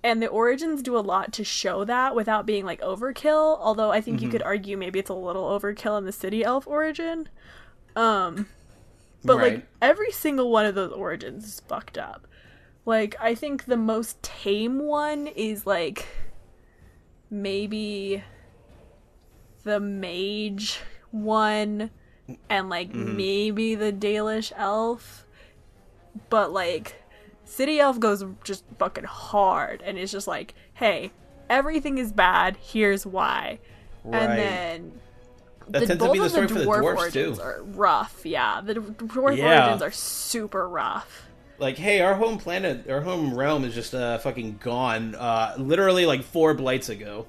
and 0.03 0.23
the 0.23 0.29
origins 0.29 0.83
do 0.83 0.97
a 0.97 1.01
lot 1.01 1.33
to 1.33 1.45
show 1.45 1.85
that 1.85 2.15
without 2.15 2.47
being 2.47 2.65
like 2.65 2.81
overkill 2.81 3.59
although 3.61 3.91
i 3.91 4.01
think 4.01 4.17
mm-hmm. 4.17 4.27
you 4.27 4.31
could 4.31 4.43
argue 4.43 4.77
maybe 4.77 4.99
it's 4.99 5.11
a 5.11 5.15
little 5.15 5.45
overkill 5.45 5.99
in 5.99 6.05
the 6.05 6.13
city 6.13 6.45
elf 6.45 6.67
origin 6.67 7.29
um 7.97 8.47
but 9.25 9.37
right. 9.37 9.55
like 9.55 9.67
every 9.83 10.11
single 10.13 10.51
one 10.51 10.67
of 10.67 10.75
those 10.75 10.93
origins 10.93 11.45
is 11.45 11.61
fucked 11.69 11.99
up 11.99 12.27
like 12.85 13.17
i 13.21 13.35
think 13.35 13.65
the 13.65 13.77
most 13.77 14.23
tame 14.23 14.79
one 14.79 15.27
is 15.27 15.67
like 15.67 16.07
maybe 17.31 18.23
the 19.65 19.81
mage 19.81 20.81
one 21.11 21.91
and 22.49 22.69
like 22.69 22.91
mm-hmm. 22.91 23.17
maybe 23.17 23.75
the 23.75 23.93
Dalish 23.93 24.53
elf. 24.57 25.27
But 26.31 26.53
like 26.53 27.03
City 27.49 27.81
Elf 27.81 27.99
goes 27.99 28.25
just 28.45 28.63
fucking 28.79 29.05
hard 29.05 29.83
and 29.83 29.99
it's 29.99 30.13
just 30.13 30.29
like, 30.29 30.55
hey, 30.75 31.11
everything 31.49 31.97
is 31.99 32.13
bad, 32.13 32.59
here's 32.61 33.07
why. 33.07 33.59
Right. 34.05 34.23
And 34.23 34.39
then 34.39 35.01
that 35.69 35.81
the, 35.81 35.87
tends 35.87 36.05
to 36.05 36.13
be 36.13 36.19
the 36.19 36.29
story 36.29 36.47
the 36.47 36.55
for 36.55 36.61
the 36.61 36.67
dwarves 36.67 37.13
too. 37.13 37.41
Are 37.41 37.63
rough, 37.63 38.21
yeah. 38.25 38.61
The 38.61 38.75
dwarf 38.75 39.37
yeah. 39.37 39.63
origins 39.63 39.83
are 39.83 39.91
super 39.91 40.69
rough. 40.69 41.27
Like, 41.59 41.79
hey, 41.79 42.01
our 42.03 42.15
home 42.15 42.39
planet, 42.39 42.89
our 42.89 43.01
home 43.01 43.35
realm 43.35 43.65
is 43.65 43.75
just 43.75 43.95
uh, 43.95 44.19
fucking 44.19 44.59
gone. 44.63 45.15
Uh, 45.15 45.55
literally 45.59 46.07
like 46.07 46.23
four 46.23 46.55
blights 46.55 46.91
ago. 46.91 47.27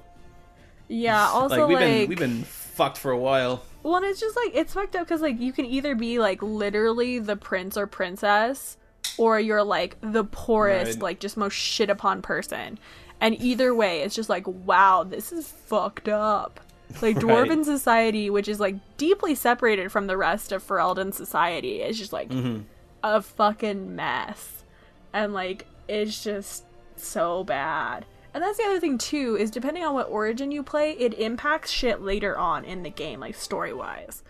Yeah. 0.88 1.28
Also, 1.32 1.60
like 1.60 1.68
we've 1.68 1.78
like, 1.78 1.86
been 1.86 2.08
we've 2.08 2.18
been 2.18 2.44
fucked 2.44 2.98
for 2.98 3.10
a 3.10 3.18
while. 3.18 3.64
Well, 3.82 3.96
and 3.96 4.04
it's 4.04 4.20
just 4.20 4.36
like 4.36 4.52
it's 4.54 4.74
fucked 4.74 4.96
up 4.96 5.06
because 5.06 5.22
like 5.22 5.40
you 5.40 5.52
can 5.52 5.64
either 5.64 5.94
be 5.94 6.18
like 6.18 6.42
literally 6.42 7.18
the 7.18 7.36
prince 7.36 7.76
or 7.76 7.86
princess, 7.86 8.76
or 9.18 9.38
you're 9.38 9.62
like 9.62 9.96
the 10.00 10.24
poorest, 10.24 10.94
right. 10.94 11.02
like 11.02 11.20
just 11.20 11.36
most 11.36 11.54
shit 11.54 11.90
upon 11.90 12.22
person. 12.22 12.78
And 13.20 13.40
either 13.40 13.74
way, 13.74 14.00
it's 14.00 14.14
just 14.14 14.30
like, 14.30 14.46
wow, 14.46 15.04
this 15.04 15.30
is 15.32 15.48
fucked 15.48 16.08
up. 16.08 16.60
Like 17.02 17.16
dwarven 17.18 17.58
right. 17.58 17.64
society, 17.64 18.30
which 18.30 18.48
is 18.48 18.60
like 18.60 18.76
deeply 18.96 19.34
separated 19.34 19.92
from 19.92 20.06
the 20.06 20.16
rest 20.16 20.52
of 20.52 20.66
Ferelden 20.66 21.12
society, 21.12 21.82
is 21.82 21.98
just 21.98 22.12
like 22.12 22.30
mm-hmm. 22.30 22.62
a 23.02 23.20
fucking 23.20 23.94
mess. 23.94 24.64
And 25.12 25.34
like 25.34 25.66
it's 25.86 26.22
just 26.22 26.64
so 26.96 27.44
bad. 27.44 28.06
And 28.32 28.42
that's 28.42 28.58
the 28.58 28.64
other 28.64 28.80
thing 28.80 28.96
too, 28.96 29.36
is 29.38 29.50
depending 29.50 29.84
on 29.84 29.94
what 29.94 30.08
origin 30.08 30.52
you 30.52 30.62
play, 30.62 30.92
it 30.92 31.14
impacts 31.14 31.70
shit 31.70 32.00
later 32.00 32.38
on 32.38 32.64
in 32.64 32.84
the 32.84 32.90
game, 32.90 33.20
like 33.20 33.34
story 33.34 33.72
wise. 33.72 34.22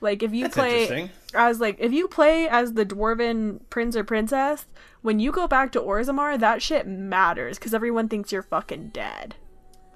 Like 0.00 0.22
if 0.22 0.32
you 0.32 0.44
that's 0.44 0.54
play 0.54 1.10
as 1.34 1.60
like 1.60 1.76
if 1.78 1.92
you 1.92 2.08
play 2.08 2.48
as 2.48 2.72
the 2.72 2.86
dwarven 2.86 3.60
prince 3.68 3.94
or 3.94 4.04
princess, 4.04 4.66
when 5.02 5.18
you 5.20 5.30
go 5.30 5.46
back 5.46 5.72
to 5.72 5.80
Orzammar, 5.80 6.38
that 6.40 6.62
shit 6.62 6.86
matters 6.86 7.58
because 7.58 7.74
everyone 7.74 8.08
thinks 8.08 8.32
you're 8.32 8.42
fucking 8.42 8.88
dead. 8.88 9.34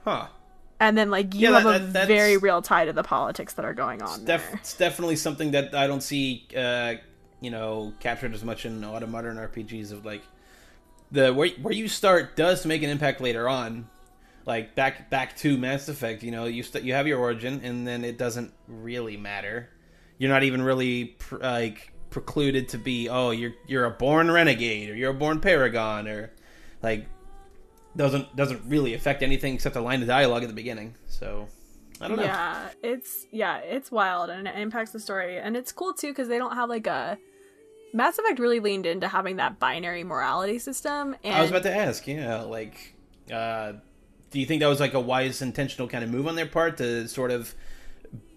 Huh. 0.05 0.29
And 0.79 0.99
then 0.99 1.11
like 1.11 1.35
you 1.35 1.49
yeah, 1.49 1.61
have 1.61 1.93
that, 1.93 2.05
a 2.05 2.07
very 2.07 2.37
real 2.37 2.61
tie 2.61 2.85
to 2.85 2.93
the 2.93 3.03
politics 3.03 3.55
that 3.55 3.65
are 3.65 3.73
going 3.73 4.03
on. 4.03 4.17
It's, 4.17 4.25
def- 4.25 4.55
it's 4.55 4.77
definitely 4.77 5.17
something 5.17 5.53
that 5.53 5.75
I 5.75 5.87
don't 5.87 6.03
see, 6.03 6.47
uh, 6.55 6.95
you 7.41 7.51
know, 7.51 7.95
captured 8.01 8.35
as 8.35 8.45
much 8.45 8.67
in 8.67 8.85
a 8.85 8.93
lot 8.93 9.03
of 9.03 9.09
modern 9.09 9.37
RPGs 9.37 9.93
of 9.93 10.05
like 10.05 10.23
the 11.11 11.33
where 11.33 11.49
where 11.63 11.73
you 11.73 11.89
start 11.89 12.37
does 12.37 12.67
make 12.67 12.83
an 12.83 12.91
impact 12.91 13.21
later 13.21 13.49
on. 13.49 13.89
Like 14.45 14.75
back 14.75 15.09
back 15.09 15.37
to 15.39 15.57
Mass 15.57 15.89
Effect, 15.89 16.23
you 16.23 16.31
know, 16.31 16.45
you 16.45 16.63
st- 16.63 16.85
you 16.85 16.93
have 16.93 17.07
your 17.07 17.19
origin, 17.19 17.63
and 17.65 17.87
then 17.87 18.05
it 18.05 18.19
doesn't 18.19 18.53
really 18.69 19.17
matter. 19.17 19.71
You're 20.19 20.31
not 20.31 20.43
even 20.43 20.63
really 20.63 21.17
pr- 21.19 21.39
like 21.39 21.93
precluded 22.11 22.69
to 22.69 22.79
be 22.79 23.09
oh 23.09 23.33
you're 23.33 23.55
you're 23.67 23.87
a 23.87 23.91
born 23.91 24.31
renegade 24.31 24.89
or 24.89 24.95
you're 24.95 25.11
a 25.11 25.15
born 25.15 25.41
paragon 25.41 26.07
or 26.07 26.33
like 26.81 27.07
doesn't 27.97 28.35
doesn't 28.37 28.63
really 28.67 28.95
affect 28.95 29.23
anything 29.23 29.55
except 29.55 29.77
a 29.77 29.81
line 29.81 30.01
of 30.01 30.09
dialogue 30.09 30.43
at 30.43 30.49
the 30.49 30.55
beginning. 30.55 30.95
So 31.07 31.49
I 32.01 32.09
don't 32.09 32.17
know. 32.17 32.25
Yeah, 32.25 32.69
it's 32.83 33.27
yeah, 33.31 33.59
it's 33.59 33.91
wild 33.91 34.31
and 34.31 34.49
it 34.49 34.57
impacts 34.57 34.93
the 34.93 35.01
story, 35.01 35.39
and 35.39 35.57
it's 35.57 35.73
cool 35.73 35.95
too 35.95 36.09
because 36.09 36.29
they 36.29 36.39
don't 36.39 36.55
have 36.55 36.69
like 36.69 36.87
a 36.87 37.19
Mass 37.93 38.19
Effect 38.19 38.41
really 38.41 38.59
leaned 38.59 38.87
into 38.87 39.07
having 39.07 39.37
that 39.37 39.61
binary 39.61 40.03
morality 40.03 40.59
system. 40.59 41.15
And 41.23 41.35
I 41.35 41.41
was 41.41 41.51
about 41.51 41.63
to 41.63 41.75
ask, 41.75 42.05
yeah, 42.09 42.41
like, 42.43 42.97
uh, 43.33 43.75
do 44.33 44.41
you 44.41 44.47
think 44.47 44.61
that 44.61 44.67
was 44.67 44.81
like 44.81 44.95
a 44.95 45.01
wise, 45.01 45.41
intentional 45.41 45.87
kind 45.87 46.03
of 46.03 46.11
move 46.11 46.27
on 46.27 46.35
their 46.35 46.47
part 46.47 46.77
to 46.79 47.07
sort 47.07 47.31
of 47.31 47.55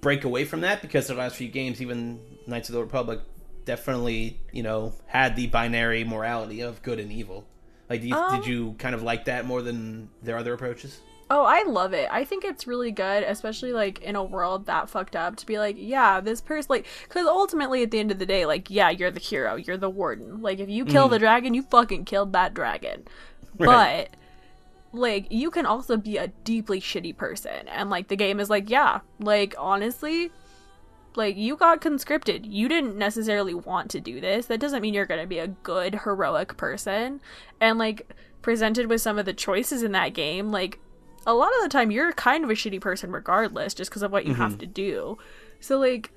break 0.02 0.24
away 0.24 0.46
from 0.46 0.62
that? 0.62 0.82
Because 0.82 1.08
the 1.08 1.16
last 1.16 1.36
few 1.36 1.48
games, 1.48 1.82
even 1.82 2.20
Knights 2.46 2.70
of 2.70 2.74
the 2.74 2.82
Republic, 2.82 3.20
definitely, 3.66 4.40
you 4.52 4.64
know, 4.64 4.94
had 5.08 5.36
the 5.36 5.48
binary 5.48 6.04
morality 6.04 6.62
of 6.62 6.82
good 6.82 7.00
and 7.00 7.12
evil. 7.12 7.46
Like, 7.90 8.04
you, 8.04 8.14
um, 8.14 8.36
did 8.36 8.48
you 8.48 8.76
kind 8.80 8.96
of 8.96 9.04
like 9.04 9.26
that 9.26 9.46
more 9.46 9.62
than 9.62 10.10
their 10.22 10.38
other 10.38 10.54
approaches? 10.54 11.00
Oh, 11.30 11.44
I 11.44 11.64
love 11.64 11.94
it. 11.94 12.08
I 12.10 12.24
think 12.24 12.46
it's 12.46 12.68
really 12.68 12.92
good, 12.92 13.24
especially 13.24 13.74
like 13.74 14.00
in 14.02 14.16
a 14.16 14.24
world 14.24 14.66
that 14.68 14.90
fucked 14.90 15.16
up 15.16 15.36
to 15.38 15.46
be 15.46 15.60
like, 15.60 15.76
yeah, 15.78 16.22
this 16.22 16.40
person 16.40 16.68
like 16.70 16.86
cuz 17.10 17.28
ultimately 17.28 17.84
at 17.84 17.92
the 17.92 18.00
end 18.00 18.12
of 18.12 18.20
the 18.20 18.26
day 18.26 18.46
like, 18.46 18.70
yeah, 18.70 18.90
you're 18.90 19.12
the 19.12 19.20
hero, 19.20 19.56
you're 19.56 19.78
the 19.78 19.90
warden. 19.90 20.42
Like 20.42 20.60
if 20.60 20.70
you 20.70 20.86
kill 20.86 21.08
mm. 21.08 21.12
the 21.12 21.20
dragon, 21.20 21.54
you 21.54 21.64
fucking 21.64 22.06
killed 22.06 22.34
that 22.34 22.54
dragon. 22.54 23.08
Right. 23.60 24.10
But 24.12 24.20
like 24.92 25.28
you 25.30 25.52
can 25.52 25.66
also 25.66 25.98
be 25.98 26.18
a 26.18 26.28
deeply 26.28 26.80
shitty 26.80 27.16
person 27.16 27.68
and 27.68 27.90
like 27.90 28.08
the 28.08 28.16
game 28.16 28.40
is 28.40 28.50
like, 28.50 28.70
yeah, 28.70 29.02
like 29.20 29.56
honestly, 29.58 30.32
like 31.16 31.38
you 31.38 31.56
got 31.58 31.82
conscripted. 31.82 32.46
You 32.46 32.68
didn't 32.68 32.98
necessarily 32.98 33.54
want 33.54 33.92
to 33.92 34.00
do 34.00 34.22
this. 34.22 34.46
That 34.48 34.60
doesn't 34.60 34.82
mean 34.82 34.94
you're 34.94 35.06
going 35.06 35.22
to 35.22 35.28
be 35.28 35.40
a 35.40 35.48
good 35.48 35.96
heroic 36.04 36.58
person. 36.58 37.22
And 37.60 37.78
like 37.78 38.14
presented 38.42 38.88
with 38.88 39.02
some 39.02 39.18
of 39.18 39.26
the 39.26 39.34
choices 39.34 39.84
in 39.84 39.92
that 39.94 40.14
game, 40.14 40.52
like 40.52 40.80
a 41.28 41.34
lot 41.34 41.52
of 41.58 41.62
the 41.62 41.70
time 41.70 41.92
you're 41.92 42.14
kind 42.14 42.44
of 42.44 42.50
a 42.50 42.54
shitty 42.54 42.80
person 42.80 43.12
regardless 43.12 43.74
just 43.74 43.92
because 43.92 44.02
of 44.02 44.12
what 44.12 44.26
you 44.26 44.32
mm-hmm. 44.32 44.42
have 44.42 44.58
to 44.58 44.66
do 44.66 45.18
so 45.60 45.78
like 45.78 46.12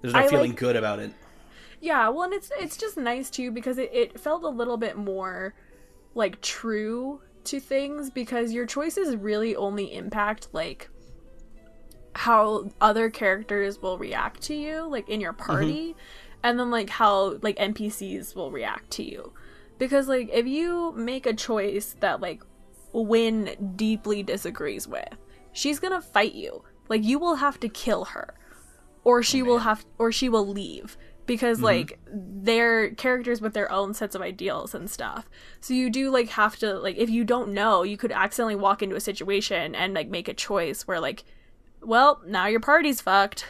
there's 0.00 0.14
no 0.14 0.20
I 0.20 0.28
feeling 0.28 0.52
like, 0.52 0.60
good 0.60 0.76
about 0.76 1.00
it 1.00 1.12
yeah 1.80 2.08
well 2.08 2.22
and 2.22 2.32
it's 2.32 2.50
it's 2.58 2.76
just 2.76 2.96
nice 2.96 3.28
too 3.28 3.50
because 3.50 3.76
it, 3.76 3.90
it 3.92 4.18
felt 4.18 4.44
a 4.44 4.48
little 4.48 4.76
bit 4.76 4.96
more 4.96 5.54
like 6.14 6.40
true 6.40 7.20
to 7.44 7.60
things 7.60 8.10
because 8.10 8.52
your 8.52 8.66
choices 8.66 9.16
really 9.16 9.56
only 9.56 9.94
impact 9.94 10.48
like 10.52 10.88
how 12.14 12.70
other 12.80 13.08
characters 13.08 13.80
will 13.80 13.98
react 13.98 14.42
to 14.42 14.54
you 14.54 14.86
like 14.86 15.08
in 15.08 15.20
your 15.20 15.32
party 15.32 15.90
mm-hmm. 15.90 15.98
and 16.42 16.60
then 16.60 16.70
like 16.70 16.90
how 16.90 17.38
like 17.40 17.56
npcs 17.56 18.34
will 18.34 18.50
react 18.50 18.90
to 18.90 19.02
you 19.02 19.32
because 19.78 20.08
like 20.08 20.28
if 20.32 20.46
you 20.46 20.92
make 20.92 21.24
a 21.24 21.32
choice 21.32 21.96
that 22.00 22.20
like 22.20 22.42
Wynne 22.92 23.74
deeply 23.76 24.22
disagrees 24.22 24.86
with. 24.86 25.16
She's 25.52 25.78
gonna 25.78 26.00
fight 26.00 26.34
you. 26.34 26.62
Like 26.88 27.04
you 27.04 27.18
will 27.18 27.36
have 27.36 27.58
to 27.60 27.68
kill 27.68 28.04
her. 28.06 28.34
Or 29.04 29.22
she 29.22 29.42
oh, 29.42 29.46
will 29.46 29.58
have 29.58 29.84
or 29.98 30.12
she 30.12 30.28
will 30.28 30.46
leave. 30.46 30.96
Because 31.26 31.58
mm-hmm. 31.58 31.66
like 31.66 32.00
they're 32.06 32.90
characters 32.90 33.40
with 33.40 33.54
their 33.54 33.70
own 33.70 33.94
sets 33.94 34.14
of 34.14 34.22
ideals 34.22 34.74
and 34.74 34.90
stuff. 34.90 35.28
So 35.60 35.74
you 35.74 35.90
do 35.90 36.10
like 36.10 36.28
have 36.30 36.56
to 36.56 36.74
like 36.74 36.96
if 36.96 37.10
you 37.10 37.24
don't 37.24 37.52
know, 37.52 37.82
you 37.82 37.96
could 37.96 38.12
accidentally 38.12 38.56
walk 38.56 38.82
into 38.82 38.96
a 38.96 39.00
situation 39.00 39.74
and 39.74 39.94
like 39.94 40.08
make 40.08 40.28
a 40.28 40.34
choice 40.34 40.86
where 40.86 41.00
like, 41.00 41.24
well, 41.80 42.20
now 42.26 42.46
your 42.46 42.60
party's 42.60 43.00
fucked. 43.00 43.46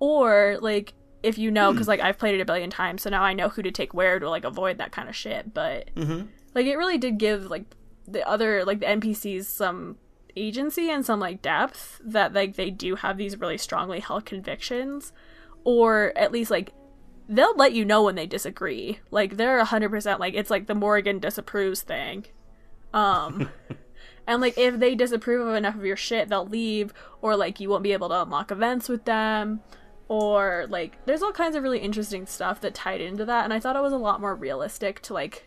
Or 0.00 0.58
like 0.60 0.94
if 1.22 1.38
you 1.38 1.50
know, 1.50 1.72
because 1.72 1.86
hmm. 1.86 1.90
like 1.90 2.00
I've 2.00 2.18
played 2.18 2.34
it 2.34 2.40
a 2.40 2.44
billion 2.44 2.70
times, 2.70 3.02
so 3.02 3.10
now 3.10 3.22
I 3.22 3.32
know 3.32 3.48
who 3.48 3.62
to 3.62 3.70
take 3.70 3.94
where 3.94 4.18
to 4.18 4.28
like 4.28 4.44
avoid 4.44 4.78
that 4.78 4.92
kind 4.92 5.08
of 5.08 5.16
shit. 5.16 5.54
But 5.54 5.94
mm-hmm. 5.94 6.26
like 6.54 6.66
it 6.66 6.76
really 6.76 6.98
did 6.98 7.18
give 7.18 7.46
like 7.46 7.64
the 8.06 8.26
other 8.28 8.64
like 8.64 8.80
the 8.80 8.86
NPCs 8.86 9.44
some 9.44 9.96
agency 10.36 10.90
and 10.90 11.04
some 11.04 11.20
like 11.20 11.42
depth 11.42 12.00
that 12.04 12.32
like 12.32 12.56
they 12.56 12.70
do 12.70 12.96
have 12.96 13.16
these 13.16 13.38
really 13.38 13.58
strongly 13.58 14.00
held 14.00 14.24
convictions 14.24 15.12
or 15.64 16.12
at 16.16 16.32
least 16.32 16.50
like 16.50 16.72
they'll 17.28 17.56
let 17.56 17.72
you 17.72 17.84
know 17.84 18.02
when 18.02 18.14
they 18.14 18.26
disagree 18.26 18.98
like 19.10 19.36
they're 19.36 19.62
100% 19.62 20.18
like 20.18 20.34
it's 20.34 20.50
like 20.50 20.66
the 20.66 20.74
Morrigan 20.74 21.18
disapproves 21.18 21.82
thing 21.82 22.26
um 22.92 23.48
and 24.26 24.40
like 24.40 24.56
if 24.58 24.78
they 24.78 24.94
disapprove 24.94 25.46
of 25.46 25.54
enough 25.54 25.74
of 25.74 25.84
your 25.84 25.96
shit 25.96 26.28
they'll 26.28 26.46
leave 26.46 26.92
or 27.22 27.36
like 27.36 27.60
you 27.60 27.68
won't 27.68 27.82
be 27.82 27.92
able 27.92 28.08
to 28.08 28.22
unlock 28.22 28.50
events 28.50 28.88
with 28.88 29.04
them 29.06 29.60
or 30.08 30.66
like 30.68 30.98
there's 31.06 31.22
all 31.22 31.32
kinds 31.32 31.56
of 31.56 31.62
really 31.62 31.78
interesting 31.78 32.26
stuff 32.26 32.60
that 32.60 32.74
tied 32.74 33.00
into 33.00 33.24
that 33.24 33.44
and 33.44 33.52
i 33.54 33.58
thought 33.58 33.76
it 33.76 33.82
was 33.82 33.92
a 33.92 33.96
lot 33.96 34.20
more 34.20 34.34
realistic 34.34 35.00
to 35.00 35.14
like 35.14 35.46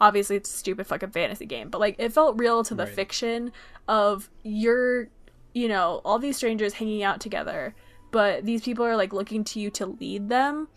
obviously 0.00 0.36
it's 0.36 0.52
a 0.52 0.56
stupid 0.56 0.86
fucking 0.86 1.10
fantasy 1.10 1.44
game, 1.44 1.68
but 1.68 1.78
like 1.78 1.94
it 1.98 2.12
felt 2.12 2.38
real 2.40 2.64
to 2.64 2.74
the 2.74 2.84
Right. 2.84 2.94
fiction 2.94 3.52
of 3.86 4.30
you're, 4.42 5.08
you 5.52 5.68
know, 5.68 6.00
all 6.04 6.18
these 6.18 6.38
strangers 6.38 6.74
hanging 6.74 7.02
out 7.02 7.20
together, 7.20 7.74
but 8.10 8.44
these 8.44 8.62
people 8.62 8.84
are 8.84 8.96
like 8.96 9.12
looking 9.12 9.44
to 9.44 9.60
you 9.60 9.70
to 9.70 9.86
lead 9.86 10.28
them. 10.28 10.68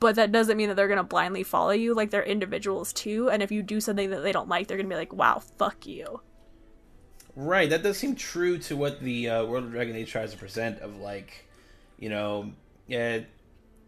But 0.00 0.14
that 0.14 0.30
doesn't 0.30 0.56
mean 0.56 0.68
that 0.68 0.76
they're 0.76 0.88
gonna 0.88 1.02
blindly 1.02 1.42
follow 1.42 1.70
you. 1.70 1.94
Like 1.94 2.10
they're 2.10 2.22
individuals 2.22 2.92
too, 2.92 3.30
and 3.30 3.42
if 3.42 3.50
you 3.50 3.62
do 3.62 3.80
something 3.80 4.10
that 4.10 4.20
they 4.20 4.32
don't 4.32 4.48
like, 4.48 4.68
they're 4.68 4.76
gonna 4.76 4.88
be 4.88 4.94
like, 4.94 5.12
"Wow, 5.12 5.42
fuck 5.58 5.86
you." 5.86 6.20
Right, 7.34 7.70
that 7.70 7.82
does 7.82 7.98
seem 7.98 8.16
true 8.16 8.58
to 8.58 8.76
what 8.76 9.00
the 9.00 9.28
uh, 9.28 9.44
World 9.44 9.64
of 9.64 9.70
Dragon 9.70 9.94
Age 9.94 10.10
tries 10.10 10.32
to 10.32 10.38
present 10.38 10.80
of 10.80 10.98
like, 10.98 11.46
you 11.98 12.08
know, 12.08 12.52
yeah, 12.86 13.20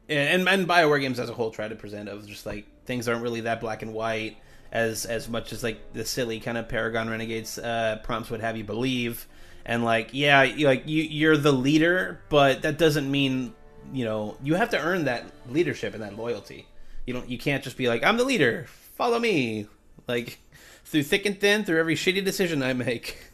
and 0.08 0.48
and 0.48 0.68
Bioware 0.68 1.00
games 1.00 1.18
as 1.18 1.30
a 1.30 1.34
whole 1.34 1.50
try 1.50 1.68
to 1.68 1.74
present 1.76 2.08
of 2.08 2.26
just 2.26 2.46
like 2.46 2.66
things 2.84 3.08
aren't 3.08 3.22
really 3.22 3.42
that 3.42 3.60
black 3.60 3.82
and 3.82 3.92
white 3.92 4.36
as 4.72 5.04
as 5.04 5.28
much 5.28 5.52
as 5.52 5.62
like 5.62 5.92
the 5.92 6.04
silly 6.04 6.40
kind 6.40 6.58
of 6.58 6.68
Paragon 6.68 7.08
Renegades 7.08 7.58
uh, 7.58 7.98
prompts 8.02 8.30
would 8.30 8.40
have 8.40 8.56
you 8.56 8.64
believe, 8.64 9.26
and 9.64 9.84
like 9.84 10.10
yeah, 10.12 10.48
like 10.60 10.86
you 10.86 11.02
you're 11.02 11.36
the 11.36 11.52
leader, 11.52 12.20
but 12.28 12.62
that 12.62 12.78
doesn't 12.78 13.10
mean 13.10 13.54
you 13.92 14.04
know 14.04 14.36
you 14.42 14.54
have 14.54 14.70
to 14.70 14.78
earn 14.78 15.04
that 15.04 15.24
leadership 15.48 15.94
and 15.94 16.02
that 16.02 16.16
loyalty. 16.16 16.66
You 17.06 17.14
don't 17.14 17.28
you 17.28 17.38
can't 17.38 17.62
just 17.62 17.76
be 17.76 17.88
like 17.88 18.04
I'm 18.04 18.16
the 18.16 18.24
leader, 18.24 18.66
follow 18.96 19.18
me, 19.18 19.66
like 20.06 20.38
through 20.84 21.04
thick 21.04 21.26
and 21.26 21.38
thin, 21.40 21.64
through 21.64 21.78
every 21.78 21.94
shitty 21.94 22.24
decision 22.24 22.62
I 22.62 22.72
make. 22.72 23.30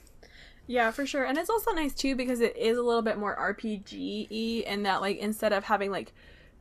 Yeah, 0.66 0.90
for 0.90 1.06
sure. 1.06 1.24
And 1.24 1.38
it's 1.38 1.50
also 1.50 1.72
nice 1.72 1.94
too 1.94 2.16
because 2.16 2.40
it 2.40 2.56
is 2.56 2.76
a 2.76 2.82
little 2.82 3.02
bit 3.02 3.18
more 3.18 3.36
RPG 3.36 4.28
y 4.30 4.70
in 4.70 4.82
that 4.82 5.00
like 5.00 5.18
instead 5.18 5.52
of 5.52 5.64
having 5.64 5.90
like 5.90 6.12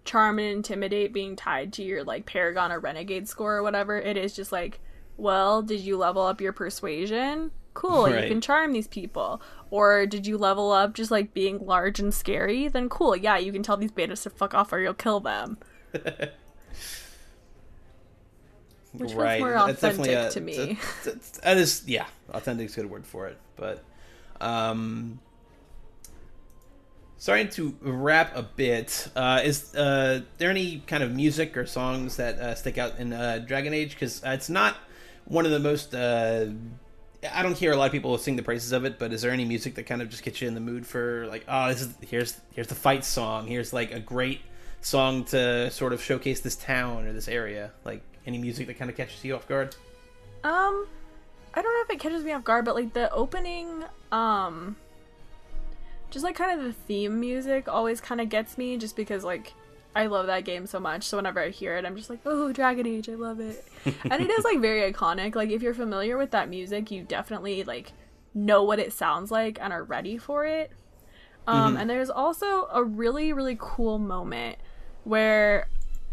charm 0.04 0.38
and 0.38 0.48
intimidate 0.48 1.12
being 1.12 1.36
tied 1.36 1.74
to 1.74 1.84
your 1.84 2.04
like 2.04 2.26
paragon 2.26 2.72
or 2.72 2.80
renegade 2.80 3.28
score 3.28 3.56
or 3.56 3.64
whatever, 3.64 3.98
it 3.98 4.16
is 4.18 4.36
just 4.36 4.52
like, 4.52 4.80
well, 5.18 5.62
did 5.62 5.80
you 5.82 5.98
level 5.98 6.22
up 6.22 6.40
your 6.40 6.54
persuasion? 6.54 7.52
Cool, 7.76 8.06
Right. 8.06 8.24
you 8.24 8.30
can 8.30 8.42
charm 8.42 8.74
these 8.74 8.88
people. 8.88 9.40
Or 9.70 10.06
did 10.08 10.26
you 10.26 10.38
level 10.40 10.72
up 10.72 10.94
just 10.96 11.12
like 11.12 11.34
being 11.34 11.64
large 11.66 12.00
and 12.00 12.12
scary? 12.14 12.68
Then 12.68 12.90
cool, 12.90 13.16
yeah, 13.16 13.38
you 13.38 13.52
can 13.52 13.62
tell 13.64 13.78
these 13.78 13.92
betas 13.92 14.24
to 14.24 14.30
fuck 14.32 14.54
off 14.56 14.74
or 14.74 14.80
you'll 14.80 14.94
kill 14.96 15.20
them. 15.20 15.58
Which 18.94 19.12
feels 19.12 19.14
more 19.40 19.52
That's 19.52 19.82
definitely 19.82 20.14
authentic 20.16 20.30
a- 20.32 20.34
to 20.34 20.42
me. 20.42 20.80
that's- 21.04 21.32
that's- 21.44 21.84
yeah, 21.86 22.06
authentic 22.34 22.68
is 22.68 22.78
a 22.78 22.82
good 22.82 22.90
word 22.90 23.06
for 23.06 23.28
it. 23.28 23.38
But, 23.58 23.84
um, 24.40 25.20
starting 27.18 27.50
to 27.50 27.76
wrap 27.82 28.36
a 28.38 28.44
bit. 28.44 29.10
Uh, 29.16 29.42
is 29.44 29.76
uh, 29.76 30.22
there 30.38 30.50
any 30.50 30.82
kind 30.88 31.04
of 31.04 31.14
music 31.14 31.58
or 31.58 31.66
songs 31.66 32.16
that 32.16 32.40
uh, 32.40 32.56
stick 32.56 32.78
out 32.78 32.98
in 32.98 33.12
uh, 33.12 33.40
Dragon 33.46 33.74
Age? 33.74 33.92
Because 33.92 34.24
uh, 34.24 34.30
it's 34.30 34.50
not 34.50 34.78
one 35.26 35.46
of 35.46 35.52
the 35.52 35.60
most. 35.60 35.94
I 37.34 37.44
don't 37.44 37.58
hear 37.58 37.72
a 37.72 37.76
lot 37.78 37.86
of 37.86 37.92
people 37.92 38.18
sing 38.18 38.36
the 38.36 38.44
praises 38.44 38.72
of 38.72 38.86
it, 38.86 39.00
but 39.00 39.14
is 39.14 39.22
there 39.22 39.32
any 39.32 39.46
music 39.46 39.76
that 39.76 39.84
kind 39.84 40.02
of 40.02 40.10
just 40.10 40.24
gets 40.24 40.42
you 40.42 40.48
in 40.48 40.54
the 40.54 40.60
mood 40.60 40.86
for 40.86 41.28
like, 41.28 41.46
oh, 41.48 41.70
this 41.70 41.82
is 41.82 41.96
here's 42.02 42.40
here's 42.54 42.68
the 42.68 42.76
fight 42.76 43.06
song. 43.06 43.48
Here's 43.48 43.74
like 43.74 43.92
a 43.92 44.00
great 44.00 44.42
song 44.82 45.24
to 45.26 45.70
sort 45.72 45.94
of 45.94 46.02
showcase 46.02 46.42
this 46.42 46.56
town 46.56 47.06
or 47.06 47.14
this 47.14 47.28
area. 47.28 47.72
Like 47.84 48.02
any 48.26 48.38
music 48.38 48.68
that 48.68 48.76
kind 48.76 48.90
of 48.90 48.98
catches 48.98 49.24
you 49.24 49.36
off 49.36 49.48
guard. 49.48 49.76
Um, 50.44 50.88
I 51.54 51.62
don't 51.62 51.74
know 51.74 51.82
if 51.82 51.90
it 51.90 52.00
catches 52.00 52.24
me 52.24 52.34
off 52.34 52.44
guard, 52.44 52.66
but 52.66 52.76
like 52.76 52.94
the 52.94 53.12
opening, 53.12 53.84
um, 54.12 54.76
just 56.12 56.24
like 56.24 56.36
kind 56.36 56.60
of 56.60 56.66
the 56.66 56.74
theme 56.74 57.20
music 57.20 57.68
always 57.68 58.02
kind 58.02 58.22
of 58.22 58.30
gets 58.30 58.58
me, 58.58 58.78
just 58.78 58.96
because 58.96 59.24
like 59.24 59.54
I 59.96 60.08
love 60.08 60.28
that 60.28 60.44
game 60.44 60.68
so 60.68 60.80
much. 60.80 61.04
So 61.04 61.18
whenever 61.18 61.40
I 61.40 61.50
hear 61.50 61.78
it, 61.78 61.86
I'm 61.86 61.96
just 61.96 62.10
like, 62.10 62.20
oh, 62.26 62.52
Dragon 62.52 62.86
Age, 62.86 63.08
I 63.10 63.16
love 63.16 63.40
it, 63.40 63.66
and 63.86 64.22
it 64.22 64.30
is 64.30 64.44
like 64.44 64.60
very 64.60 64.92
iconic. 64.94 65.36
Like 65.36 65.50
if 65.50 65.62
you're 65.62 65.74
familiar 65.74 66.18
with 66.18 66.32
that 66.32 66.50
music, 66.50 66.92
you 66.92 67.04
definitely 67.04 67.64
like 67.64 67.94
know 68.34 68.64
what 68.64 68.80
it 68.80 68.92
sounds 68.92 69.32
like 69.32 69.58
and 69.62 69.72
are 69.72 69.84
ready 69.84 70.18
for 70.18 70.46
it. 70.46 70.72
Um, 71.48 71.78
and 71.78 71.90
there's 71.90 72.10
also 72.10 72.68
a 72.72 72.84
really 72.84 73.32
really 73.32 73.56
cool 73.60 74.00
moment 74.00 74.58
where 75.04 75.68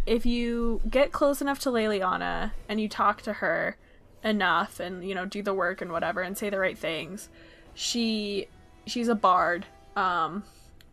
if 0.05 0.27
you 0.27 0.81
get 0.89 1.13
close 1.13 1.41
enough 1.41 1.59
to 1.61 1.71
Leliana 1.71 2.53
and 2.69 2.81
you 2.81 2.89
talk 2.89 3.23
to 3.23 3.35
her 3.35 3.77
enough 4.25 4.79
and 4.79 5.09
you 5.09 5.15
know 5.15 5.25
do 5.27 5.43
the 5.43 5.55
work 5.55 5.81
and 5.81 5.91
whatever 5.91 6.21
and 6.21 6.39
say 6.39 6.49
the 6.49 6.59
right 6.59 6.79
things 6.79 7.29
she 7.75 8.47
she's 8.87 9.09
a 9.09 9.15
bard 9.15 9.67
um 9.97 10.45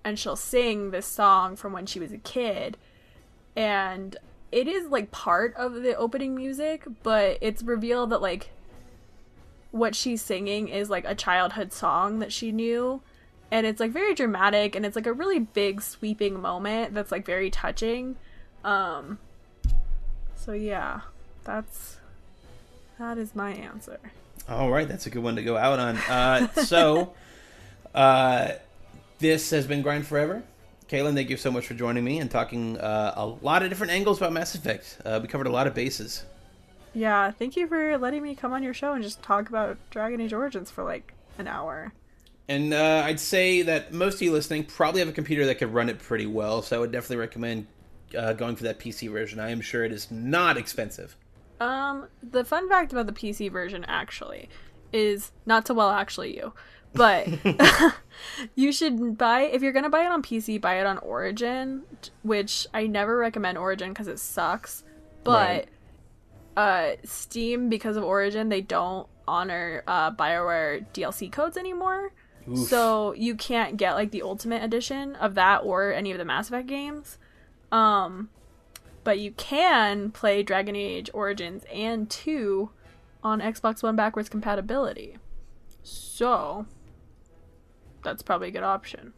and 0.04 0.18
she'll 0.18 0.36
sing 0.36 0.92
this 0.92 1.06
song 1.06 1.56
from 1.56 1.74
when 1.74 1.86
she 1.86 2.00
was 2.00 2.12
a 2.12 2.18
kid. 2.18 2.78
And 3.56 4.18
it 4.52 4.68
is 4.68 4.88
like 4.88 5.12
part 5.12 5.54
of 5.56 5.76
the 5.76 5.96
opening 5.96 6.36
music 6.36 6.84
but 7.04 7.38
it's 7.40 7.62
revealed 7.62 8.10
that 8.10 8.20
like 8.20 8.50
what 9.70 9.94
she's 9.94 10.24
singing 10.24 10.68
is 10.68 10.90
like 10.90 11.06
a 11.06 11.14
childhood 11.14 11.72
song 11.72 12.20
that 12.20 12.34
she 12.34 12.52
knew. 12.52 13.02
And 13.52 13.66
it's 13.66 13.80
like 13.80 13.92
very 13.92 14.14
dramatic 14.14 14.76
and 14.76 14.86
it's 14.86 14.96
like 14.96 15.08
a 15.08 15.14
really 15.14 15.40
big 15.40 15.82
sweeping 15.82 16.40
moment 16.40 16.94
that's 16.94 17.12
like 17.12 17.26
very 17.26 17.50
touching. 17.50 18.16
Um 18.64 19.20
so 20.36 20.54
yeah 20.54 21.02
that's 21.44 21.98
that 23.00 23.18
is 23.18 23.34
my 23.34 23.52
answer. 23.52 24.00
All 24.50 24.70
right, 24.70 24.88
that's 24.88 25.06
a 25.06 25.10
good 25.10 25.24
one 25.24 25.36
to 25.38 25.44
go 25.44 25.56
out 25.56 25.80
on. 25.80 25.98
Uh, 25.98 26.48
so, 26.64 27.14
uh, 27.96 28.54
this 29.20 29.50
has 29.52 29.68
been 29.68 29.82
Grind 29.82 30.06
Forever. 30.08 30.44
Caitlin, 30.88 31.14
thank 31.14 31.30
you 31.30 31.38
so 31.38 31.52
much 31.52 31.68
for 31.68 31.76
joining 31.76 32.04
me 32.04 32.20
and 32.20 32.32
talking 32.32 32.78
uh, 32.80 33.14
a 33.16 33.26
lot 33.26 33.62
of 33.62 33.70
different 33.70 33.92
angles 33.94 34.18
about 34.18 34.34
Mass 34.34 34.56
Effect. 34.56 34.98
Uh, 35.06 35.20
we 35.22 35.28
covered 35.28 35.46
a 35.48 35.52
lot 35.52 35.68
of 35.68 35.74
bases. 35.76 36.26
yeah 36.94 37.30
thank 37.32 37.56
you 37.56 37.68
for 37.68 37.98
letting 37.98 38.24
me 38.24 38.34
come 38.36 38.52
on 38.54 38.64
your 38.64 38.74
show 38.74 38.94
and 38.94 39.04
just 39.04 39.22
talk 39.22 39.48
about 39.50 39.78
dragon 39.92 40.20
age 40.20 40.34
origins 40.34 40.72
for 40.72 40.84
like 40.84 41.14
an 41.38 41.48
hour 41.48 41.94
And 42.48 42.74
uh, 42.74 43.04
I'd 43.06 43.20
say 43.20 43.62
that 43.62 43.94
most 43.94 44.16
of 44.16 44.22
you 44.24 44.32
listening 44.32 44.64
probably 44.66 45.02
have 45.02 45.10
a 45.10 45.14
computer 45.14 45.46
that 45.46 45.56
could 45.60 45.72
run 45.74 45.88
it 45.90 46.00
pretty 46.00 46.26
well, 46.26 46.64
so 46.64 46.78
I 46.78 46.80
would 46.80 46.92
definitely 46.92 47.18
recommend 47.18 47.68
uh, 48.18 48.34
going 48.34 48.56
for 48.56 48.64
that 48.64 48.80
PC 48.80 49.12
version. 49.12 49.40
I 49.40 49.52
am 49.52 49.62
sure 49.62 49.84
it 49.86 49.92
is 49.92 50.10
not 50.10 50.58
expensive. 50.58 51.16
Um, 51.60 52.08
the 52.24 52.44
fun 52.44 52.68
fact 52.68 52.92
about 52.92 53.06
the 53.06 53.14
PC 53.14 53.52
version 53.52 53.86
actually 53.88 54.50
is 54.92 55.32
not 55.46 55.66
to 55.68 55.76
well 55.76 55.92
actually 55.92 56.36
you, 56.38 56.54
but 56.94 57.28
you 58.56 58.72
should 58.72 59.18
buy 59.18 59.42
if 59.42 59.62
you're 59.62 59.72
gonna 59.72 59.90
buy 59.90 60.02
it 60.02 60.12
on 60.12 60.22
PC, 60.22 60.60
buy 60.60 60.80
it 60.80 60.86
on 60.86 60.98
Origin, 61.00 61.84
which 62.24 62.68
I 62.74 62.88
never 62.88 63.18
recommend 63.18 63.58
Origin 63.58 63.90
because 63.90 64.08
it 64.08 64.20
sucks. 64.20 64.84
But 65.24 65.68
uh, 66.58 66.92
Steam 67.04 67.70
because 67.70 67.98
of 67.98 68.04
Origin, 68.04 68.50
they 68.50 68.62
don't 68.62 69.08
honor 69.28 69.84
uh, 69.88 70.12
Bioware 70.12 70.86
DLC 70.94 71.32
codes 71.32 71.58
anymore. 71.58 72.12
Oof. 72.50 72.68
So 72.68 73.14
you 73.14 73.36
can't 73.36 73.78
get 73.78 73.94
like 73.94 74.12
the 74.12 74.24
ultimate 74.24 74.64
edition 74.64 75.16
of 75.16 75.36
that 75.36 75.60
or 75.64 75.94
any 75.94 76.12
of 76.12 76.18
the 76.18 76.26
Mass 76.26 76.48
Effect 76.48 76.68
games. 76.68 77.18
Um, 77.72 78.30
but 79.04 79.20
you 79.20 79.32
can 79.32 80.12
play 80.12 80.44
Dragon 80.44 80.76
Age 80.76 81.10
Origins 81.14 81.64
and 81.72 82.10
2 82.10 82.70
on 83.24 83.42
Xbox 83.42 83.84
One 83.84 83.96
backwards 83.96 84.30
compatibility. 84.30 85.18
So 85.84 86.66
that's 88.04 88.22
probably 88.24 88.50
a 88.50 88.52
good 88.52 88.64
option. 88.64 89.14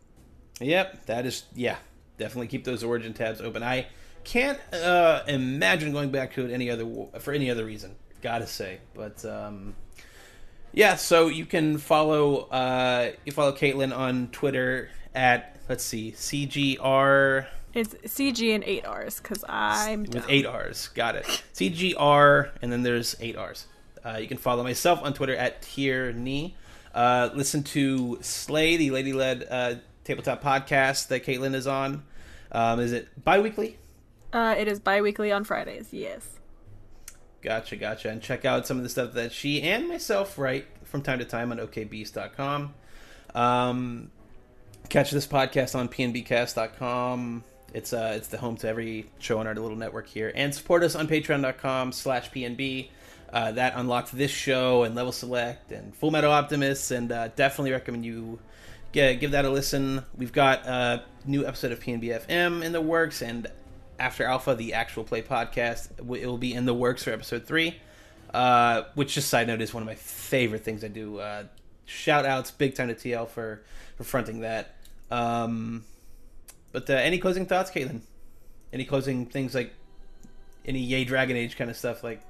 Yep, 0.60 1.06
that 1.08 1.26
is 1.26 1.44
yeah. 1.56 1.78
Definitely 2.18 2.48
keep 2.48 2.66
those 2.66 2.84
origin 2.84 3.14
tabs 3.14 3.42
open. 3.42 3.64
I 3.64 3.88
can't 4.24 4.60
uh, 4.74 5.24
imagine 5.28 5.92
going 5.92 6.12
back 6.12 6.34
to 6.36 6.46
it 6.46 6.52
any 6.52 6.70
other 6.70 6.86
for 7.20 7.34
any 7.34 7.50
other 7.50 7.66
reason. 7.66 7.96
Gotta 8.22 8.46
say, 8.46 8.80
but 8.94 9.26
um, 9.26 9.76
yeah. 10.72 10.96
So 10.96 11.28
you 11.28 11.46
can 11.48 11.78
follow 11.80 12.42
uh, 12.50 13.12
you 13.26 13.32
follow 13.32 13.54
Caitlin 13.54 13.96
on 13.96 14.28
Twitter 14.28 14.90
at 15.16 15.58
let's 15.68 15.84
see 15.84 16.12
CGR 16.12 17.48
It's 17.74 17.94
CG 17.96 18.54
and 18.54 18.64
8 18.64 18.86
Rs 18.88 19.20
because 19.20 19.44
I'm 19.50 20.02
with 20.04 20.12
dumb. 20.12 20.24
eight 20.30 20.46
R's. 20.46 20.90
Got 20.90 21.16
it. 21.16 21.26
CGR, 21.54 22.52
and 22.62 22.72
then 22.72 22.84
there's 22.84 23.16
eight 23.20 23.36
R's. 23.38 23.66
Uh, 24.06 24.18
you 24.18 24.28
can 24.28 24.38
follow 24.38 24.64
myself 24.64 25.00
on 25.04 25.14
Twitter 25.14 25.36
at 25.36 25.62
Tierney. 25.62 26.56
Uh, 26.94 27.30
listen 27.34 27.64
to 27.64 28.20
Slay, 28.22 28.78
the 28.78 28.92
lady 28.92 29.14
led 29.14 29.48
uh, 29.50 29.76
tabletop 30.04 30.44
podcast 30.44 31.08
that 31.08 31.24
Caitlin 31.26 31.56
is 31.56 31.68
on. 31.68 32.04
Um, 32.52 32.80
is 32.80 32.92
it 32.92 33.08
bi 33.24 33.40
weekly? 33.40 33.78
Uh, 34.34 34.56
it 34.58 34.68
is 34.68 34.80
bi-weekly 34.80 35.32
on 35.32 35.44
Fridays. 35.44 35.90
Yes. 35.92 36.40
Gotcha, 37.42 37.76
gotcha. 37.76 38.10
And 38.10 38.22
check 38.22 38.46
out 38.46 38.68
some 38.68 38.78
of 38.78 38.84
the 38.84 38.90
stuff 38.90 39.14
that 39.14 39.32
she 39.32 39.62
and 39.62 39.88
myself 39.88 40.38
write 40.38 40.68
from 40.84 41.02
time 41.02 41.20
to 41.20 41.26
time 41.26 41.52
on 41.52 41.58
okbeast.com. 41.58 42.74
Um, 43.34 44.12
catch 44.90 45.12
this 45.12 45.28
podcast 45.28 45.76
on 45.76 45.90
pnbcast.com. 45.90 47.44
It's 47.74 47.94
uh, 47.94 48.14
it's 48.16 48.28
the 48.28 48.38
home 48.38 48.58
to 48.58 48.68
every 48.68 49.10
show 49.20 49.40
on 49.40 49.48
our 49.48 49.56
little 49.56 49.78
network 49.78 50.08
here. 50.08 50.32
And 50.36 50.54
support 50.54 50.84
us 50.84 50.96
on 50.96 51.08
patreon.com 51.08 51.94
slash 51.94 52.30
pnb. 52.30 52.90
Uh, 53.34 53.52
that 53.54 53.74
unlocks 53.76 54.12
this 54.12 54.32
show 54.32 54.84
and 54.84 54.94
Level 54.94 55.12
Select 55.12 55.72
and 55.72 55.96
Full 55.96 56.12
Metal 56.12 56.32
Optimist. 56.32 56.92
And 56.92 57.12
uh, 57.12 57.30
definitely 57.30 57.72
recommend 57.72 58.06
you 58.06 58.40
get, 58.92 59.20
give 59.20 59.32
that 59.32 59.46
a 59.46 59.50
listen. 59.50 60.04
We've 60.18 60.34
got 60.34 60.66
a 60.66 61.04
new 61.26 61.46
episode 61.46 61.72
of 61.72 61.80
PNBFM 61.80 62.64
in 62.64 62.72
the 62.72 62.82
works. 62.82 63.22
And 63.22 63.48
after 64.00 64.26
Alpha, 64.26 64.56
the 64.56 64.74
actual 64.74 65.04
play 65.04 65.22
podcast, 65.22 65.92
it 65.98 66.06
will 66.06 66.38
be 66.38 66.54
in 66.54 66.66
the 66.66 66.74
works 66.74 67.04
for 67.04 67.12
episode 67.12 67.46
three. 67.46 67.78
Uh, 68.34 68.84
which 68.96 69.14
just 69.14 69.30
side 69.30 69.48
note 69.48 69.62
is 69.62 69.74
one 69.74 69.84
of 69.84 69.88
my 69.88 69.96
favorite 69.96 70.64
things 70.64 70.84
I 70.84 70.88
do. 70.88 71.20
Uh, 71.20 71.44
shout 71.86 72.26
outs 72.26 72.50
big 72.52 72.76
time 72.76 72.88
to 72.88 72.96
TL 72.96 73.28
for 73.28 73.62
for 73.98 74.04
fronting 74.06 74.42
that. 74.42 74.76
Um, 75.10 75.84
but 76.72 76.90
uh, 76.90 76.94
any 76.94 77.18
closing 77.18 77.46
thoughts, 77.46 77.70
Caitlin? 77.72 78.02
Any 78.72 78.86
closing 78.86 79.26
things 79.26 79.54
like 79.54 79.74
any 80.66 80.80
Yay 80.80 81.04
Dragon 81.04 81.36
Age 81.36 81.58
kind 81.58 81.70
of 81.70 81.76
stuff 81.76 82.04
like? 82.04 82.22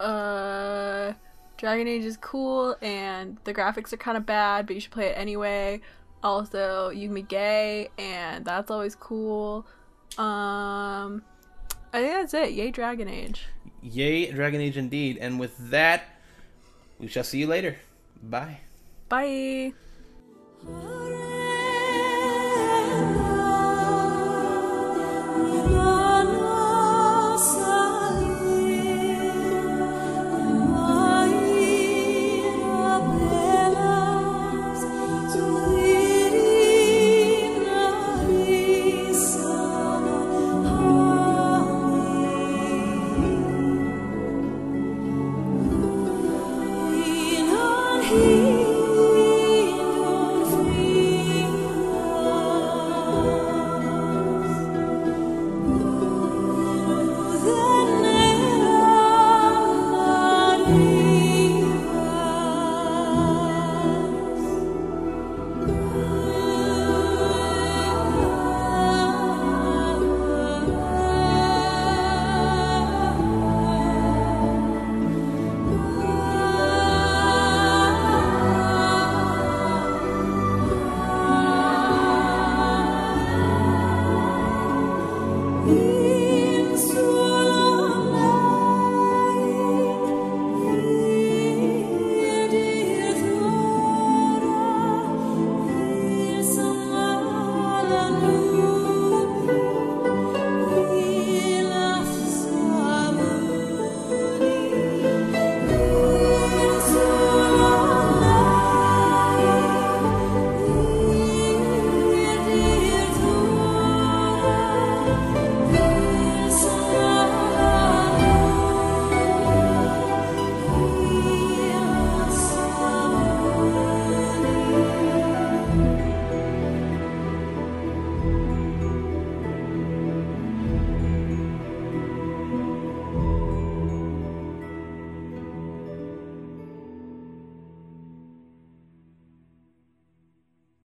Uh, 0.00 1.12
Dragon 1.56 1.88
Age 1.88 2.04
is 2.04 2.16
cool 2.16 2.76
and 2.82 3.38
the 3.44 3.54
graphics 3.54 3.92
are 3.92 3.96
kind 3.96 4.16
of 4.16 4.26
bad, 4.26 4.66
but 4.66 4.74
you 4.74 4.80
should 4.80 4.90
play 4.90 5.06
it 5.06 5.16
anyway. 5.16 5.80
Also, 6.22 6.90
you 6.90 7.08
can 7.08 7.14
be 7.14 7.22
gay 7.22 7.88
and 7.98 8.44
that's 8.44 8.70
always 8.70 8.94
cool. 8.94 9.66
Um, 10.18 11.22
I 11.92 12.00
think 12.00 12.12
that's 12.12 12.34
it. 12.34 12.52
Yay 12.52 12.70
Dragon 12.70 13.08
Age. 13.08 13.46
Yay 13.82 14.30
Dragon 14.30 14.60
Age 14.60 14.76
indeed. 14.76 15.18
And 15.20 15.38
with 15.38 15.56
that, 15.70 16.04
we 16.98 17.08
shall 17.08 17.24
see 17.24 17.38
you 17.38 17.46
later. 17.46 17.76
Bye. 18.22 18.60
Bye. 19.08 19.72